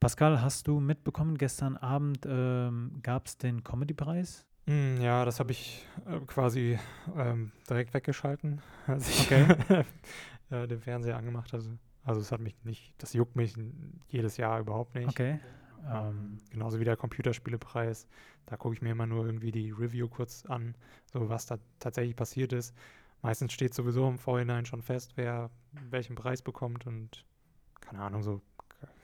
Pascal, 0.00 0.42
hast 0.42 0.68
du 0.68 0.80
mitbekommen, 0.80 1.38
gestern 1.38 1.76
Abend 1.76 2.26
ähm, 2.26 3.00
gab 3.02 3.26
es 3.26 3.38
den 3.38 3.64
Comedy-Preis? 3.64 4.46
Mm, 4.66 5.00
ja, 5.00 5.24
das 5.24 5.40
habe 5.40 5.52
ich 5.52 5.86
äh, 6.06 6.20
quasi 6.26 6.78
ähm, 7.16 7.52
direkt 7.68 7.94
weggeschalten, 7.94 8.60
als 8.86 9.08
ich 9.08 9.20
okay. 9.30 9.56
äh, 10.54 10.66
den 10.68 10.80
Fernseher 10.80 11.16
angemacht 11.16 11.52
hatte. 11.52 11.78
Also 12.04 12.20
es 12.20 12.30
hat 12.32 12.40
mich 12.40 12.54
nicht, 12.64 12.94
das 12.98 13.12
juckt 13.12 13.34
mich 13.34 13.54
jedes 14.08 14.36
Jahr 14.36 14.60
überhaupt 14.60 14.94
nicht. 14.94 15.08
Okay. 15.08 15.40
Ähm, 15.90 16.38
genauso 16.50 16.80
wie 16.80 16.84
der 16.84 16.96
Computerspielepreis. 16.96 18.06
Da 18.46 18.56
gucke 18.56 18.74
ich 18.74 18.82
mir 18.82 18.92
immer 18.92 19.06
nur 19.06 19.26
irgendwie 19.26 19.52
die 19.52 19.70
Review 19.70 20.08
kurz 20.08 20.44
an, 20.46 20.74
so 21.12 21.28
was 21.28 21.46
da 21.46 21.58
tatsächlich 21.78 22.16
passiert 22.16 22.52
ist. 22.52 22.74
Meistens 23.22 23.52
steht 23.52 23.74
sowieso 23.74 24.06
im 24.08 24.18
Vorhinein 24.18 24.66
schon 24.66 24.82
fest, 24.82 25.12
wer 25.16 25.50
welchen 25.90 26.14
Preis 26.14 26.42
bekommt 26.42 26.86
und 26.86 27.24
keine 27.80 28.02
Ahnung, 28.02 28.22
so 28.22 28.40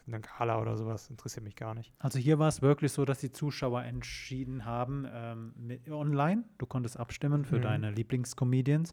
eine 0.07 0.21
Gala 0.21 0.61
oder 0.61 0.77
sowas 0.77 1.09
interessiert 1.11 1.45
mich 1.45 1.57
gar 1.57 1.75
nicht. 1.75 1.93
Also 1.99 2.19
hier 2.19 2.39
war 2.39 2.49
es 2.49 2.63
wirklich 2.63 2.93
so, 2.93 3.05
dass 3.05 3.19
die 3.19 3.33
Zuschauer 3.33 3.83
entschieden 3.83 4.65
haben 4.65 5.07
ähm, 5.13 5.53
mit, 5.57 5.89
online. 5.91 6.45
Du 6.59 6.67
konntest 6.67 6.99
abstimmen 6.99 7.45
für 7.45 7.59
mhm. 7.59 7.63
deine 7.63 7.91
Lieblingscomedians. 7.91 8.93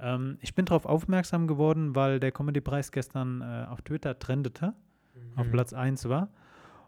Ähm, 0.00 0.38
ich 0.40 0.54
bin 0.54 0.64
darauf 0.64 0.86
aufmerksam 0.86 1.46
geworden, 1.46 1.94
weil 1.94 2.20
der 2.20 2.32
Comedy-Preis 2.32 2.92
gestern 2.92 3.40
äh, 3.40 3.66
auf 3.68 3.82
Twitter 3.82 4.18
trendete, 4.18 4.74
mhm. 5.14 5.38
auf 5.38 5.50
Platz 5.50 5.72
1 5.72 6.08
war. 6.08 6.28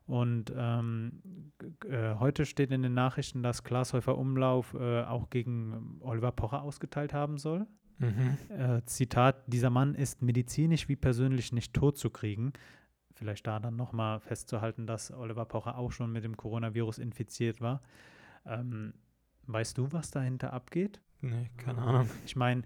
Und 0.06 0.52
ähm, 0.56 1.22
äh, 1.88 2.16
heute 2.18 2.44
steht 2.44 2.72
in 2.72 2.82
den 2.82 2.94
Nachrichten, 2.94 3.44
dass 3.44 3.62
Glashäufer 3.62 4.18
Umlauf 4.18 4.74
äh, 4.74 5.04
auch 5.04 5.30
gegen 5.30 6.00
Oliver 6.00 6.32
Pocher 6.32 6.62
ausgeteilt 6.62 7.14
haben 7.14 7.38
soll. 7.38 7.66
Mhm. 7.98 8.36
Äh, 8.48 8.82
Zitat: 8.86 9.44
Dieser 9.46 9.70
Mann 9.70 9.94
ist 9.94 10.20
medizinisch 10.20 10.88
wie 10.88 10.96
persönlich 10.96 11.52
nicht 11.52 11.74
tot 11.74 11.96
zu 11.96 12.10
kriegen. 12.10 12.52
Vielleicht 13.20 13.46
da 13.46 13.61
dann 13.61 13.76
nochmal 13.76 14.18
festzuhalten, 14.18 14.87
dass 14.87 15.12
Oliver 15.12 15.44
Pocher 15.44 15.76
auch 15.76 15.92
schon 15.92 16.11
mit 16.11 16.24
dem 16.24 16.38
Coronavirus 16.38 16.96
infiziert 16.96 17.61
war. 17.61 17.83
Ähm, 18.46 18.94
weißt 19.46 19.76
du, 19.76 19.92
was 19.92 20.11
dahinter 20.11 20.54
abgeht? 20.54 21.02
Nee, 21.20 21.50
keine 21.59 21.83
Ahnung. 21.83 22.09
Ich 22.24 22.35
meine, 22.35 22.62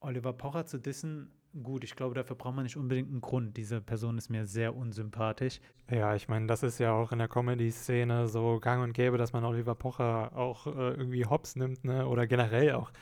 Oliver 0.00 0.32
Pocher 0.32 0.64
zu 0.64 0.78
dissen 0.78 1.30
gut, 1.62 1.84
ich 1.84 1.94
glaube, 1.94 2.14
dafür 2.14 2.36
braucht 2.36 2.54
man 2.54 2.64
nicht 2.64 2.78
unbedingt 2.78 3.10
einen 3.10 3.20
Grund. 3.20 3.58
Diese 3.58 3.82
Person 3.82 4.16
ist 4.16 4.30
mir 4.30 4.46
sehr 4.46 4.74
unsympathisch. 4.74 5.60
Ja, 5.90 6.14
ich 6.14 6.26
meine, 6.26 6.46
das 6.46 6.62
ist 6.62 6.78
ja 6.78 6.92
auch 6.92 7.12
in 7.12 7.18
der 7.18 7.28
Comedy-Szene 7.28 8.28
so 8.28 8.58
gang 8.60 8.82
und 8.82 8.94
gäbe, 8.94 9.18
dass 9.18 9.34
man 9.34 9.44
Oliver 9.44 9.74
Pocher 9.74 10.34
auch 10.34 10.66
äh, 10.66 10.70
irgendwie 10.70 11.26
hops 11.26 11.54
nimmt, 11.54 11.84
ne? 11.84 12.06
Oder 12.06 12.26
generell 12.26 12.72
auch, 12.72 12.92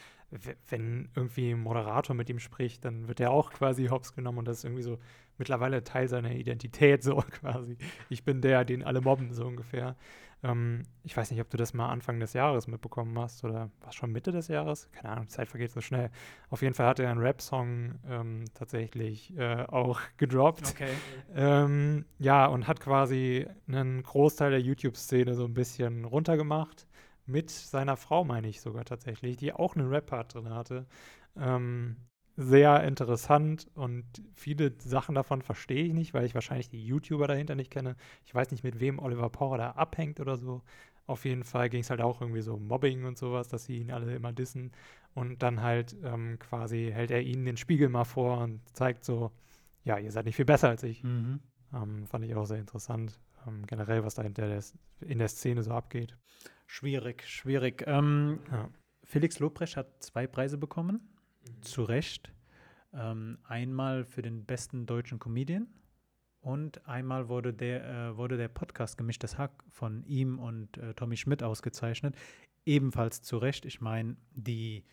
wenn 0.68 1.09
irgendwie 1.14 1.53
ein 1.53 1.61
Moderator 1.61 2.16
mit 2.16 2.29
ihm 2.29 2.40
spricht, 2.40 2.85
dann 2.85 3.07
wird 3.07 3.20
er 3.20 3.31
auch 3.31 3.53
quasi 3.53 3.87
hops 3.87 4.12
genommen 4.12 4.38
und 4.38 4.48
das 4.48 4.59
ist 4.59 4.64
irgendwie 4.64 4.83
so 4.83 4.98
mittlerweile 5.40 5.83
Teil 5.83 6.07
seiner 6.07 6.31
Identität, 6.31 7.03
so 7.03 7.16
quasi. 7.16 7.76
Ich 8.09 8.22
bin 8.22 8.40
der, 8.40 8.64
den 8.64 8.85
alle 8.85 9.00
mobben, 9.00 9.33
so 9.33 9.44
ungefähr. 9.44 9.96
Ähm, 10.42 10.85
ich 11.03 11.16
weiß 11.16 11.31
nicht, 11.31 11.40
ob 11.40 11.50
du 11.50 11.57
das 11.57 11.74
mal 11.74 11.88
Anfang 11.88 12.20
des 12.20 12.33
Jahres 12.33 12.66
mitbekommen 12.66 13.18
hast 13.18 13.42
oder 13.44 13.70
was 13.81 13.94
schon 13.94 14.12
Mitte 14.12 14.33
des 14.33 14.48
Jahres? 14.48 14.88
Keine 14.92 15.11
Ahnung, 15.11 15.24
die 15.24 15.33
Zeit 15.33 15.48
vergeht 15.48 15.70
so 15.70 15.81
schnell. 15.81 16.11
Auf 16.48 16.62
jeden 16.62 16.74
Fall 16.74 16.87
hat 16.87 17.00
er 17.00 17.11
einen 17.11 17.20
Rap-Song 17.20 17.98
ähm, 18.09 18.44
tatsächlich 18.55 19.37
äh, 19.37 19.64
auch 19.66 20.00
gedroppt. 20.16 20.70
Okay. 20.70 20.92
Ähm, 21.35 22.05
ja, 22.18 22.46
und 22.46 22.68
hat 22.68 22.81
quasi 22.81 23.46
einen 23.66 24.03
Großteil 24.03 24.50
der 24.50 24.61
YouTube-Szene 24.61 25.35
so 25.35 25.44
ein 25.44 25.55
bisschen 25.55 26.05
runtergemacht. 26.05 26.87
Mit 27.26 27.50
seiner 27.50 27.96
Frau, 27.96 28.24
meine 28.24 28.48
ich 28.48 28.61
sogar 28.61 28.85
tatsächlich, 28.85 29.37
die 29.37 29.53
auch 29.53 29.76
einen 29.76 29.88
Rap-Part 29.88 30.35
drin 30.35 30.50
hatte. 30.50 30.87
Ähm, 31.37 31.96
sehr 32.40 32.83
interessant 32.85 33.68
und 33.74 34.05
viele 34.35 34.72
Sachen 34.79 35.14
davon 35.14 35.42
verstehe 35.42 35.85
ich 35.85 35.92
nicht, 35.92 36.14
weil 36.14 36.24
ich 36.24 36.35
wahrscheinlich 36.35 36.70
die 36.70 36.85
YouTuber 36.85 37.26
dahinter 37.26 37.55
nicht 37.55 37.70
kenne. 37.70 37.96
Ich 38.24 38.35
weiß 38.35 38.50
nicht, 38.50 38.64
mit 38.64 38.81
wem 38.81 38.98
Oliver 38.98 39.29
Power 39.29 39.59
da 39.59 39.72
abhängt 39.72 40.20
oder 40.20 40.38
so. 40.38 40.62
Auf 41.07 41.26
jeden 41.26 41.44
Fall 41.44 41.68
ging 41.68 41.83
es 41.83 41.90
halt 41.90 42.00
auch 42.00 42.22
irgendwie 42.22 42.40
so 42.40 42.55
um 42.55 42.66
Mobbing 42.66 43.05
und 43.05 43.18
sowas, 43.18 43.48
dass 43.48 43.64
sie 43.64 43.79
ihn 43.79 43.90
alle 43.90 44.14
immer 44.14 44.33
dissen. 44.33 44.72
Und 45.12 45.42
dann 45.42 45.61
halt 45.61 45.96
ähm, 46.03 46.38
quasi 46.38 46.90
hält 46.92 47.11
er 47.11 47.20
ihnen 47.20 47.44
den 47.44 47.59
Spiegel 47.59 47.90
mal 47.90 48.05
vor 48.05 48.38
und 48.38 48.61
zeigt 48.72 49.05
so, 49.05 49.33
ja, 49.85 49.98
ihr 49.98 50.11
seid 50.11 50.24
nicht 50.24 50.37
viel 50.37 50.44
besser 50.46 50.68
als 50.68 50.83
ich. 50.83 51.05
Mhm. 51.05 51.40
Ähm, 51.74 52.07
fand 52.07 52.24
ich 52.24 52.35
auch 52.35 52.46
sehr 52.46 52.59
interessant, 52.59 53.20
ähm, 53.46 53.66
generell, 53.66 54.03
was 54.05 54.14
da 54.14 54.22
in 54.22 54.33
der, 54.33 54.62
in 55.00 55.18
der 55.18 55.29
Szene 55.29 55.62
so 55.62 55.72
abgeht. 55.72 56.16
Schwierig, 56.66 57.26
schwierig. 57.26 57.85
Ähm, 57.87 58.38
ja. 58.50 58.70
Felix 59.05 59.40
Lobrecht 59.40 59.76
hat 59.76 60.03
zwei 60.03 60.26
Preise 60.26 60.57
bekommen 60.57 61.10
zu 61.61 61.85
Recht. 61.85 62.33
Ähm, 62.92 63.38
einmal 63.44 64.05
für 64.05 64.22
den 64.22 64.44
besten 64.44 64.87
deutschen 64.87 65.18
Comedian 65.18 65.68
und 66.40 66.87
einmal 66.88 67.29
wurde 67.29 67.53
der, 67.53 67.88
äh, 67.88 68.16
wurde 68.16 68.37
der 68.37 68.48
Podcast 68.48 68.96
Gemischtes 68.96 69.38
Hack 69.38 69.62
von 69.68 70.05
ihm 70.05 70.38
und 70.38 70.76
äh, 70.79 70.94
Tommy 70.94 71.16
Schmidt 71.16 71.42
ausgezeichnet. 71.42 72.16
Ebenfalls 72.64 73.22
zu 73.22 73.38
Recht. 73.38 73.64
Ich 73.66 73.81
meine, 73.81 74.16
die 74.33 74.85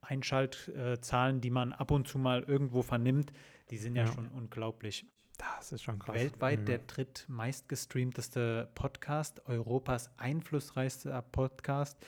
Einschaltzahlen, 0.00 1.40
die 1.40 1.50
man 1.50 1.72
ab 1.72 1.90
und 1.90 2.06
zu 2.06 2.18
mal 2.18 2.42
irgendwo 2.42 2.82
vernimmt, 2.82 3.32
die 3.70 3.76
sind 3.76 3.96
ja, 3.96 4.04
ja 4.04 4.12
schon 4.12 4.28
unglaublich. 4.28 5.06
Das 5.38 5.72
ist 5.72 5.82
schon 5.82 5.98
krass. 5.98 6.14
Weltweit 6.14 6.60
mhm. 6.60 6.66
der 6.66 6.78
drittmeistgestreamteste 6.78 8.70
Podcast, 8.74 9.46
Europas 9.46 10.10
einflussreichster 10.16 11.20
Podcast. 11.22 11.98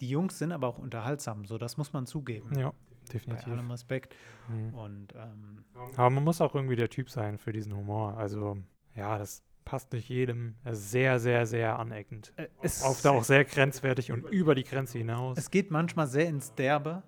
Die 0.00 0.08
Jungs 0.08 0.38
sind 0.38 0.52
aber 0.52 0.66
auch 0.66 0.78
unterhaltsam, 0.78 1.44
so 1.44 1.58
das 1.58 1.76
muss 1.76 1.92
man 1.92 2.06
zugeben. 2.06 2.58
Ja, 2.58 2.72
definitiv. 3.12 3.46
Bei 3.46 3.52
allem 3.52 3.70
Respekt. 3.70 4.14
Mhm. 4.48 4.74
Und, 4.74 5.14
ähm, 5.14 5.64
Aber 5.96 6.10
man 6.10 6.24
muss 6.24 6.40
auch 6.40 6.54
irgendwie 6.54 6.76
der 6.76 6.90
Typ 6.90 7.10
sein 7.10 7.38
für 7.38 7.52
diesen 7.52 7.74
Humor. 7.74 8.16
Also, 8.16 8.58
ja, 8.94 9.18
das 9.18 9.42
passt 9.64 9.92
nicht 9.92 10.08
jedem. 10.08 10.54
Sehr, 10.70 11.18
sehr, 11.18 11.46
sehr 11.46 11.78
aneckend. 11.78 12.32
Äh, 12.36 12.48
es 12.62 12.82
Oft 12.82 13.06
auch 13.06 13.24
sehr 13.24 13.44
grenzwertig 13.44 14.12
und 14.12 14.28
über 14.30 14.54
die 14.54 14.64
Grenze 14.64 14.98
hinaus. 14.98 15.36
Es 15.36 15.50
geht 15.50 15.70
manchmal 15.70 16.06
sehr 16.06 16.28
ins 16.28 16.54
Derbe. 16.54 17.02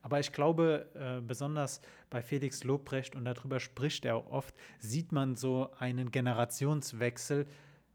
Aber 0.00 0.20
ich 0.20 0.32
glaube, 0.32 0.88
äh, 0.94 1.20
besonders 1.20 1.80
bei 2.08 2.22
Felix 2.22 2.62
Lobrecht, 2.64 3.16
und 3.16 3.24
darüber 3.24 3.58
spricht 3.58 4.04
er 4.04 4.16
auch 4.16 4.30
oft, 4.30 4.54
sieht 4.78 5.10
man 5.12 5.34
so 5.34 5.72
einen 5.78 6.10
Generationswechsel, 6.12 7.46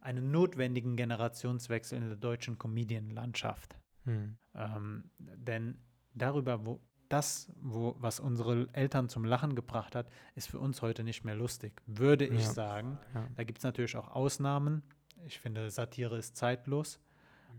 einen 0.02 0.32
notwendigen 0.32 0.98
Generationswechsel 0.98 1.98
in 1.98 2.08
der 2.08 2.18
deutschen 2.18 2.58
Comedian-Landschaft. 2.58 3.78
Hm. 4.04 4.38
Ähm, 4.54 5.10
denn 5.18 5.78
darüber, 6.14 6.66
wo 6.66 6.82
das, 7.14 7.48
wo, 7.62 7.96
was 8.00 8.20
unsere 8.20 8.68
Eltern 8.74 9.08
zum 9.08 9.24
Lachen 9.24 9.56
gebracht 9.56 9.96
hat, 9.96 10.08
ist 10.34 10.50
für 10.50 10.60
uns 10.60 10.82
heute 10.82 11.04
nicht 11.04 11.24
mehr 11.24 11.36
lustig, 11.36 11.82
würde 11.86 12.26
ich 12.26 12.42
ja. 12.42 12.52
sagen. 12.52 12.98
Ja. 13.14 13.28
Da 13.36 13.44
gibt 13.44 13.60
es 13.60 13.64
natürlich 13.64 13.96
auch 13.96 14.10
Ausnahmen. 14.10 14.82
Ich 15.26 15.40
finde, 15.40 15.70
Satire 15.70 16.18
ist 16.18 16.36
zeitlos. 16.36 17.00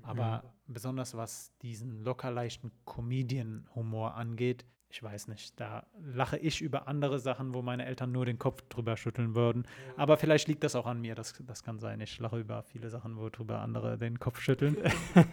Aber 0.03 0.19
ja. 0.23 0.45
besonders 0.67 1.17
was 1.17 1.57
diesen 1.63 2.03
locker 2.03 2.33
leichten 2.33 2.73
Comedian-Humor 2.85 4.15
angeht, 4.15 4.67
ich 4.89 5.03
weiß 5.03 5.29
nicht, 5.29 5.59
da 5.59 5.87
lache 6.01 6.37
ich 6.37 6.61
über 6.61 6.87
andere 6.89 7.19
Sachen, 7.19 7.55
wo 7.55 7.63
meine 7.63 7.85
Eltern 7.85 8.13
nur 8.13 8.27
den 8.27 8.39
Kopf 8.39 8.63
drüber 8.69 8.97
schütteln 8.97 9.35
würden. 9.35 9.67
Aber 9.97 10.17
vielleicht 10.17 10.47
liegt 10.47 10.63
das 10.63 10.77
auch 10.77 10.87
an 10.87 11.01
mir, 11.01 11.15
das, 11.15 11.35
das 11.47 11.63
kann 11.63 11.79
sein. 11.79 12.01
Ich 12.01 12.19
lache 12.19 12.39
über 12.39 12.63
viele 12.63 12.91
Sachen, 12.91 13.17
wo 13.17 13.29
drüber 13.29 13.61
andere 13.61 13.99
den 13.99 14.19
Kopf 14.19 14.41
schütteln. 14.41 14.77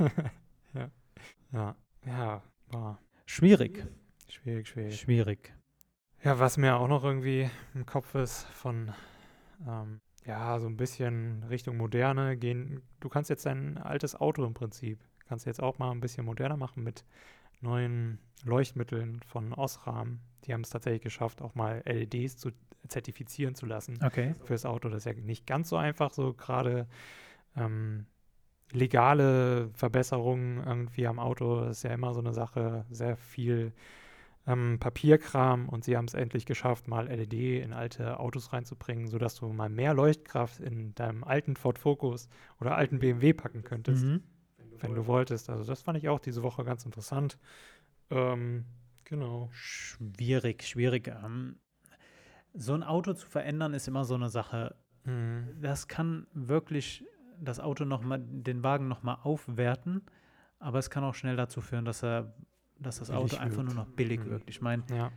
ja. 0.74 0.90
Ja, 1.52 1.76
ja, 2.06 2.44
war 2.70 3.00
schwierig. 3.26 3.86
Schwierig, 4.32 4.68
schwierig. 4.70 5.00
Schwierig. 5.00 5.54
Ja, 6.24 6.40
was 6.40 6.58
mir 6.58 6.78
auch 6.78 6.88
noch 6.88 7.04
irgendwie 7.04 7.50
im 7.74 7.86
Kopf 7.86 8.16
ist 8.16 8.46
von, 8.46 8.92
ähm, 9.68 10.00
ja, 10.26 10.58
so 10.60 10.68
ein 10.68 10.78
bisschen 10.78 11.44
Richtung 11.44 11.78
Moderne 11.78 12.38
gehen. 12.38 12.82
Du 13.02 13.10
kannst 13.10 13.30
jetzt 13.30 13.46
dein 13.46 13.78
altes 13.78 14.16
Auto 14.16 14.46
im 14.46 14.54
Prinzip, 14.54 15.00
kannst 15.28 15.46
jetzt 15.46 15.62
auch 15.62 15.80
mal 15.80 15.92
ein 15.92 16.00
bisschen 16.00 16.26
moderner 16.26 16.58
machen 16.58 16.82
mit 16.84 17.04
neuen 17.60 18.20
Leuchtmitteln 18.44 19.20
von 19.26 19.54
Osram. 19.54 20.22
Die 20.46 20.54
haben 20.54 20.62
es 20.62 20.70
tatsächlich 20.70 21.02
geschafft, 21.02 21.42
auch 21.42 21.54
mal 21.54 21.84
LEDs 21.86 22.38
zu 22.38 22.52
zertifizieren 22.88 23.54
zu 23.54 23.66
lassen 23.66 24.00
okay. 24.04 24.36
fürs 24.46 24.66
Auto. 24.66 24.90
Das 24.90 25.06
ist 25.06 25.14
ja 25.14 25.22
nicht 25.22 25.46
ganz 25.46 25.70
so 25.70 25.76
einfach, 25.76 26.12
so 26.12 26.34
gerade 26.34 26.88
ähm, 27.58 28.06
legale 28.72 29.70
Verbesserungen 29.74 30.64
irgendwie 30.66 31.06
am 31.06 31.20
Auto. 31.20 31.66
Das 31.66 31.78
ist 31.78 31.84
ja 31.84 31.92
immer 31.92 32.14
so 32.14 32.22
eine 32.22 32.34
Sache, 32.34 32.86
sehr 32.90 33.18
viel 33.18 33.74
ähm, 34.48 34.78
Papierkram 34.80 35.70
und 35.70 35.84
sie 35.84 35.96
haben 35.98 36.06
es 36.06 36.14
endlich 36.14 36.46
geschafft, 36.46 36.88
mal 36.88 37.08
LED 37.08 37.34
in 37.34 37.74
alte 37.74 38.20
Autos 38.20 38.54
reinzubringen, 38.54 39.08
sodass 39.08 39.36
du 39.36 39.48
mal 39.48 39.70
mehr 39.70 39.94
Leuchtkraft 39.94 40.60
in 40.60 40.96
deinem 40.96 41.24
alten 41.24 41.56
Ford 41.56 41.78
Focus 41.78 42.28
oder 42.60 42.76
alten 42.76 43.00
BMW 43.00 43.34
packen 43.34 43.64
könntest, 43.64 44.06
mhm. 44.06 44.24
wenn 44.80 44.96
du 44.96 45.06
wolltest. 45.06 45.50
Also 45.50 45.64
das 45.64 45.84
fand 45.84 45.98
ich 45.98 46.10
auch 46.10 46.20
diese 46.20 46.44
Woche 46.44 46.64
ganz 46.64 46.86
interessant. 46.86 47.38
Ähm, 48.10 48.66
genau. 49.04 49.50
Schwierig, 49.52 50.64
schwierig. 50.64 51.08
Ähm, 51.08 51.58
so 52.54 52.74
ein 52.74 52.84
Auto 52.84 53.14
zu 53.14 53.28
verändern 53.28 53.74
ist 53.74 53.88
immer 53.88 54.06
so 54.06 54.16
eine 54.16 54.30
Sache. 54.30 54.76
Mhm. 55.06 55.50
Das 55.62 55.88
kann 55.88 56.26
wirklich 56.34 57.06
das 57.40 57.60
Auto 57.60 57.86
noch 57.86 58.02
mal, 58.02 58.20
den 58.20 58.64
Wagen 58.64 58.88
noch 58.88 59.04
mal 59.04 59.20
aufwerten, 59.24 60.02
aber 60.60 60.80
es 60.80 60.90
kann 60.90 61.04
auch 61.04 61.16
schnell 61.16 61.36
dazu 61.36 61.62
führen, 61.62 61.86
dass 61.86 62.04
er 62.04 62.34
dass 62.82 63.00
das 63.00 63.12
Auto 63.12 63.38
einfach 63.38 63.58
wird. 63.58 63.68
nur 63.68 63.76
noch 63.76 63.88
billig 63.88 64.20
mhm. 64.22 64.30
wirkt. 64.30 64.50
Ich 64.50 64.62
meine, 64.62 64.84
ja. 64.90 65.12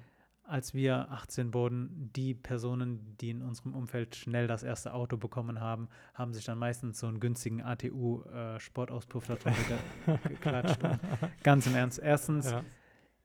als 0.44 0.74
wir 0.74 1.10
18 1.10 1.54
wurden, 1.54 2.10
die 2.14 2.34
Personen, 2.34 3.16
die 3.20 3.30
in 3.30 3.42
unserem 3.42 3.74
Umfeld 3.74 4.14
schnell 4.16 4.46
das 4.46 4.62
erste 4.62 4.94
Auto 4.94 5.16
bekommen 5.16 5.60
haben, 5.60 5.88
haben 6.14 6.32
sich 6.32 6.44
dann 6.44 6.58
meistens 6.58 6.98
so 6.98 7.06
einen 7.06 7.20
günstigen 7.20 7.62
ATU-Sportauspuff 7.62 9.28
äh, 9.28 9.36
ge 10.06 10.18
geklatscht. 10.28 10.80
Ganz 11.42 11.66
im 11.66 11.74
Ernst. 11.74 11.98
Erstens, 11.98 12.50
ja. 12.50 12.64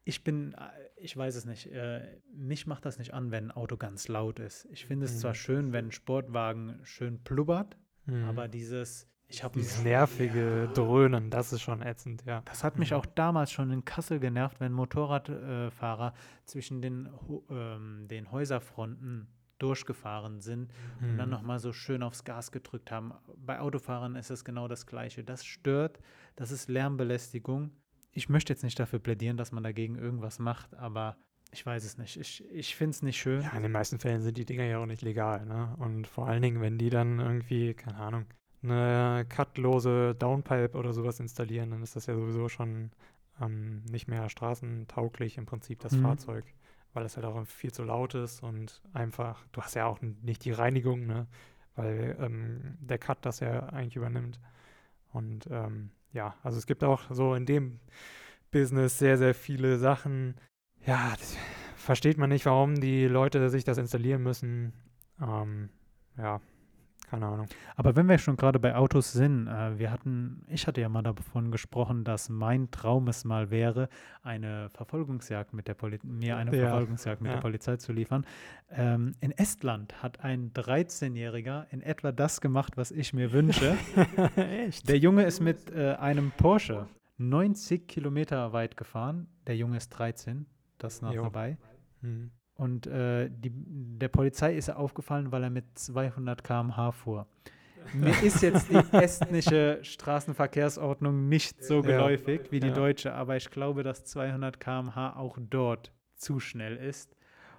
ich 0.04 0.23
bin, 0.23 0.54
äh, 0.54 0.58
ich 0.97 1.15
weiß 1.15 1.36
es 1.36 1.45
nicht, 1.45 1.67
äh, 1.67 2.19
mich 2.34 2.67
macht 2.67 2.86
das 2.86 2.97
nicht 2.97 3.13
an, 3.13 3.32
wenn 3.32 3.45
ein 3.45 3.52
Auto 3.52 3.78
ganz 3.78 4.08
laut 4.08 4.39
ist. 4.39 4.67
Ich 4.71 4.86
finde 4.86 5.06
es 5.06 5.15
mhm. 5.15 5.19
zwar 5.19 5.36
schön, 5.36 5.73
wenn 5.73 5.88
ein 5.88 5.91
Sportwagen 5.91 6.80
schön 6.84 7.19
blubbert, 7.19 7.78
mhm. 8.06 8.23
aber 8.25 8.47
dieses 8.47 9.08
ich 9.29 9.43
habe 9.43 9.59
dieses 9.59 9.83
nervige 9.83 10.65
ja. 10.65 10.73
Dröhnen, 10.73 11.29
das 11.29 11.53
ist 11.53 11.61
schon 11.61 11.83
ätzend, 11.83 12.25
ja. 12.25 12.41
Das 12.45 12.63
hat 12.63 12.79
mich 12.79 12.91
mhm. 12.91 12.97
auch 12.97 13.05
damals 13.05 13.51
schon 13.51 13.69
in 13.71 13.85
Kassel 13.85 14.19
genervt, 14.19 14.59
wenn 14.59 14.73
Motorradfahrer 14.73 16.07
äh, 16.07 16.45
zwischen 16.45 16.81
den, 16.81 17.09
ähm, 17.49 18.07
den 18.07 18.31
Häuserfronten 18.31 19.27
durchgefahren 19.59 20.41
sind 20.41 20.71
mhm. 20.99 21.09
und 21.09 21.17
dann 21.17 21.29
mhm. 21.29 21.35
nochmal 21.35 21.59
so 21.59 21.71
schön 21.71 22.01
aufs 22.01 22.23
Gas 22.23 22.51
gedrückt 22.51 22.91
haben. 22.91 23.13
Bei 23.37 23.59
Autofahrern 23.59 24.15
ist 24.15 24.31
es 24.31 24.43
genau 24.43 24.67
das 24.67 24.87
Gleiche. 24.87 25.23
Das 25.23 25.45
stört, 25.45 25.99
das 26.35 26.49
ist 26.49 26.67
Lärmbelästigung. 26.67 27.71
Ich 28.11 28.29
möchte 28.29 28.51
jetzt 28.51 28.63
nicht 28.63 28.79
dafür 28.79 28.99
plädieren, 28.99 29.37
dass 29.37 29.51
man 29.51 29.63
dagegen 29.63 29.95
irgendwas 29.95 30.39
macht, 30.39 30.73
aber 30.75 31.17
ich 31.51 31.63
weiß 31.63 31.83
es 31.83 31.97
nicht. 31.99 32.17
Ich, 32.17 32.43
ich 32.51 32.75
finde 32.75 32.91
es 32.91 33.03
nicht 33.03 33.17
schön. 33.17 33.41
Ja, 33.41 33.51
in 33.51 33.61
den 33.61 33.71
meisten 33.71 33.99
Fällen 33.99 34.21
sind 34.21 34.37
die 34.37 34.45
Dinger 34.45 34.63
ja 34.63 34.79
auch 34.79 34.85
nicht 34.87 35.01
legal, 35.01 35.45
ne? 35.45 35.75
Und 35.77 36.07
vor 36.07 36.27
allen 36.27 36.41
Dingen, 36.41 36.61
wenn 36.61 36.77
die 36.77 36.89
dann 36.89 37.19
irgendwie, 37.19 37.73
keine 37.73 37.97
Ahnung, 37.97 38.25
eine 38.62 39.26
cutlose 39.30 40.15
Downpipe 40.15 40.78
oder 40.78 40.93
sowas 40.93 41.19
installieren, 41.19 41.72
dann 41.72 41.84
ist 41.84 41.95
das 41.95 42.06
ja 42.08 42.15
sowieso 42.15 42.50
schon 42.50 42.91
ähm, 43.41 43.84
nicht 43.89 44.08
mehr 44.08 44.30
straßentauglich 44.30 45.38
im 45.38 45.45
Prinzip 45.45 45.80
das 45.80 45.93
mhm. 45.93 46.02
Fahrzeug, 46.04 46.45
weil 46.93 47.06
es 47.06 47.15
halt 47.15 47.26
auch 47.26 47.45
viel 47.45 47.72
zu 47.72 47.84
laut 47.84 48.15
ist 48.15 48.43
und 48.43 48.82
einfach, 48.93 49.45
du 49.52 49.62
hast 49.62 49.76
ja 49.76 49.86
auch 49.86 50.00
nicht 50.02 50.43
die 50.45 50.52
Reinigung, 50.52 51.06
ne? 51.06 51.28
weil 51.76 52.17
ähm, 52.19 52.78
der 52.80 52.98
Cut 52.98 53.19
das 53.22 53.39
ja 53.39 53.67
eigentlich 53.67 53.95
übernimmt. 53.95 54.39
Und 55.12 55.48
ähm, 55.50 55.91
ja, 56.12 56.36
also 56.43 56.58
es 56.58 56.67
gibt 56.67 56.84
auch 56.84 57.04
so 57.10 57.36
in 57.36 57.45
dem 57.45 57.80
Business 58.52 59.00
sehr, 59.00 59.17
sehr 59.17 59.34
viele 59.34 59.78
Sachen. 59.78 60.36
Ja, 60.86 61.13
versteht 61.76 62.17
man 62.17 62.30
nicht, 62.30 62.45
warum 62.45 62.80
die 62.80 63.06
Leute 63.06 63.50
sich 63.50 63.63
das 63.63 63.78
installieren 63.78 64.24
müssen. 64.24 64.74
Ähm, 65.22 65.69
ja, 66.17 66.41
keine 67.10 67.26
Ahnung. 67.26 67.48
Aber 67.76 67.95
wenn 67.95 68.08
wir 68.08 68.17
schon 68.17 68.38
gerade 68.38 68.60
bei 68.60 68.76
Autos 68.76 69.12
sind, 69.12 69.48
äh, 69.48 69.80
wir 69.80 69.91
hatten, 69.91 70.43
ich 70.48 70.67
hatte 70.67 70.82
ja 70.82 70.89
mal 70.89 71.02
davon 71.02 71.52
gesprochen, 71.52 72.04
dass 72.04 72.30
mein 72.30 72.69
Traum 72.72 73.08
es 73.08 73.26
mal 73.26 73.50
wäre, 73.50 73.89
eine 74.22 74.69
Verfolgungsjagd 74.69 75.54
mit 75.54 75.67
der 75.67 75.74
Polizei, 75.74 76.08
mir 76.08 76.38
eine 76.38 76.56
ja. 76.56 76.69
Verfolgungsjagd 76.69 77.22
mit 77.22 77.30
ja. 77.30 77.36
der 77.38 77.41
Polizei 77.41 77.78
zu 77.78 77.93
liefern. 77.93 78.26
Ähm, 78.72 79.13
in 79.22 79.32
Estland 79.32 80.04
hat 80.04 80.24
ein 80.24 80.52
13-Jähriger 80.54 81.65
in 81.72 81.82
etwa 81.82 82.12
das 82.12 82.41
gemacht, 82.41 82.78
was 82.78 82.91
ich 82.91 83.13
mir 83.13 83.32
wünsche. 83.32 83.76
Echt? 84.36 84.88
Der 84.88 84.98
Junge 84.98 85.24
ist 85.24 85.39
mit 85.39 85.72
äh, 85.72 85.95
einem 85.95 86.32
Porsche 86.38 86.88
90 87.17 87.88
Kilometer 87.88 88.54
weit 88.54 88.78
gefahren. 88.78 89.28
Der 89.48 89.58
Junge 89.58 89.78
ist 89.78 89.89
13, 89.89 90.45
das 90.78 91.02
noch 91.02 91.13
dabei. 91.13 91.58
Mhm. 92.02 92.32
Und 92.60 92.88
äh, 92.88 93.30
die, 93.32 93.54
der 93.54 94.10
Polizei 94.10 94.54
ist 94.54 94.67
er 94.67 94.78
aufgefallen, 94.78 95.32
weil 95.32 95.43
er 95.43 95.50
mit 95.50 95.63
200 95.80 96.43
km/h 96.43 96.91
fuhr. 96.91 97.26
Mir 97.93 98.13
ist 98.22 98.41
jetzt 98.41 98.69
die 98.69 98.98
estnische 98.98 99.80
Straßenverkehrsordnung 99.82 101.30
nicht 101.30 101.63
so 101.63 101.82
geläufig 101.82 102.41
ja, 102.43 102.52
wie 102.52 102.60
die 102.60 102.74
deutsche, 102.74 103.13
aber 103.13 103.38
ich 103.38 103.50
glaube, 103.50 103.84
dass 103.84 104.04
200 104.04 104.60
km/h 104.60 105.15
auch 105.15 105.38
dort 105.39 105.93
zu 106.17 106.41
schnell 106.41 106.76
ist. 106.76 107.15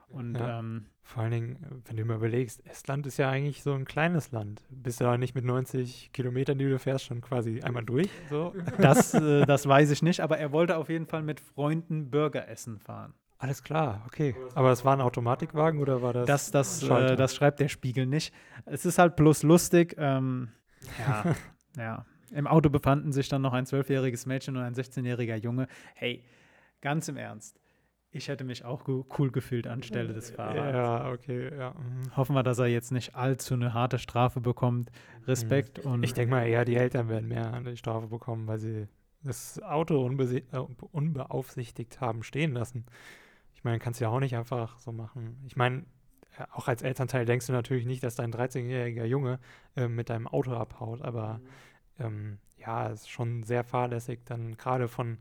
Und 0.09 0.35
ja. 0.35 0.59
ähm, 0.59 0.85
vor 1.03 1.23
allen 1.23 1.33
Dingen, 1.33 1.83
wenn 1.87 1.97
du 1.97 2.05
mal 2.05 2.17
überlegst, 2.17 2.67
Estland 2.67 3.07
ist 3.07 3.17
ja 3.17 3.31
eigentlich 3.31 3.63
so 3.63 3.73
ein 3.73 3.87
kleines 3.87 4.33
Land. 4.33 4.67
Bist 4.69 5.01
du 5.01 5.05
da 5.05 5.17
nicht 5.17 5.35
mit 5.35 5.47
90 5.47 6.13
Kilometern, 6.13 6.59
die 6.59 6.69
du 6.69 6.79
fährst, 6.79 7.07
schon 7.07 7.23
quasi 7.23 7.63
einmal 7.63 7.85
durch? 7.85 8.11
So? 8.29 8.53
Das, 8.77 9.15
äh, 9.15 9.47
das 9.47 9.67
weiß 9.67 9.93
ich 9.93 10.03
nicht, 10.03 10.21
aber 10.21 10.37
er 10.37 10.53
wollte 10.53 10.77
auf 10.77 10.91
jeden 10.91 11.07
Fall 11.07 11.23
mit 11.23 11.41
Freunden 11.41 12.11
Burger 12.11 12.49
essen 12.49 12.79
fahren. 12.79 13.15
Alles 13.41 13.63
klar, 13.63 14.03
okay. 14.07 14.37
Aber 14.55 14.69
das 14.69 14.85
war 14.85 14.95
ein 14.95 15.01
Automatikwagen 15.01 15.81
oder 15.81 16.03
war 16.03 16.13
das? 16.13 16.27
Das, 16.27 16.51
das, 16.51 16.83
äh, 16.83 17.17
das 17.17 17.35
schreibt 17.35 17.59
der 17.59 17.69
Spiegel 17.69 18.05
nicht. 18.05 18.35
Es 18.67 18.85
ist 18.85 18.99
halt 18.99 19.17
bloß 19.17 19.45
lustig. 19.45 19.97
Ähm, 19.99 20.51
ja, 20.99 21.35
ja. 21.77 22.07
Im 22.33 22.47
Auto 22.47 22.69
befanden 22.69 23.13
sich 23.13 23.31
dann 23.31 23.41
noch 23.41 23.55
ein 23.55 23.65
zwölfjähriges 23.65 24.27
Mädchen 24.27 24.59
und 24.59 24.63
ein 24.63 24.75
16-jähriger 24.75 25.37
Junge. 25.37 25.69
Hey, 25.95 26.23
ganz 26.83 27.09
im 27.09 27.17
Ernst. 27.17 27.59
Ich 28.13 28.29
hätte 28.29 28.45
mich 28.45 28.67
auch 28.67 28.87
cool 28.87 29.31
gefühlt 29.31 29.67
anstelle 29.67 30.13
des 30.13 30.33
Fahrers. 30.33 30.75
Ja, 30.75 31.11
okay, 31.11 31.51
ja. 31.57 31.71
Mhm. 31.71 32.17
Hoffen 32.19 32.35
wir, 32.35 32.43
dass 32.43 32.59
er 32.59 32.67
jetzt 32.67 32.93
nicht 32.93 33.15
allzu 33.15 33.55
eine 33.55 33.73
harte 33.73 33.99
Strafe 33.99 34.43
bekommt. 34.43 34.91
Respekt 35.27 35.83
mhm. 35.83 35.93
und. 35.93 36.03
Ich 36.03 36.13
denke 36.13 36.35
mal 36.35 36.47
eher, 36.47 36.67
die 36.67 36.77
Eltern 36.77 37.09
werden 37.09 37.29
mehr 37.29 37.55
eine 37.55 37.75
Strafe 37.79 38.09
bekommen, 38.09 38.47
weil 38.47 38.59
sie 38.59 38.87
das 39.23 39.63
Auto 39.63 40.05
unbe 40.05 40.25
äh, 40.25 40.59
unbeaufsichtigt 40.93 42.03
haben 42.03 42.23
stehen 42.23 42.53
lassen. 42.53 42.85
Ich 43.61 43.65
meine, 43.65 43.79
kannst 43.79 44.01
du 44.01 44.05
ja 44.05 44.11
auch 44.11 44.21
nicht 44.21 44.35
einfach 44.35 44.79
so 44.79 44.91
machen. 44.91 45.37
Ich 45.47 45.55
meine, 45.55 45.85
äh, 46.39 46.45
auch 46.53 46.67
als 46.67 46.81
Elternteil 46.81 47.27
denkst 47.27 47.47
du 47.47 47.53
natürlich 47.53 47.85
nicht, 47.85 48.03
dass 48.03 48.15
dein 48.15 48.33
13-jähriger 48.33 49.05
Junge 49.05 49.39
äh, 49.77 49.87
mit 49.87 50.09
deinem 50.09 50.27
Auto 50.27 50.55
abhaut, 50.55 51.03
aber 51.03 51.43
mhm. 51.99 52.05
ähm, 52.05 52.39
ja, 52.57 52.89
es 52.89 53.03
ist 53.03 53.11
schon 53.11 53.43
sehr 53.43 53.63
fahrlässig, 53.63 54.21
dann 54.25 54.57
gerade 54.57 54.89
von 54.89 55.19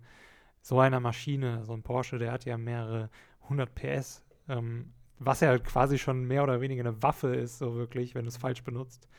so 0.61 0.79
einer 0.79 1.01
Maschine, 1.01 1.65
so 1.65 1.73
ein 1.73 1.83
Porsche, 1.83 2.17
der 2.17 2.31
hat 2.31 2.45
ja 2.45 2.57
mehrere 2.57 3.09
hundert 3.49 3.75
PS, 3.75 4.23
ähm, 4.47 4.93
was 5.17 5.41
ja 5.41 5.57
quasi 5.59 5.97
schon 5.97 6.23
mehr 6.23 6.43
oder 6.43 6.61
weniger 6.61 6.85
eine 6.85 7.03
Waffe 7.03 7.35
ist, 7.35 7.57
so 7.57 7.75
wirklich, 7.75 8.15
wenn 8.15 8.23
du 8.23 8.29
es 8.29 8.37
falsch 8.37 8.63
benutzt 8.63 9.09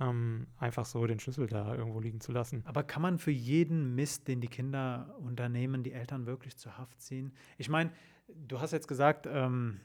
ähm, 0.00 0.46
einfach 0.58 0.86
so 0.86 1.06
den 1.06 1.20
Schlüssel 1.20 1.46
da 1.46 1.74
irgendwo 1.74 2.00
liegen 2.00 2.20
zu 2.20 2.32
lassen. 2.32 2.62
Aber 2.64 2.82
kann 2.82 3.02
man 3.02 3.18
für 3.18 3.30
jeden 3.30 3.94
Mist, 3.94 4.28
den 4.28 4.40
die 4.40 4.48
Kinder 4.48 5.14
unternehmen, 5.20 5.82
die 5.82 5.92
Eltern 5.92 6.26
wirklich 6.26 6.56
zur 6.56 6.78
Haft 6.78 7.00
ziehen? 7.00 7.32
Ich 7.58 7.68
meine, 7.68 7.92
du 8.48 8.60
hast 8.60 8.72
jetzt 8.72 8.88
gesagt, 8.88 9.28
ähm, 9.30 9.80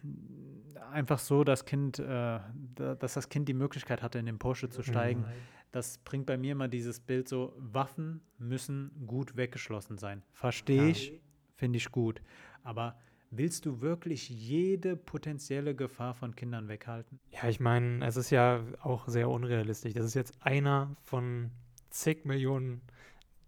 einfach 0.92 1.20
so, 1.20 1.44
das 1.44 1.66
Kind, 1.66 2.00
äh, 2.00 2.40
dass 2.76 3.14
das 3.14 3.30
Kind 3.30 3.50
die 3.50 3.54
Möglichkeit 3.54 4.02
hatte, 4.02 4.20
in 4.20 4.26
den 4.26 4.40
Porsche 4.40 4.70
zu 4.70 4.84
steigen. 4.84 5.22
Mhm. 5.22 5.26
Das 5.72 5.98
bringt 5.98 6.26
bei 6.26 6.38
mir 6.38 6.54
immer 6.54 6.70
dieses 6.70 7.02
Bild 7.02 7.28
so, 7.28 7.54
Waffen 7.58 8.22
müssen 8.38 8.92
gut 9.06 9.36
weggeschlossen 9.36 9.98
sein. 9.98 10.24
Verstehe 10.32 10.88
ich, 10.88 11.10
ja. 11.10 11.18
finde 11.56 11.78
ich 11.78 11.92
gut. 11.92 12.22
Aber 12.64 12.98
Willst 13.38 13.66
du 13.66 13.82
wirklich 13.82 14.30
jede 14.30 14.96
potenzielle 14.96 15.76
Gefahr 15.76 16.14
von 16.14 16.36
Kindern 16.36 16.68
weghalten? 16.68 17.20
Ja, 17.32 17.50
ich 17.50 17.60
meine, 17.60 18.06
es 18.06 18.16
ist 18.16 18.30
ja 18.30 18.64
auch 18.82 19.08
sehr 19.08 19.30
unrealistisch. 19.30 19.94
Das 19.94 20.06
ist 20.06 20.14
jetzt 20.14 20.34
einer 20.42 20.96
von 21.04 21.52
zig 21.90 22.24
Millionen, 22.24 22.82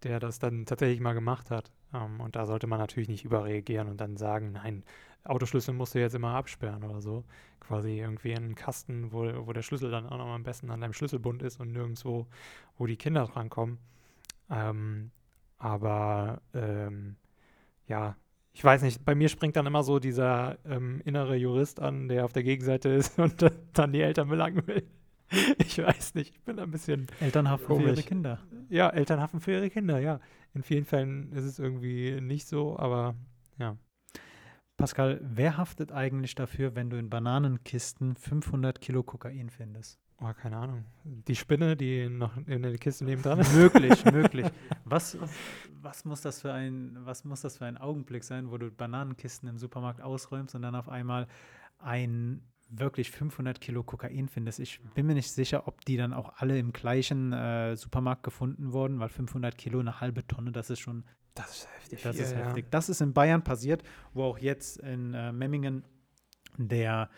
der 0.02 0.20
das 0.20 0.38
dann 0.38 0.66
tatsächlich 0.66 1.00
mal 1.00 1.14
gemacht 1.14 1.50
hat. 1.50 1.72
Ähm, 1.94 2.20
und 2.20 2.36
da 2.36 2.46
sollte 2.46 2.66
man 2.66 2.78
natürlich 2.78 3.08
nicht 3.08 3.24
überreagieren 3.24 3.88
und 3.88 3.98
dann 4.00 4.16
sagen, 4.16 4.52
nein, 4.52 4.84
Autoschlüssel 5.24 5.74
musst 5.74 5.94
du 5.94 6.00
jetzt 6.00 6.14
immer 6.14 6.34
absperren 6.34 6.84
oder 6.84 7.00
so. 7.00 7.24
Quasi 7.60 7.98
irgendwie 7.98 8.32
in 8.32 8.44
einen 8.44 8.54
Kasten, 8.54 9.12
wo, 9.12 9.46
wo 9.46 9.52
der 9.52 9.62
Schlüssel 9.62 9.90
dann 9.90 10.06
auch 10.06 10.18
noch 10.18 10.28
am 10.28 10.42
besten 10.42 10.70
an 10.70 10.80
deinem 10.80 10.92
Schlüsselbund 10.92 11.42
ist 11.42 11.60
und 11.60 11.72
nirgendwo, 11.72 12.26
wo 12.76 12.86
die 12.86 12.96
Kinder 12.96 13.24
drankommen. 13.24 13.78
Ähm, 14.50 15.10
aber 15.58 16.40
ähm, 16.54 17.16
ja, 17.86 18.16
ich 18.58 18.64
weiß 18.64 18.82
nicht, 18.82 19.04
bei 19.04 19.14
mir 19.14 19.28
springt 19.28 19.54
dann 19.54 19.66
immer 19.66 19.84
so 19.84 20.00
dieser 20.00 20.58
ähm, 20.64 21.00
innere 21.04 21.36
Jurist 21.36 21.78
an, 21.78 22.08
der 22.08 22.24
auf 22.24 22.32
der 22.32 22.42
Gegenseite 22.42 22.88
ist 22.88 23.16
und 23.20 23.46
dann 23.72 23.92
die 23.92 24.00
Eltern 24.00 24.28
belangen 24.28 24.66
will. 24.66 24.82
Ich 25.58 25.78
weiß 25.78 26.16
nicht, 26.16 26.34
ich 26.34 26.42
bin 26.42 26.58
ein 26.58 26.72
bisschen. 26.72 27.06
Eltern 27.20 27.48
haften 27.48 27.76
für 27.76 27.82
ihre 27.82 28.02
Kinder. 28.02 28.40
Ja, 28.68 28.88
Eltern 28.88 29.20
haften 29.20 29.40
für 29.40 29.52
ihre 29.52 29.70
Kinder, 29.70 30.00
ja. 30.00 30.18
In 30.54 30.64
vielen 30.64 30.84
Fällen 30.84 31.30
ist 31.34 31.44
es 31.44 31.60
irgendwie 31.60 32.20
nicht 32.20 32.48
so, 32.48 32.76
aber 32.76 33.14
ja. 33.60 33.76
Pascal, 34.76 35.20
wer 35.22 35.56
haftet 35.56 35.92
eigentlich 35.92 36.34
dafür, 36.34 36.74
wenn 36.74 36.90
du 36.90 36.96
in 36.96 37.10
Bananenkisten 37.10 38.16
500 38.16 38.80
Kilo 38.80 39.04
Kokain 39.04 39.50
findest? 39.50 40.00
Oh, 40.20 40.32
keine 40.32 40.56
Ahnung. 40.56 40.84
Die 41.04 41.36
Spinne, 41.36 41.76
die 41.76 42.08
noch 42.08 42.36
in 42.46 42.62
der 42.62 42.76
Kiste 42.76 43.04
neben 43.04 43.22
dran 43.22 43.38
ist? 43.38 43.54
möglich, 43.54 44.04
möglich. 44.06 44.46
Was, 44.84 45.16
was, 45.80 46.04
muss 46.04 46.22
das 46.22 46.40
für 46.40 46.52
ein, 46.52 46.98
was 47.04 47.24
muss 47.24 47.42
das 47.42 47.58
für 47.58 47.66
ein 47.66 47.76
Augenblick 47.76 48.24
sein, 48.24 48.50
wo 48.50 48.58
du 48.58 48.70
Bananenkisten 48.70 49.48
im 49.48 49.58
Supermarkt 49.58 50.00
ausräumst 50.00 50.54
und 50.54 50.62
dann 50.62 50.74
auf 50.74 50.88
einmal 50.88 51.28
ein 51.78 52.42
wirklich 52.70 53.10
500 53.10 53.60
Kilo 53.60 53.82
Kokain 53.82 54.28
findest. 54.28 54.58
Ich 54.58 54.80
bin 54.94 55.06
mir 55.06 55.14
nicht 55.14 55.30
sicher, 55.30 55.68
ob 55.68 55.84
die 55.84 55.96
dann 55.96 56.12
auch 56.12 56.32
alle 56.36 56.58
im 56.58 56.72
gleichen 56.72 57.32
äh, 57.32 57.76
Supermarkt 57.76 58.22
gefunden 58.22 58.72
wurden, 58.72 58.98
weil 59.00 59.08
500 59.08 59.56
Kilo, 59.56 59.78
eine 59.80 60.00
halbe 60.00 60.26
Tonne, 60.26 60.52
das 60.52 60.70
ist 60.70 60.80
schon. 60.80 61.04
Das 61.34 61.50
ist 61.50 61.68
heftig. 61.76 62.02
Das 62.02 62.16
ist 62.16 62.32
ja, 62.32 62.38
heftig. 62.38 62.64
Ja. 62.64 62.70
Das 62.70 62.88
ist 62.88 63.00
in 63.00 63.12
Bayern 63.12 63.44
passiert, 63.44 63.82
wo 64.12 64.24
auch 64.24 64.38
jetzt 64.38 64.78
in 64.78 65.14
äh, 65.14 65.32
Memmingen 65.32 65.84
der 66.56 67.08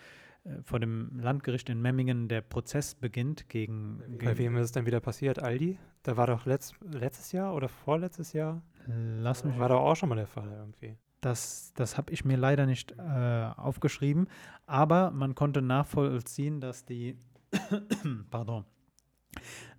vor 0.63 0.79
dem 0.79 1.19
Landgericht 1.19 1.69
in 1.69 1.81
Memmingen 1.81 2.27
der 2.27 2.41
Prozess 2.41 2.95
beginnt 2.95 3.47
gegen. 3.49 4.01
Bei 4.23 4.37
wem 4.37 4.55
ist 4.57 4.65
es 4.65 4.71
denn 4.71 4.85
wieder 4.85 4.99
passiert? 4.99 5.39
Aldi? 5.39 5.77
Da 6.03 6.17
war 6.17 6.27
doch 6.27 6.45
letzt, 6.45 6.75
letztes 6.81 7.31
Jahr 7.31 7.53
oder 7.53 7.69
vorletztes 7.69 8.33
Jahr? 8.33 8.61
Lass 8.87 9.43
mich. 9.43 9.57
War 9.59 9.69
doch 9.69 9.81
auch 9.81 9.95
schon 9.95 10.09
mal 10.09 10.15
der 10.15 10.27
Fall 10.27 10.51
irgendwie. 10.51 10.97
Das, 11.21 11.71
das 11.75 11.97
habe 11.97 12.11
ich 12.11 12.25
mir 12.25 12.37
leider 12.37 12.65
nicht 12.65 12.93
äh, 12.97 13.51
aufgeschrieben, 13.55 14.27
aber 14.65 15.11
man 15.11 15.35
konnte 15.35 15.61
nachvollziehen, 15.61 16.59
dass 16.59 16.83
die, 16.83 17.15
pardon, 18.31 18.65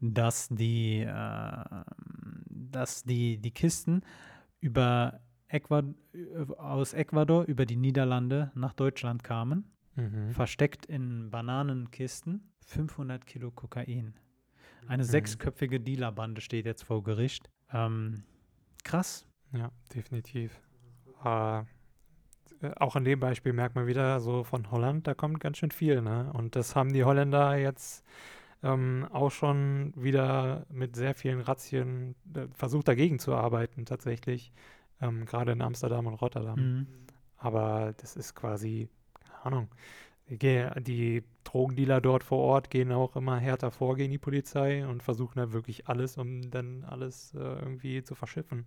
dass 0.01 0.48
die, 0.48 1.01
äh, 1.01 1.64
dass 2.48 3.03
die, 3.03 3.38
die 3.38 3.51
Kisten 3.51 4.03
über 4.61 5.20
Ecuador, 5.48 5.94
aus 6.59 6.94
Ecuador 6.94 7.42
über 7.44 7.66
die 7.66 7.77
Niederlande 7.77 8.53
nach 8.55 8.72
Deutschland 8.72 9.25
kamen 9.25 9.71
mhm. 9.96 10.33
versteckt 10.33 10.87
in 10.87 11.31
Bananenkisten 11.31 12.52
500 12.66 13.26
Kilo 13.26 13.50
Kokain. 13.50 14.14
Eine 14.87 15.02
mhm. 15.02 15.09
sechsköpfige 15.09 15.81
Dealerbande 15.81 16.40
steht 16.40 16.66
jetzt 16.66 16.83
vor 16.83 17.02
Gericht. 17.02 17.50
Ähm, 17.72 18.24
krass. 18.85 19.26
Ja, 19.52 19.70
definitiv. 19.94 20.61
Äh, 21.24 21.62
auch 22.76 22.96
an 22.96 23.05
dem 23.05 23.20
Beispiel 23.20 23.52
merkt 23.52 23.74
man 23.74 23.87
wieder 23.87 24.20
so 24.20 24.44
von 24.44 24.70
Holland, 24.70 25.07
da 25.07 25.14
kommt 25.14 25.40
ganz 25.40 25.59
schön 25.59 25.70
viel. 25.70 26.00
Ne? 26.00 26.31
Und 26.33 26.57
das 26.57 26.76
haben 26.76 26.92
die 26.92 27.05
Holländer 27.05 27.57
jetzt 27.57 28.05
ähm, 28.62 29.09
auch 29.11 29.31
schon 29.31 29.92
wieder 29.96 30.66
mit 30.70 30.94
sehr 30.94 31.14
vielen 31.14 31.40
Razzien 31.40 32.14
äh, 32.35 32.46
versucht 32.52 32.88
dagegen 32.88 33.18
zu 33.18 33.35
arbeiten, 33.35 33.85
tatsächlich. 33.85 34.52
Ähm, 35.00 35.24
Gerade 35.26 35.52
in 35.52 35.62
Amsterdam 35.62 36.07
und 36.07 36.14
Rotterdam. 36.14 36.59
Mhm. 36.59 36.87
Aber 37.37 37.92
das 37.96 38.16
ist 38.16 38.35
quasi 38.35 38.88
Ahnung. 39.46 39.68
Die 40.28 41.22
Drogendealer 41.44 42.00
dort 42.00 42.22
vor 42.22 42.38
Ort 42.38 42.70
gehen 42.70 42.92
auch 42.92 43.16
immer 43.16 43.38
härter 43.38 43.70
vor 43.70 43.96
gegen 43.96 44.12
die 44.12 44.18
Polizei 44.18 44.87
und 44.87 45.02
versuchen 45.02 45.38
da 45.38 45.52
wirklich 45.52 45.88
alles, 45.88 46.16
um 46.16 46.50
dann 46.50 46.85
alles 46.85 47.35
äh, 47.35 47.38
irgendwie 47.38 48.02
zu 48.02 48.14
verschiffen. 48.14 48.64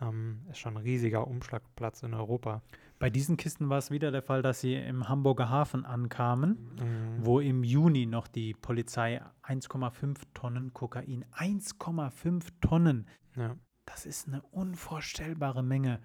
Ähm, 0.00 0.42
ist 0.50 0.58
schon 0.58 0.76
ein 0.76 0.82
riesiger 0.82 1.26
Umschlagplatz 1.26 2.02
in 2.02 2.14
Europa. 2.14 2.62
Bei 2.98 3.10
diesen 3.10 3.36
Kisten 3.36 3.68
war 3.68 3.78
es 3.78 3.90
wieder 3.90 4.10
der 4.10 4.22
Fall, 4.22 4.42
dass 4.42 4.60
sie 4.60 4.74
im 4.74 5.08
Hamburger 5.08 5.50
Hafen 5.50 5.84
ankamen, 5.84 6.76
mhm. 6.76 7.24
wo 7.24 7.40
im 7.40 7.62
Juni 7.62 8.06
noch 8.06 8.26
die 8.26 8.54
Polizei 8.54 9.22
1,5 9.42 10.18
Tonnen 10.32 10.72
Kokain, 10.72 11.24
1,5 11.34 12.44
Tonnen, 12.60 13.06
ja. 13.36 13.56
das 13.84 14.06
ist 14.06 14.28
eine 14.28 14.42
unvorstellbare 14.42 15.62
Menge, 15.62 16.00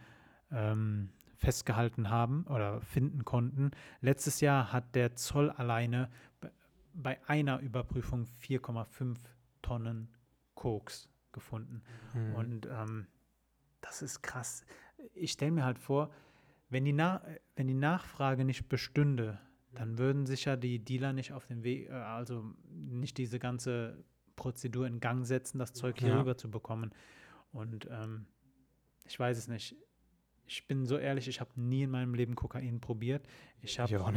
ähm, 0.51 1.09
festgehalten 1.41 2.09
haben 2.09 2.45
oder 2.47 2.81
finden 2.81 3.25
konnten. 3.25 3.71
Letztes 3.99 4.41
Jahr 4.41 4.71
hat 4.71 4.95
der 4.95 5.15
Zoll 5.15 5.49
alleine 5.49 6.09
bei 6.93 7.19
einer 7.27 7.59
Überprüfung 7.59 8.27
4,5 8.41 9.17
Tonnen 9.63 10.09
Koks 10.53 11.09
gefunden. 11.31 11.81
Mhm. 12.13 12.35
Und 12.35 12.67
ähm, 12.67 13.07
das 13.81 14.03
ist 14.03 14.21
krass. 14.21 14.63
Ich 15.13 15.31
stelle 15.31 15.51
mir 15.51 15.65
halt 15.65 15.79
vor, 15.79 16.11
wenn 16.69 16.85
die, 16.85 16.93
Na 16.93 17.23
wenn 17.55 17.67
die 17.67 17.73
Nachfrage 17.73 18.45
nicht 18.45 18.69
bestünde, 18.69 19.39
dann 19.73 19.97
würden 19.97 20.27
sich 20.27 20.45
ja 20.45 20.55
die 20.55 20.79
Dealer 20.79 21.11
nicht 21.11 21.33
auf 21.33 21.47
den 21.47 21.63
Weg, 21.63 21.89
äh, 21.89 21.93
also 21.93 22.53
nicht 22.69 23.17
diese 23.17 23.39
ganze 23.39 24.03
Prozedur 24.35 24.85
in 24.85 24.99
Gang 24.99 25.25
setzen, 25.25 25.57
das 25.57 25.73
Zeug 25.73 25.99
hier 25.99 26.09
ja. 26.09 26.19
rüber 26.19 26.37
zu 26.37 26.51
bekommen. 26.51 26.91
Und 27.51 27.87
ähm, 27.89 28.25
ich 29.05 29.19
weiß 29.19 29.37
es 29.37 29.47
nicht 29.47 29.75
ich 30.51 30.67
bin 30.67 30.85
so 30.85 30.97
ehrlich, 30.97 31.29
ich 31.29 31.39
habe 31.39 31.49
nie 31.55 31.83
in 31.83 31.91
meinem 31.91 32.13
Leben 32.13 32.35
Kokain 32.35 32.81
probiert. 32.81 33.25
Ich 33.61 33.79
habe 33.79 34.13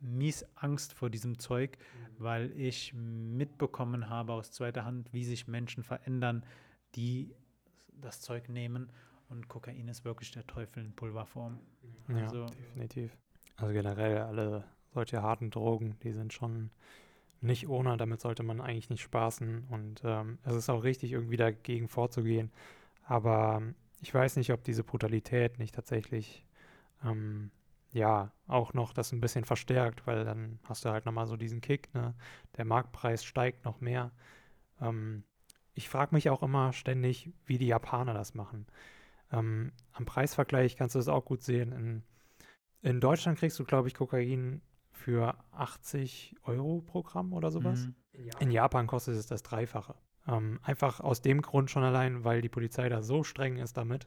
mies 0.00 0.44
Angst 0.54 0.92
vor 0.92 1.08
diesem 1.08 1.38
Zeug, 1.38 1.78
weil 2.18 2.52
ich 2.52 2.92
mitbekommen 2.92 4.10
habe 4.10 4.34
aus 4.34 4.52
zweiter 4.52 4.84
Hand, 4.84 5.10
wie 5.14 5.24
sich 5.24 5.48
Menschen 5.48 5.82
verändern, 5.82 6.44
die 6.94 7.34
das 8.02 8.20
Zeug 8.20 8.50
nehmen. 8.50 8.92
Und 9.30 9.48
Kokain 9.48 9.88
ist 9.88 10.04
wirklich 10.04 10.30
der 10.30 10.46
Teufel 10.46 10.84
in 10.84 10.92
Pulverform. 10.92 11.58
Ja, 12.08 12.16
also, 12.24 12.44
definitiv. 12.46 13.16
Also 13.56 13.72
generell 13.72 14.18
alle 14.18 14.64
solche 14.92 15.22
harten 15.22 15.50
Drogen, 15.50 15.96
die 16.02 16.12
sind 16.12 16.34
schon 16.34 16.70
nicht 17.40 17.66
ohne. 17.66 17.96
Damit 17.96 18.20
sollte 18.20 18.42
man 18.42 18.60
eigentlich 18.60 18.90
nicht 18.90 19.02
spaßen. 19.02 19.64
Und 19.70 20.02
ähm, 20.04 20.38
es 20.44 20.54
ist 20.54 20.68
auch 20.68 20.84
richtig, 20.84 21.12
irgendwie 21.12 21.38
dagegen 21.38 21.88
vorzugehen. 21.88 22.52
Aber 23.04 23.62
ich 24.00 24.12
weiß 24.12 24.36
nicht, 24.36 24.52
ob 24.52 24.64
diese 24.64 24.84
Brutalität 24.84 25.58
nicht 25.58 25.74
tatsächlich, 25.74 26.44
ähm, 27.04 27.50
ja, 27.92 28.32
auch 28.46 28.74
noch 28.74 28.92
das 28.92 29.12
ein 29.12 29.20
bisschen 29.20 29.44
verstärkt, 29.44 30.06
weil 30.06 30.24
dann 30.24 30.58
hast 30.64 30.84
du 30.84 30.90
halt 30.90 31.06
nochmal 31.06 31.26
so 31.26 31.36
diesen 31.36 31.60
Kick, 31.60 31.92
ne? 31.94 32.14
Der 32.56 32.64
Marktpreis 32.64 33.24
steigt 33.24 33.64
noch 33.64 33.80
mehr. 33.80 34.12
Ähm, 34.80 35.24
ich 35.74 35.88
frage 35.88 36.14
mich 36.14 36.28
auch 36.28 36.42
immer 36.42 36.72
ständig, 36.72 37.30
wie 37.46 37.58
die 37.58 37.68
Japaner 37.68 38.14
das 38.14 38.34
machen. 38.34 38.66
Ähm, 39.32 39.72
am 39.92 40.04
Preisvergleich 40.04 40.76
kannst 40.76 40.94
du 40.94 40.98
das 40.98 41.08
auch 41.08 41.24
gut 41.24 41.42
sehen. 41.42 41.72
In, 41.72 42.02
in 42.82 43.00
Deutschland 43.00 43.38
kriegst 43.38 43.58
du, 43.58 43.64
glaube 43.64 43.88
ich, 43.88 43.94
Kokain 43.94 44.60
für 44.90 45.36
80 45.52 46.36
Euro 46.44 46.82
pro 46.82 47.02
Gramm 47.02 47.32
oder 47.32 47.50
sowas. 47.50 47.86
Mhm. 47.86 47.94
In, 48.12 48.24
Japan. 48.24 48.42
in 48.42 48.50
Japan 48.50 48.86
kostet 48.86 49.14
es 49.14 49.26
das 49.26 49.42
Dreifache. 49.42 49.94
Ähm, 50.28 50.60
einfach 50.62 51.00
aus 51.00 51.22
dem 51.22 51.42
Grund 51.42 51.70
schon 51.70 51.82
allein, 51.82 52.22
weil 52.22 52.42
die 52.42 52.48
Polizei 52.48 52.88
da 52.88 53.02
so 53.02 53.24
streng 53.24 53.56
ist 53.56 53.76
damit 53.76 54.06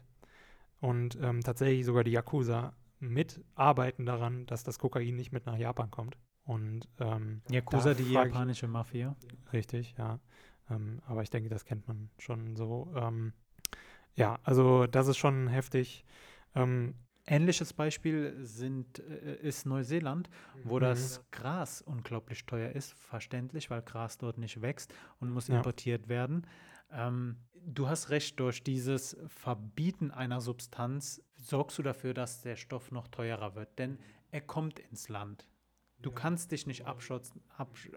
und 0.80 1.18
ähm, 1.22 1.42
tatsächlich 1.42 1.86
sogar 1.86 2.04
die 2.04 2.12
Yakuza 2.12 2.74
mitarbeiten 3.00 4.06
daran, 4.06 4.46
dass 4.46 4.64
das 4.64 4.80
Kokain 4.80 5.16
nicht 5.16 5.32
mit 5.32 5.46
nach 5.46 5.58
Japan 5.58 5.90
kommt. 5.92 6.18
Und 6.44 6.88
ähm, 7.00 7.42
Yakuza, 7.50 7.94
die 7.94 8.12
japanische 8.12 8.68
Mafia. 8.68 9.16
Richtig, 9.54 9.96
ja. 9.98 10.20
Ähm, 10.70 11.02
aber 11.06 11.22
ich 11.24 11.30
denke, 11.30 11.50
das 11.50 11.66
kennt 11.66 11.88
man 11.88 12.10
schon 12.18 12.56
so. 12.56 12.92
Ähm, 12.96 13.34
ja, 14.16 14.40
also 14.44 14.88
das 14.88 15.08
ist 15.08 15.18
schon 15.18 15.48
heftig. 15.48 16.06
Ähm, 16.56 16.96
Ähnliches 17.32 17.72
Beispiel 17.72 18.36
sind, 18.42 19.00
äh, 19.00 19.38
ist 19.38 19.66
Neuseeland, 19.66 20.30
wo 20.66 20.76
mhm. 20.76 20.82
das 20.82 21.24
Gras 21.32 21.82
unglaublich 21.82 22.46
teuer 22.46 22.72
ist, 22.72 22.94
verständlich, 22.94 23.70
weil 23.70 23.82
Gras 23.84 24.18
dort 24.18 24.38
nicht 24.38 24.62
wächst 24.62 24.94
und 25.22 25.30
muss 25.30 25.48
ja. 25.48 25.56
importiert 25.56 26.10
werden. 26.10 26.46
Ähm, 26.92 27.38
du 27.66 27.88
hast 27.88 28.10
recht, 28.10 28.38
durch 28.38 28.64
dieses 28.64 29.16
Verbieten 29.28 30.12
einer 30.12 30.42
Substanz 30.42 31.24
sorgst 31.36 31.78
du 31.78 31.84
dafür, 31.84 32.14
dass 32.14 32.42
der 32.42 32.58
Stoff 32.58 32.92
noch 32.92 33.08
teurer 33.08 33.56
wird, 33.56 33.80
denn 33.80 33.98
er 34.32 34.42
kommt 34.42 34.80
ins 34.80 35.08
Land. 35.08 35.48
Du 36.00 36.10
ja. 36.10 36.16
kannst 36.16 36.52
dich 36.52 36.68
nicht 36.68 36.86
abschotten, 36.86 37.42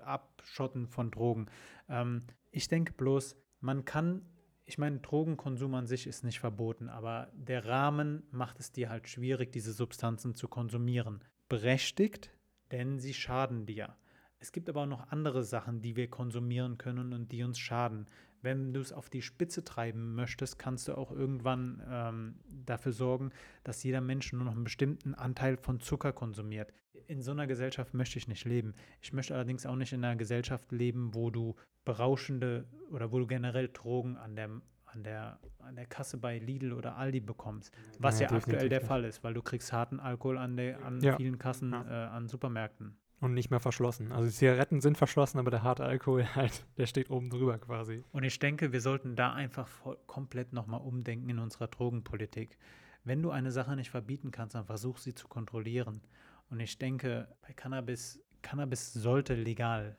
abschotten 0.05 0.87
von 0.87 1.11
Drogen. 1.11 1.47
Ähm, 1.89 2.23
ich 2.53 2.69
denke 2.69 2.93
bloß, 2.93 3.37
man 3.59 3.85
kann 3.85 4.23
ich 4.67 4.79
meine, 4.79 4.99
Drogenkonsum 5.01 5.75
an 5.75 5.87
sich 5.87 6.07
ist 6.07 6.25
nicht 6.25 6.41
verboten, 6.41 6.89
aber 6.89 7.31
der 7.35 7.67
Rahmen 7.67 8.23
macht 8.31 8.61
es 8.61 8.73
dir 8.73 8.89
halt 8.89 9.09
schwierig, 9.09 9.53
diese 9.53 9.73
Substanzen 9.73 10.35
zu 10.35 10.49
konsumieren. 10.49 11.23
Berechtigt, 11.49 12.31
denn 12.71 12.99
sie 12.99 13.15
schaden 13.15 13.67
dir. 13.67 13.97
Es 14.45 14.53
gibt 14.53 14.69
aber 14.69 14.83
auch 14.83 14.87
noch 14.87 15.11
andere 15.11 15.43
Sachen, 15.43 15.81
die 15.81 15.97
wir 15.97 16.11
konsumieren 16.11 16.77
können 16.77 17.15
und 17.15 17.33
die 17.33 17.43
uns 17.45 17.59
schaden. 17.59 18.07
Wenn 18.43 18.75
du 18.75 18.81
es 18.81 18.93
auf 18.93 19.09
die 19.09 19.23
Spitze 19.23 19.65
treiben 19.65 20.15
möchtest, 20.15 20.59
kannst 20.59 20.87
du 20.87 20.99
auch 20.99 21.11
irgendwann 21.13 21.83
ähm, 21.89 22.35
dafür 22.67 22.93
sorgen, 22.93 23.31
dass 23.63 23.83
jeder 23.83 24.03
Mensch 24.03 24.35
nur 24.35 24.45
noch 24.45 24.53
einen 24.53 24.65
bestimmten 24.65 25.15
Anteil 25.15 25.57
von 25.57 25.81
Zucker 25.81 26.13
konsumiert. 26.13 26.75
In 27.07 27.23
so 27.23 27.31
einer 27.31 27.47
Gesellschaft 27.47 27.95
möchte 27.95 28.19
ich 28.19 28.29
nicht 28.29 28.45
leben. 28.45 28.75
Ich 29.01 29.15
möchte 29.15 29.35
allerdings 29.35 29.65
auch 29.65 29.77
nicht 29.77 29.95
in 29.95 30.05
einer 30.05 30.17
Gesellschaft 30.17 30.71
leben, 30.73 31.15
wo 31.15 31.31
du 31.31 31.55
berauschende 31.87 32.67
oder 32.91 33.13
wo 33.13 33.21
du 33.21 33.27
generell 33.27 33.71
Drogen 33.73 34.19
an 34.19 34.37
der 34.37 34.51
an 34.85 35.03
der, 35.03 35.41
an 35.59 35.75
der 35.75 35.87
Kasse 35.87 36.19
bei 36.19 36.39
Lidl 36.39 36.73
oder 36.73 36.97
Aldi 36.97 37.21
bekommst. 37.21 37.75
Was 37.99 38.21
ja, 38.21 38.29
ja 38.29 38.37
aktuell 38.37 38.69
der 38.69 38.83
Fall 38.83 39.05
ist, 39.05 39.25
weil 39.25 39.35
du 39.35 39.43
kriegst 39.43 39.73
harten 39.73 39.99
Alkohol 39.99 40.39
an, 40.39 40.57
der, 40.57 40.85
an 40.85 41.01
ja. 41.01 41.17
vielen 41.17 41.39
Kassen 41.39 41.73
ja. 41.73 41.83
äh, 41.83 42.09
an 42.11 42.29
Supermärkten. 42.29 42.97
Und 43.25 43.33
nicht 43.33 43.51
mehr 43.51 43.61
verschlossen. 43.61 44.13
Also 44.13 44.29
die 44.29 44.35
Zigaretten 44.35 44.83
sind 44.83 44.99
verschlossen, 44.99 45.39
aber 45.39 45.51
der 45.51 45.63
harte 45.63 45.85
Alkohol 45.85 46.27
halt, 46.35 46.67
der 46.77 46.87
steht 46.87 47.09
oben 47.09 47.31
drüber 47.31 47.57
quasi. 47.59 48.05
Und 48.13 48.23
ich 48.23 48.39
denke, 48.39 48.73
wir 48.73 48.83
sollten 48.83 49.17
da 49.17 49.33
einfach 49.33 49.67
voll, 49.67 49.97
komplett 50.07 50.53
nochmal 50.53 50.83
umdenken 50.83 51.31
in 51.31 51.39
unserer 51.39 51.69
Drogenpolitik. 51.69 52.59
Wenn 53.03 53.23
du 53.23 53.31
eine 53.31 53.51
Sache 53.51 53.77
nicht 53.77 53.91
verbieten 53.91 54.31
kannst, 54.31 54.55
dann 54.55 54.67
versuch 54.67 54.99
sie 54.99 55.15
zu 55.15 55.27
kontrollieren. 55.27 56.03
Und 56.51 56.61
ich 56.61 56.77
denke, 56.77 57.29
bei 57.41 57.55
Cannabis, 57.55 58.23
Cannabis 58.43 58.93
sollte 58.93 59.35
legal 59.35 59.97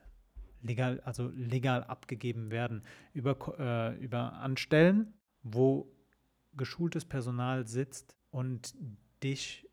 legal, 0.62 1.00
also 1.04 1.30
legal 1.34 1.84
abgegeben 1.84 2.50
werden 2.50 2.82
über, 3.12 3.36
äh, 3.58 3.96
über 3.96 4.34
Anstellen, 4.34 5.14
wo 5.42 5.92
geschultes 6.56 7.04
Personal 7.04 7.66
sitzt 7.66 8.16
und 8.30 8.74
dich 9.22 9.65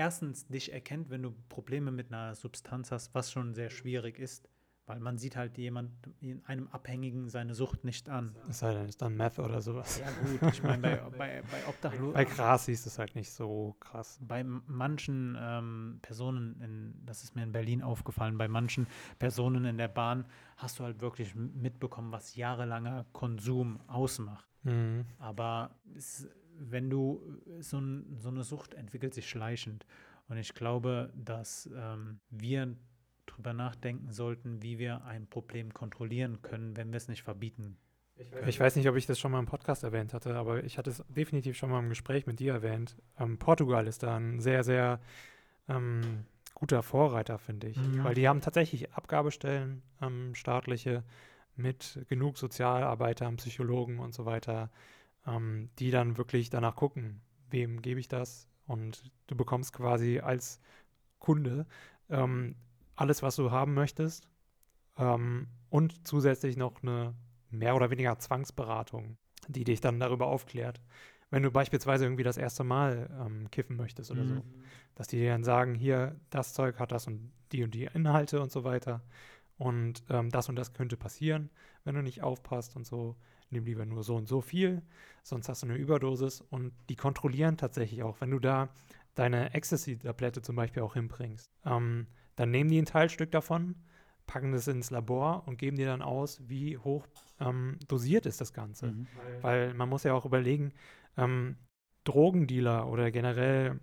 erstens 0.00 0.46
dich 0.46 0.72
erkennt, 0.72 1.10
wenn 1.10 1.22
du 1.22 1.34
Probleme 1.50 1.92
mit 1.92 2.10
einer 2.10 2.34
Substanz 2.34 2.90
hast, 2.90 3.14
was 3.14 3.30
schon 3.30 3.52
sehr 3.52 3.68
schwierig 3.68 4.18
ist, 4.18 4.48
weil 4.86 4.98
man 4.98 5.18
sieht 5.18 5.36
halt 5.36 5.58
jemand 5.58 5.90
in 6.20 6.42
einem 6.46 6.68
Abhängigen 6.68 7.28
seine 7.28 7.54
Sucht 7.54 7.84
nicht 7.84 8.08
an. 8.08 8.34
Es 8.48 8.60
sei 8.60 8.72
denn, 8.72 8.86
ist 8.86 9.02
dann 9.02 9.14
Meth 9.14 9.38
oder 9.38 9.60
sowas. 9.60 10.00
Ja 10.00 10.10
gut, 10.22 10.54
ich 10.54 10.62
meine, 10.62 10.80
bei, 10.80 10.96
bei, 11.18 11.42
bei 11.42 11.68
Obdachlosen. 11.68 12.14
Bei 12.14 12.24
Gras 12.24 12.66
ist 12.68 12.86
es 12.86 12.98
halt 12.98 13.14
nicht 13.14 13.30
so 13.30 13.76
krass. 13.78 14.18
Bei 14.22 14.42
manchen 14.42 15.36
ähm, 15.38 15.98
Personen, 16.00 16.58
in, 16.62 17.04
das 17.04 17.22
ist 17.22 17.36
mir 17.36 17.42
in 17.42 17.52
Berlin 17.52 17.82
aufgefallen, 17.82 18.38
bei 18.38 18.48
manchen 18.48 18.86
Personen 19.18 19.66
in 19.66 19.76
der 19.76 19.88
Bahn 19.88 20.24
hast 20.56 20.78
du 20.78 20.84
halt 20.84 21.02
wirklich 21.02 21.34
mitbekommen, 21.34 22.10
was 22.10 22.36
jahrelanger 22.36 23.04
Konsum 23.12 23.80
ausmacht. 23.86 24.48
Mhm. 24.62 25.04
Aber 25.18 25.72
es, 25.94 26.26
wenn 26.60 26.90
du 26.90 27.22
so, 27.60 27.78
ein, 27.78 28.16
so 28.18 28.28
eine 28.28 28.44
Sucht 28.44 28.74
entwickelt 28.74 29.14
sich 29.14 29.28
schleichend. 29.28 29.86
Und 30.28 30.36
ich 30.36 30.54
glaube, 30.54 31.12
dass 31.16 31.68
ähm, 31.74 32.20
wir 32.30 32.76
drüber 33.26 33.52
nachdenken 33.52 34.12
sollten, 34.12 34.62
wie 34.62 34.78
wir 34.78 35.04
ein 35.04 35.26
Problem 35.26 35.72
kontrollieren 35.72 36.42
können, 36.42 36.76
wenn 36.76 36.90
wir 36.92 36.96
es 36.98 37.08
nicht 37.08 37.22
verbieten. 37.22 37.76
Ich 38.46 38.60
weiß 38.60 38.76
nicht, 38.76 38.88
ob 38.88 38.96
ich 38.96 39.06
das 39.06 39.18
schon 39.18 39.32
mal 39.32 39.38
im 39.38 39.46
Podcast 39.46 39.82
erwähnt 39.82 40.12
hatte, 40.12 40.34
aber 40.34 40.62
ich 40.62 40.76
hatte 40.76 40.90
es 40.90 41.02
definitiv 41.08 41.56
schon 41.56 41.70
mal 41.70 41.78
im 41.78 41.88
Gespräch 41.88 42.26
mit 42.26 42.38
dir 42.38 42.52
erwähnt. 42.52 42.96
Ähm, 43.18 43.38
Portugal 43.38 43.86
ist 43.86 44.02
da 44.02 44.16
ein 44.16 44.40
sehr, 44.40 44.62
sehr 44.62 45.00
ähm, 45.68 46.26
guter 46.54 46.82
Vorreiter, 46.82 47.38
finde 47.38 47.68
ich. 47.68 47.78
Mhm. 47.78 48.04
Weil 48.04 48.14
die 48.14 48.28
haben 48.28 48.42
tatsächlich 48.42 48.92
Abgabestellen, 48.92 49.82
ähm, 50.02 50.34
staatliche, 50.34 51.02
mit 51.56 52.04
genug 52.08 52.38
Sozialarbeitern, 52.38 53.36
Psychologen 53.36 53.98
und 53.98 54.14
so 54.14 54.24
weiter, 54.24 54.70
ähm, 55.26 55.70
die 55.78 55.90
dann 55.90 56.16
wirklich 56.18 56.50
danach 56.50 56.76
gucken, 56.76 57.20
wem 57.50 57.82
gebe 57.82 58.00
ich 58.00 58.08
das? 58.08 58.48
Und 58.66 59.10
du 59.26 59.36
bekommst 59.36 59.72
quasi 59.72 60.20
als 60.20 60.60
Kunde 61.18 61.66
ähm, 62.08 62.56
alles, 62.96 63.22
was 63.22 63.36
du 63.36 63.50
haben 63.50 63.74
möchtest. 63.74 64.28
Ähm, 64.96 65.48
und 65.70 66.06
zusätzlich 66.06 66.56
noch 66.56 66.82
eine 66.82 67.14
mehr 67.50 67.74
oder 67.74 67.90
weniger 67.90 68.18
Zwangsberatung, 68.18 69.16
die 69.48 69.64
dich 69.64 69.80
dann 69.80 70.00
darüber 70.00 70.26
aufklärt. 70.26 70.80
Wenn 71.30 71.42
du 71.44 71.50
beispielsweise 71.50 72.04
irgendwie 72.04 72.24
das 72.24 72.36
erste 72.36 72.64
Mal 72.64 73.08
ähm, 73.24 73.50
kiffen 73.50 73.76
möchtest 73.76 74.10
oder 74.10 74.24
mhm. 74.24 74.28
so, 74.28 74.42
dass 74.96 75.06
die 75.06 75.18
dir 75.18 75.30
dann 75.30 75.44
sagen, 75.44 75.74
hier, 75.74 76.16
das 76.30 76.54
Zeug 76.54 76.78
hat 76.78 76.92
das 76.92 77.06
und 77.06 77.32
die 77.52 77.62
und 77.62 77.72
die 77.72 77.84
Inhalte 77.84 78.40
und 78.40 78.50
so 78.50 78.64
weiter. 78.64 79.02
Und 79.56 80.02
ähm, 80.10 80.30
das 80.30 80.48
und 80.48 80.56
das 80.56 80.72
könnte 80.72 80.96
passieren, 80.96 81.50
wenn 81.84 81.94
du 81.94 82.02
nicht 82.02 82.22
aufpasst 82.22 82.76
und 82.76 82.86
so. 82.86 83.16
Nimm 83.50 83.64
lieber 83.64 83.84
nur 83.84 84.02
so 84.02 84.16
und 84.16 84.28
so 84.28 84.40
viel, 84.40 84.82
sonst 85.22 85.48
hast 85.48 85.62
du 85.62 85.66
eine 85.66 85.76
Überdosis. 85.76 86.40
Und 86.40 86.72
die 86.88 86.96
kontrollieren 86.96 87.56
tatsächlich 87.56 88.02
auch, 88.02 88.20
wenn 88.20 88.30
du 88.30 88.38
da 88.38 88.68
deine 89.14 89.54
Ecstasy-Tablette 89.54 90.42
zum 90.42 90.56
Beispiel 90.56 90.82
auch 90.82 90.94
hinbringst. 90.94 91.50
Ähm, 91.64 92.06
dann 92.36 92.50
nehmen 92.50 92.70
die 92.70 92.80
ein 92.80 92.86
Teilstück 92.86 93.30
davon, 93.32 93.74
packen 94.26 94.52
das 94.52 94.68
ins 94.68 94.90
Labor 94.90 95.42
und 95.46 95.58
geben 95.58 95.76
dir 95.76 95.86
dann 95.86 96.02
aus, 96.02 96.40
wie 96.48 96.78
hoch 96.78 97.06
ähm, 97.40 97.78
dosiert 97.88 98.26
ist 98.26 98.40
das 98.40 98.52
Ganze. 98.52 98.92
Mhm. 98.92 99.06
Weil 99.40 99.74
man 99.74 99.88
muss 99.88 100.04
ja 100.04 100.14
auch 100.14 100.24
überlegen, 100.24 100.72
ähm, 101.16 101.56
Drogendealer 102.04 102.88
oder 102.88 103.10
generell 103.10 103.80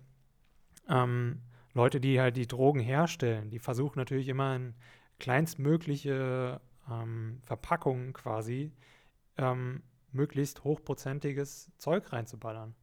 ähm, 0.88 1.42
Leute, 1.74 2.00
die 2.00 2.20
halt 2.20 2.36
die 2.36 2.46
Drogen 2.46 2.80
herstellen, 2.80 3.50
die 3.50 3.58
versuchen 3.58 3.98
natürlich 3.98 4.28
immer 4.28 4.56
in 4.56 4.74
kleinstmögliche 5.18 6.60
ähm, 6.90 7.40
Verpackungen 7.44 8.12
quasi 8.12 8.72
ähm, 9.38 9.82
möglichst 10.12 10.64
hochprozentiges 10.64 11.72
Zeug 11.78 12.12
reinzuballern, 12.12 12.74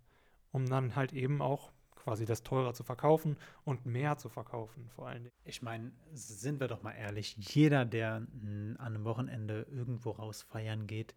um 0.51 0.65
dann 0.65 0.95
halt 0.95 1.13
eben 1.13 1.41
auch 1.41 1.71
quasi 1.95 2.25
das 2.25 2.43
teurer 2.43 2.73
zu 2.73 2.83
verkaufen 2.83 3.35
und 3.63 3.85
mehr 3.85 4.17
zu 4.17 4.29
verkaufen 4.29 4.89
vor 4.89 5.07
allen 5.07 5.23
Dingen. 5.23 5.35
Ich 5.43 5.61
meine, 5.61 5.91
sind 6.13 6.59
wir 6.59 6.67
doch 6.67 6.83
mal 6.83 6.91
ehrlich, 6.91 7.35
jeder, 7.37 7.83
der 7.83 8.15
an 8.15 8.77
einem 8.77 9.03
Wochenende 9.05 9.65
irgendwo 9.71 10.11
raus 10.11 10.43
feiern 10.43 10.85
geht 10.85 11.15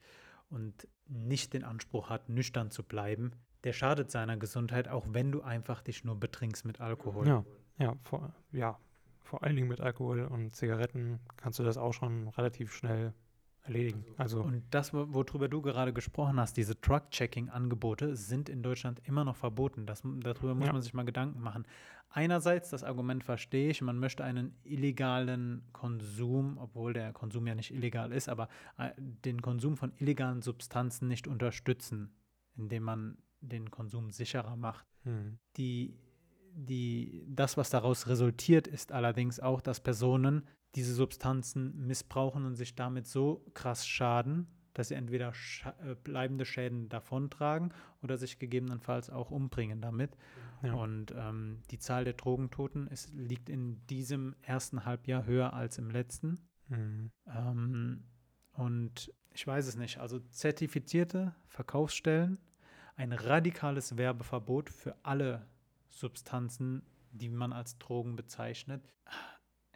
und 0.48 0.88
nicht 1.06 1.52
den 1.52 1.62
Anspruch 1.62 2.08
hat, 2.08 2.28
nüchtern 2.28 2.70
zu 2.70 2.82
bleiben, 2.82 3.32
der 3.64 3.74
schadet 3.74 4.10
seiner 4.10 4.36
Gesundheit, 4.36 4.88
auch 4.88 5.04
wenn 5.10 5.30
du 5.30 5.42
einfach 5.42 5.82
dich 5.82 6.04
nur 6.04 6.18
betrinkst 6.18 6.64
mit 6.64 6.80
Alkohol. 6.80 7.26
Ja, 7.26 7.44
ja, 7.78 7.96
vor, 8.02 8.32
ja, 8.52 8.78
vor 9.22 9.42
allen 9.42 9.56
Dingen 9.56 9.68
mit 9.68 9.80
Alkohol 9.80 10.24
und 10.24 10.54
Zigaretten 10.54 11.20
kannst 11.36 11.58
du 11.58 11.64
das 11.64 11.76
auch 11.76 11.92
schon 11.92 12.28
relativ 12.28 12.72
schnell 12.72 13.12
erledigen. 13.68 14.04
Also 14.16 14.42
und 14.42 14.62
das, 14.70 14.92
worüber 14.92 15.48
du 15.48 15.62
gerade 15.62 15.92
gesprochen 15.92 16.40
hast, 16.40 16.56
diese 16.56 16.80
Truck-Checking-Angebote 16.80 18.16
sind 18.16 18.48
in 18.48 18.62
Deutschland 18.62 19.00
immer 19.04 19.24
noch 19.24 19.36
verboten. 19.36 19.86
Das, 19.86 20.02
darüber 20.02 20.54
muss 20.54 20.66
ja. 20.66 20.72
man 20.72 20.82
sich 20.82 20.94
mal 20.94 21.04
Gedanken 21.04 21.40
machen. 21.40 21.64
Einerseits, 22.10 22.70
das 22.70 22.84
Argument 22.84 23.22
verstehe 23.22 23.70
ich, 23.70 23.82
man 23.82 23.98
möchte 23.98 24.24
einen 24.24 24.56
illegalen 24.64 25.62
Konsum, 25.72 26.56
obwohl 26.58 26.94
der 26.94 27.12
Konsum 27.12 27.46
ja 27.46 27.54
nicht 27.54 27.70
illegal 27.70 28.12
ist, 28.12 28.28
aber 28.28 28.48
äh, 28.78 28.90
den 28.96 29.42
Konsum 29.42 29.76
von 29.76 29.92
illegalen 29.98 30.40
Substanzen 30.40 31.06
nicht 31.06 31.28
unterstützen, 31.28 32.14
indem 32.56 32.84
man 32.84 33.18
den 33.40 33.70
Konsum 33.70 34.10
sicherer 34.10 34.56
macht. 34.56 34.86
Hm. 35.04 35.38
Die, 35.58 35.98
die, 36.54 37.26
das, 37.28 37.56
was 37.58 37.68
daraus 37.70 38.08
resultiert, 38.08 38.66
ist 38.66 38.90
allerdings 38.90 39.38
auch, 39.38 39.60
dass 39.60 39.80
Personen 39.80 40.46
diese 40.74 40.94
Substanzen 40.94 41.86
missbrauchen 41.86 42.44
und 42.44 42.54
sich 42.54 42.74
damit 42.74 43.06
so 43.06 43.44
krass 43.54 43.86
schaden, 43.86 44.46
dass 44.74 44.88
sie 44.88 44.94
entweder 44.94 45.34
scha 45.34 45.74
äh, 45.82 45.94
bleibende 45.96 46.44
Schäden 46.44 46.88
davontragen 46.88 47.74
oder 48.02 48.16
sich 48.16 48.38
gegebenenfalls 48.38 49.10
auch 49.10 49.30
umbringen 49.30 49.80
damit. 49.80 50.16
Ja. 50.62 50.74
Und 50.74 51.12
ähm, 51.16 51.62
die 51.70 51.78
Zahl 51.78 52.04
der 52.04 52.12
Drogentoten 52.12 52.86
ist, 52.88 53.12
liegt 53.14 53.48
in 53.48 53.84
diesem 53.86 54.36
ersten 54.42 54.84
Halbjahr 54.84 55.24
höher 55.24 55.52
als 55.52 55.78
im 55.78 55.90
letzten. 55.90 56.48
Mhm. 56.68 57.10
Ähm, 57.26 58.04
und 58.52 59.12
ich 59.32 59.46
weiß 59.46 59.66
es 59.66 59.76
nicht. 59.76 59.98
Also 59.98 60.18
zertifizierte 60.30 61.34
Verkaufsstellen, 61.46 62.38
ein 62.96 63.12
radikales 63.12 63.96
Werbeverbot 63.96 64.70
für 64.70 64.96
alle 65.04 65.46
Substanzen, 65.88 66.82
die 67.12 67.28
man 67.28 67.52
als 67.52 67.78
Drogen 67.78 68.16
bezeichnet. 68.16 68.82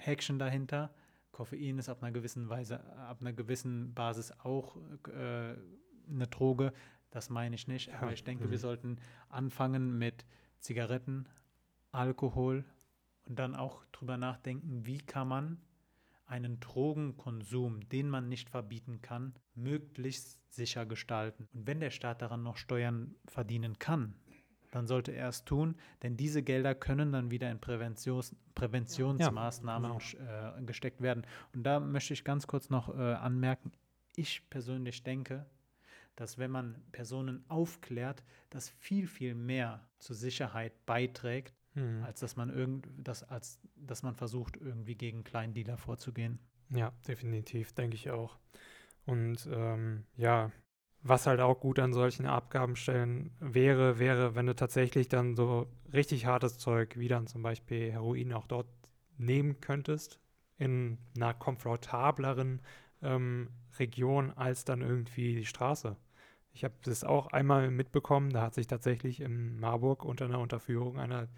Häkchen 0.05 0.39
dahinter. 0.39 0.95
Koffein 1.31 1.79
ist 1.79 1.89
ab 1.89 2.03
einer 2.03 2.13
gewissen 2.13 2.49
Weise, 2.49 2.85
ab 2.97 3.19
einer 3.21 3.33
gewissen 3.33 3.95
Basis 3.95 4.33
auch 4.43 4.77
äh, 5.09 5.55
eine 6.09 6.27
Droge. 6.31 6.73
Das 7.11 7.31
meine 7.31 7.55
ich 7.55 7.69
nicht. 7.69 7.93
Aber 7.95 8.13
ich 8.13 8.25
denke, 8.25 8.47
mhm. 8.47 8.51
wir 8.51 8.59
sollten 8.59 8.99
anfangen 9.29 9.99
mit 9.99 10.25
Zigaretten, 10.59 11.29
Alkohol 11.91 12.65
und 13.25 13.39
dann 13.39 13.55
auch 13.55 13.85
drüber 13.93 14.17
nachdenken, 14.17 14.87
wie 14.87 14.99
kann 14.99 15.29
man 15.29 15.61
einen 16.27 16.61
Drogenkonsum, 16.61 17.89
den 17.91 18.09
man 18.09 18.29
nicht 18.29 18.49
verbieten 18.49 19.03
kann, 19.03 19.35
möglichst 19.55 20.39
sicher 20.51 20.87
gestalten. 20.87 21.49
Und 21.53 21.67
wenn 21.67 21.81
der 21.81 21.91
Staat 21.91 22.23
daran 22.23 22.43
noch 22.43 22.57
Steuern 22.57 23.15
verdienen 23.27 23.79
kann, 23.79 24.15
dann 24.73 24.87
sollte 24.87 25.13
er 25.13 25.29
es 25.29 25.45
tun, 25.45 25.77
denn 26.03 26.17
diese 26.17 26.43
Gelder 26.43 26.75
können 26.75 27.13
dann 27.13 27.31
wieder 27.31 27.51
in 27.51 27.61
Präventions 27.61 28.35
Präventionsmaßnahmen 28.57 29.93
ja, 29.93 30.59
äh, 30.59 30.63
gesteckt 30.65 31.01
werden. 31.01 31.25
Und 31.55 31.63
da 31.63 31.79
möchte 31.79 32.15
ich 32.15 32.25
ganz 32.25 32.47
kurz 32.49 32.69
noch 32.71 32.89
äh, 32.89 33.15
anmerken, 33.15 33.71
ich 34.17 34.49
persönlich 34.51 35.03
denke, 35.05 35.47
dass 36.17 36.39
wenn 36.39 36.51
man 36.51 36.83
Personen 36.93 37.45
aufklärt, 37.49 38.23
das 38.51 38.69
viel, 38.69 39.07
viel 39.07 39.35
mehr 39.35 39.87
zur 39.99 40.17
Sicherheit 40.17 40.85
beiträgt, 40.85 41.55
mhm. 41.75 42.03
als 42.05 42.21
dass 42.21 42.37
man 42.37 42.51
irgend, 42.51 42.89
das, 42.99 43.23
als 43.23 43.61
dass 43.77 44.03
man 44.03 44.15
versucht, 44.15 44.57
irgendwie 44.57 44.95
gegen 44.95 45.25
Kleindealer 45.25 45.77
vorzugehen. 45.77 46.39
Ja, 46.71 46.93
definitiv, 47.07 47.73
denke 47.73 47.97
ich 47.97 48.11
auch. 48.11 48.39
Und 49.05 49.49
ähm, 49.51 50.05
ja, 50.17 50.51
was 51.03 51.27
halt 51.27 51.41
auch 51.41 51.59
gut 51.59 51.79
an 51.79 51.93
solchen 51.93 52.27
Abgabenstellen 52.27 53.33
wäre, 53.41 53.99
wäre, 53.99 54.35
wenn 54.35 54.47
du 54.47 54.55
tatsächlich 54.55 55.09
dann 55.09 55.35
so 55.35 55.67
richtig 55.93 56.27
hartes 56.27 56.59
Zeug, 56.59 56.97
wie 56.97 57.09
dann 57.09 57.27
zum 57.27 57.43
Beispiel 57.43 57.91
Heroin, 57.91 58.33
auch 58.33 58.47
dort 58.47 58.69
nehmen 59.19 59.61
könntest, 59.61 60.21
in 60.59 60.99
einer 61.17 61.35
komfortableren 61.35 62.63
ähm, 63.03 63.49
Region 63.79 64.31
als 64.31 64.65
dann 64.65 64.81
irgendwie 64.81 65.35
die 65.35 65.47
Straße. 65.47 65.97
Ich 66.53 66.65
habe 66.65 66.75
das 66.83 67.03
auch 67.03 67.29
einmal 67.29 67.71
mitbekommen, 67.71 68.31
da 68.31 68.43
hat 68.43 68.55
sich 68.55 68.67
tatsächlich 68.67 69.21
in 69.21 69.59
Marburg 69.59 70.05
unter 70.05 70.27
einer 70.27 70.39
Unterführung 70.39 70.99
einer 70.99 71.29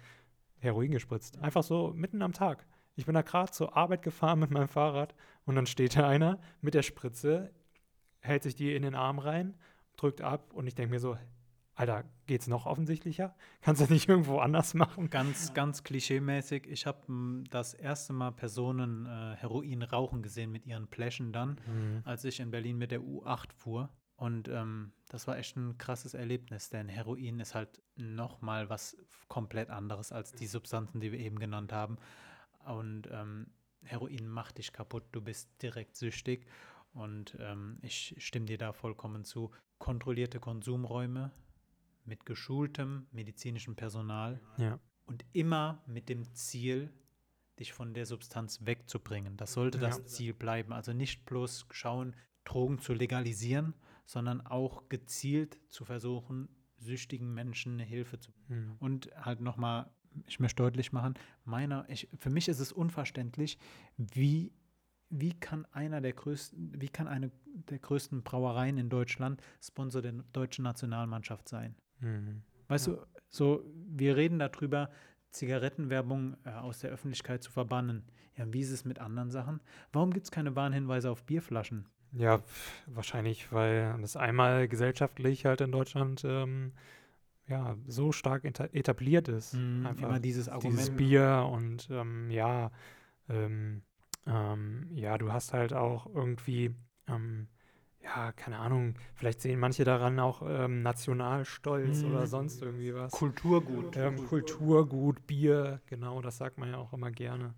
Heroin 0.59 0.91
gespritzt. 0.91 1.39
Einfach 1.39 1.63
so 1.63 1.91
mitten 1.95 2.21
am 2.21 2.33
Tag. 2.33 2.67
Ich 2.95 3.05
bin 3.05 3.15
da 3.15 3.23
gerade 3.23 3.51
zur 3.51 3.75
Arbeit 3.75 4.03
gefahren 4.03 4.39
mit 4.39 4.51
meinem 4.51 4.67
Fahrrad 4.67 5.15
und 5.45 5.55
dann 5.55 5.65
steht 5.65 5.97
da 5.97 6.07
einer 6.07 6.39
mit 6.61 6.73
der 6.73 6.83
Spritze, 6.83 7.51
hält 8.25 8.43
sich 8.43 8.55
die 8.55 8.75
in 8.75 8.83
den 8.83 8.95
Arm 8.95 9.19
rein, 9.19 9.55
drückt 9.97 10.21
ab 10.21 10.53
und 10.53 10.67
ich 10.67 10.75
denke 10.75 10.93
mir 10.93 10.99
so, 10.99 11.17
Alter, 11.77 12.05
geht's 12.25 12.47
noch 12.47 12.65
offensichtlicher? 12.65 13.35
Kannst 13.61 13.81
du 13.81 13.83
das 13.83 13.89
nicht 13.89 14.07
irgendwo 14.07 14.39
anders 14.39 14.73
machen? 14.73 15.09
Ganz, 15.09 15.53
ganz 15.53 15.83
klischeemäßig. 15.83 16.67
Ich 16.67 16.85
habe 16.85 17.05
hm, 17.07 17.43
das 17.49 17.73
erste 17.73 18.13
Mal 18.13 18.31
Personen 18.31 19.05
äh, 19.05 19.35
Heroin 19.35 19.83
rauchen 19.83 20.23
gesehen 20.23 20.51
mit 20.51 20.65
ihren 20.65 20.87
Pläschen 20.87 21.33
dann, 21.33 21.59
mhm. 21.67 22.01
als 22.05 22.23
ich 22.23 22.39
in 22.39 22.49
Berlin 22.49 22.77
mit 22.77 22.91
der 22.91 23.01
U8 23.01 23.51
fuhr. 23.53 23.89
Und 24.15 24.47
ähm, 24.47 24.93
das 25.09 25.27
war 25.27 25.37
echt 25.37 25.57
ein 25.57 25.77
krasses 25.77 26.13
Erlebnis, 26.13 26.69
denn 26.69 26.87
Heroin 26.87 27.41
ist 27.41 27.53
halt 27.53 27.81
nochmal 27.97 28.69
was 28.69 28.95
komplett 29.27 29.69
anderes 29.69 30.13
als 30.13 30.31
die 30.31 30.47
Substanzen, 30.47 31.01
die 31.01 31.11
wir 31.11 31.19
eben 31.19 31.37
genannt 31.37 31.73
haben. 31.73 31.97
Und 32.65 33.09
ähm, 33.11 33.47
Heroin 33.83 34.29
macht 34.29 34.57
dich 34.59 34.71
kaputt, 34.71 35.03
du 35.11 35.21
bist 35.21 35.61
direkt 35.61 35.97
süchtig. 35.97 36.47
Und 36.95 37.37
ähm, 37.39 37.77
ich 37.81 38.15
stimme 38.17 38.45
dir 38.45 38.57
da 38.57 38.73
vollkommen 38.73 39.25
zu. 39.25 39.51
Kontrollierte 39.77 40.39
Konsumräume 40.39 41.31
mit 42.05 42.25
geschultem 42.25 43.07
medizinischem 43.11 43.75
Personal 43.75 44.39
ja. 44.57 44.79
und 45.05 45.25
immer 45.33 45.83
mit 45.87 46.07
dem 46.07 46.33
Ziel, 46.33 46.93
dich 47.59 47.73
von 47.73 47.93
der 47.93 48.05
Substanz 48.05 48.65
wegzubringen. 48.65 49.37
Das 49.37 49.53
sollte 49.53 49.77
ja. 49.77 49.87
das 49.87 50.05
Ziel 50.05 50.33
bleiben. 50.33 50.73
Also 50.73 50.93
nicht 50.93 51.25
bloß 51.25 51.67
schauen, 51.71 52.15
Drogen 52.43 52.79
zu 52.79 52.93
legalisieren, 52.93 53.73
sondern 54.05 54.41
auch 54.41 54.87
gezielt 54.87 55.59
zu 55.67 55.83
versuchen, 55.83 56.47
süchtigen 56.77 57.33
Menschen 57.33 57.79
Hilfe 57.79 58.19
zu. 58.19 58.31
Mhm. 58.47 58.75
Und 58.79 59.11
halt 59.15 59.41
nochmal, 59.41 59.89
ich 60.27 60.39
möchte 60.39 60.63
deutlich 60.63 60.91
machen, 60.91 61.15
meiner, 61.43 61.89
ich, 61.89 62.07
für 62.19 62.29
mich 62.29 62.47
ist 62.47 62.59
es 62.59 62.71
unverständlich, 62.71 63.57
wie, 63.97 64.53
wie 65.09 65.33
kann 65.33 65.65
einer 65.71 66.01
der 66.01 66.13
größten, 66.13 66.81
wie 66.81 66.89
kann 66.89 67.07
eine 67.07 67.31
der 67.69 67.79
größten 67.79 68.23
Brauereien 68.23 68.77
in 68.77 68.89
Deutschland 68.89 69.41
Sponsor 69.61 70.01
der 70.01 70.13
deutschen 70.33 70.63
Nationalmannschaft 70.63 71.47
sein? 71.47 71.75
Mhm. 71.99 72.41
Weißt 72.67 72.87
ja. 72.87 72.93
du, 72.93 73.05
so, 73.29 73.65
wir 73.87 74.15
reden 74.15 74.39
darüber, 74.39 74.89
Zigarettenwerbung 75.31 76.37
äh, 76.45 76.51
aus 76.51 76.79
der 76.79 76.91
Öffentlichkeit 76.91 77.43
zu 77.43 77.51
verbannen. 77.51 78.03
Ja, 78.37 78.51
wie 78.51 78.61
ist 78.61 78.71
es 78.71 78.85
mit 78.85 78.99
anderen 78.99 79.31
Sachen? 79.31 79.61
Warum 79.91 80.11
gibt 80.11 80.25
es 80.25 80.31
keine 80.31 80.55
Warnhinweise 80.55 81.09
auf 81.09 81.23
Bierflaschen? 81.23 81.87
Ja, 82.11 82.41
wahrscheinlich, 82.87 83.51
weil 83.51 83.97
das 83.99 84.15
einmal 84.15 84.67
gesellschaftlich 84.67 85.45
halt 85.45 85.61
in 85.61 85.71
Deutschland 85.71 86.23
ähm, 86.25 86.71
ja, 87.47 87.75
so 87.87 88.11
stark 88.11 88.45
etabliert 88.45 89.27
ist. 89.27 89.53
Mhm, 89.53 89.85
Einfach 89.85 90.19
dieses 90.19 90.49
Argument. 90.49 90.79
Dieses 90.79 90.95
Bier 90.95 91.47
und 91.51 91.89
ähm, 91.91 92.29
ja, 92.31 92.71
ähm, 93.29 93.81
ähm, 94.25 94.89
ja, 94.93 95.17
du 95.17 95.31
hast 95.31 95.53
halt 95.53 95.73
auch 95.73 96.07
irgendwie, 96.13 96.75
ähm, 97.07 97.47
ja, 98.03 98.31
keine 98.31 98.59
Ahnung, 98.59 98.95
vielleicht 99.15 99.41
sehen 99.41 99.59
manche 99.59 99.83
daran 99.83 100.19
auch 100.19 100.41
ähm, 100.45 100.81
Nationalstolz 100.81 102.03
mhm. 102.03 102.11
oder 102.11 102.27
sonst 102.27 102.61
irgendwie 102.61 102.93
was. 102.93 103.11
Kulturgut. 103.11 103.97
Kulturgut, 104.27 105.27
Bier, 105.27 105.81
genau, 105.87 106.21
das 106.21 106.37
sagt 106.37 106.57
man 106.57 106.69
ja 106.69 106.77
auch 106.77 106.93
immer 106.93 107.11
gerne. 107.11 107.55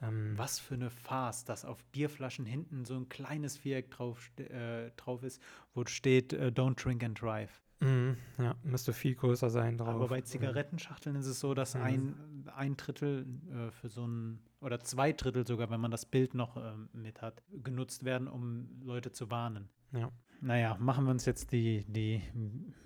Ähm, 0.00 0.34
Was 0.36 0.60
für 0.60 0.74
eine 0.74 0.90
Farce, 0.90 1.44
dass 1.44 1.64
auf 1.64 1.84
Bierflaschen 1.86 2.46
hinten 2.46 2.84
so 2.84 2.94
ein 2.94 3.08
kleines 3.08 3.56
Viereck 3.56 3.90
drauf, 3.90 4.30
äh, 4.38 4.90
drauf 4.96 5.22
ist, 5.22 5.42
wo 5.74 5.84
steht 5.86 6.32
äh, 6.32 6.52
Don't 6.54 6.82
drink 6.82 7.02
and 7.02 7.20
drive. 7.20 7.62
Mm, 7.80 8.12
ja, 8.38 8.56
müsste 8.62 8.92
viel 8.92 9.14
größer 9.14 9.50
sein 9.50 9.78
drauf. 9.78 9.88
Aber 9.88 10.08
bei 10.08 10.20
Zigarettenschachteln 10.20 11.16
ist 11.16 11.26
es 11.26 11.40
so, 11.40 11.54
dass 11.54 11.74
mhm. 11.74 11.82
ein, 11.82 12.14
ein 12.54 12.76
Drittel 12.76 13.26
äh, 13.50 13.70
für 13.70 13.88
so 13.88 14.06
ein, 14.06 14.40
oder 14.60 14.80
zwei 14.80 15.12
Drittel 15.12 15.46
sogar, 15.46 15.70
wenn 15.70 15.80
man 15.80 15.90
das 15.90 16.06
Bild 16.06 16.34
noch 16.34 16.56
ähm, 16.56 16.88
mit 16.92 17.22
hat, 17.22 17.42
genutzt 17.62 18.04
werden, 18.04 18.28
um 18.28 18.68
Leute 18.82 19.12
zu 19.12 19.30
warnen. 19.30 19.68
Ja. 19.92 20.10
Naja, 20.40 20.76
machen 20.78 21.04
wir 21.04 21.10
uns 21.10 21.24
jetzt 21.24 21.50
die, 21.52 21.84
die 21.88 22.22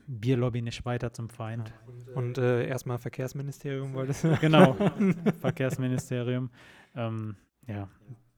Bierlobby 0.06 0.62
nicht 0.62 0.84
weiter 0.86 1.12
zum 1.12 1.28
Feind. 1.28 1.72
Ja. 2.06 2.14
Und 2.14 2.38
äh, 2.38 2.66
erstmal 2.66 2.98
Verkehrsministerium 2.98 3.92
wolltest 3.94 4.24
du? 4.24 4.36
Genau, 4.40 4.74
Verkehrsministerium. 5.40 6.50
Ähm, 6.94 7.36
ja. 7.66 7.88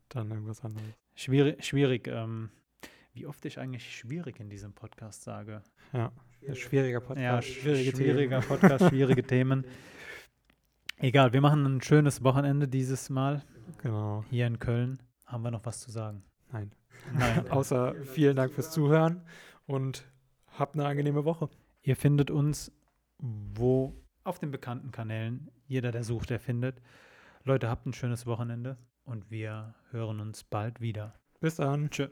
Dann 0.09 0.31
irgendwas 0.31 0.65
anderes. 0.65 0.89
Schwierig, 1.15 1.65
schwierig 1.65 2.09
ähm, 2.09 2.51
wie 3.15 3.27
oft 3.27 3.45
ich 3.45 3.59
eigentlich 3.59 3.97
schwierig 3.97 4.41
in 4.41 4.51
diesem 4.51 4.73
Podcast 4.73 5.23
sage. 5.23 5.63
Ja, 5.93 6.13
schwieriger 6.53 7.01
Podcast. 7.01 7.21
Ja, 7.21 7.43
schwierige 7.43 7.97
schwieriger 7.97 8.41
Themen. 8.41 8.49
Podcast, 8.61 8.89
schwierige 8.89 9.23
Themen. 9.27 9.65
Egal, 10.97 11.33
wir 11.33 11.41
machen 11.41 11.65
ein 11.65 11.81
schönes 11.83 12.23
Wochenende 12.23 12.69
dieses 12.69 13.11
Mal. 13.11 13.43
Genau. 13.79 14.25
Hier 14.31 14.47
in 14.47 14.59
Köln. 14.59 15.03
Haben 15.27 15.43
wir 15.43 15.51
noch 15.51 15.65
was 15.65 15.81
zu 15.81 15.91
sagen? 15.91 16.23
Nein. 16.53 16.73
Nein. 17.13 17.49
Außer 17.51 17.95
vielen 18.05 18.37
Dank 18.37 18.53
fürs 18.53 18.71
Zuhören 18.71 19.23
und 19.67 20.07
habt 20.59 20.75
eine 20.75 20.87
angenehme 20.87 21.25
Woche. 21.25 21.49
Ihr 21.83 21.97
findet 21.97 22.31
uns 22.31 22.73
wo 23.19 23.95
auf 24.23 24.39
den 24.39 24.51
bekannten 24.51 24.91
Kanälen. 24.91 25.51
Jeder, 25.67 25.93
der 25.93 26.05
sucht, 26.05 26.31
der 26.31 26.41
findet. 26.41 26.81
Leute, 27.45 27.69
habt 27.69 27.87
ein 27.87 27.93
schönes 27.93 28.27
Wochenende 28.27 28.79
und 29.05 29.31
wir 29.31 29.75
hören 29.91 30.21
uns 30.21 30.45
bald 30.45 30.81
wieder. 30.81 31.15
Bis 31.41 31.57
dann. 31.57 31.91
Tschüss. 31.91 32.11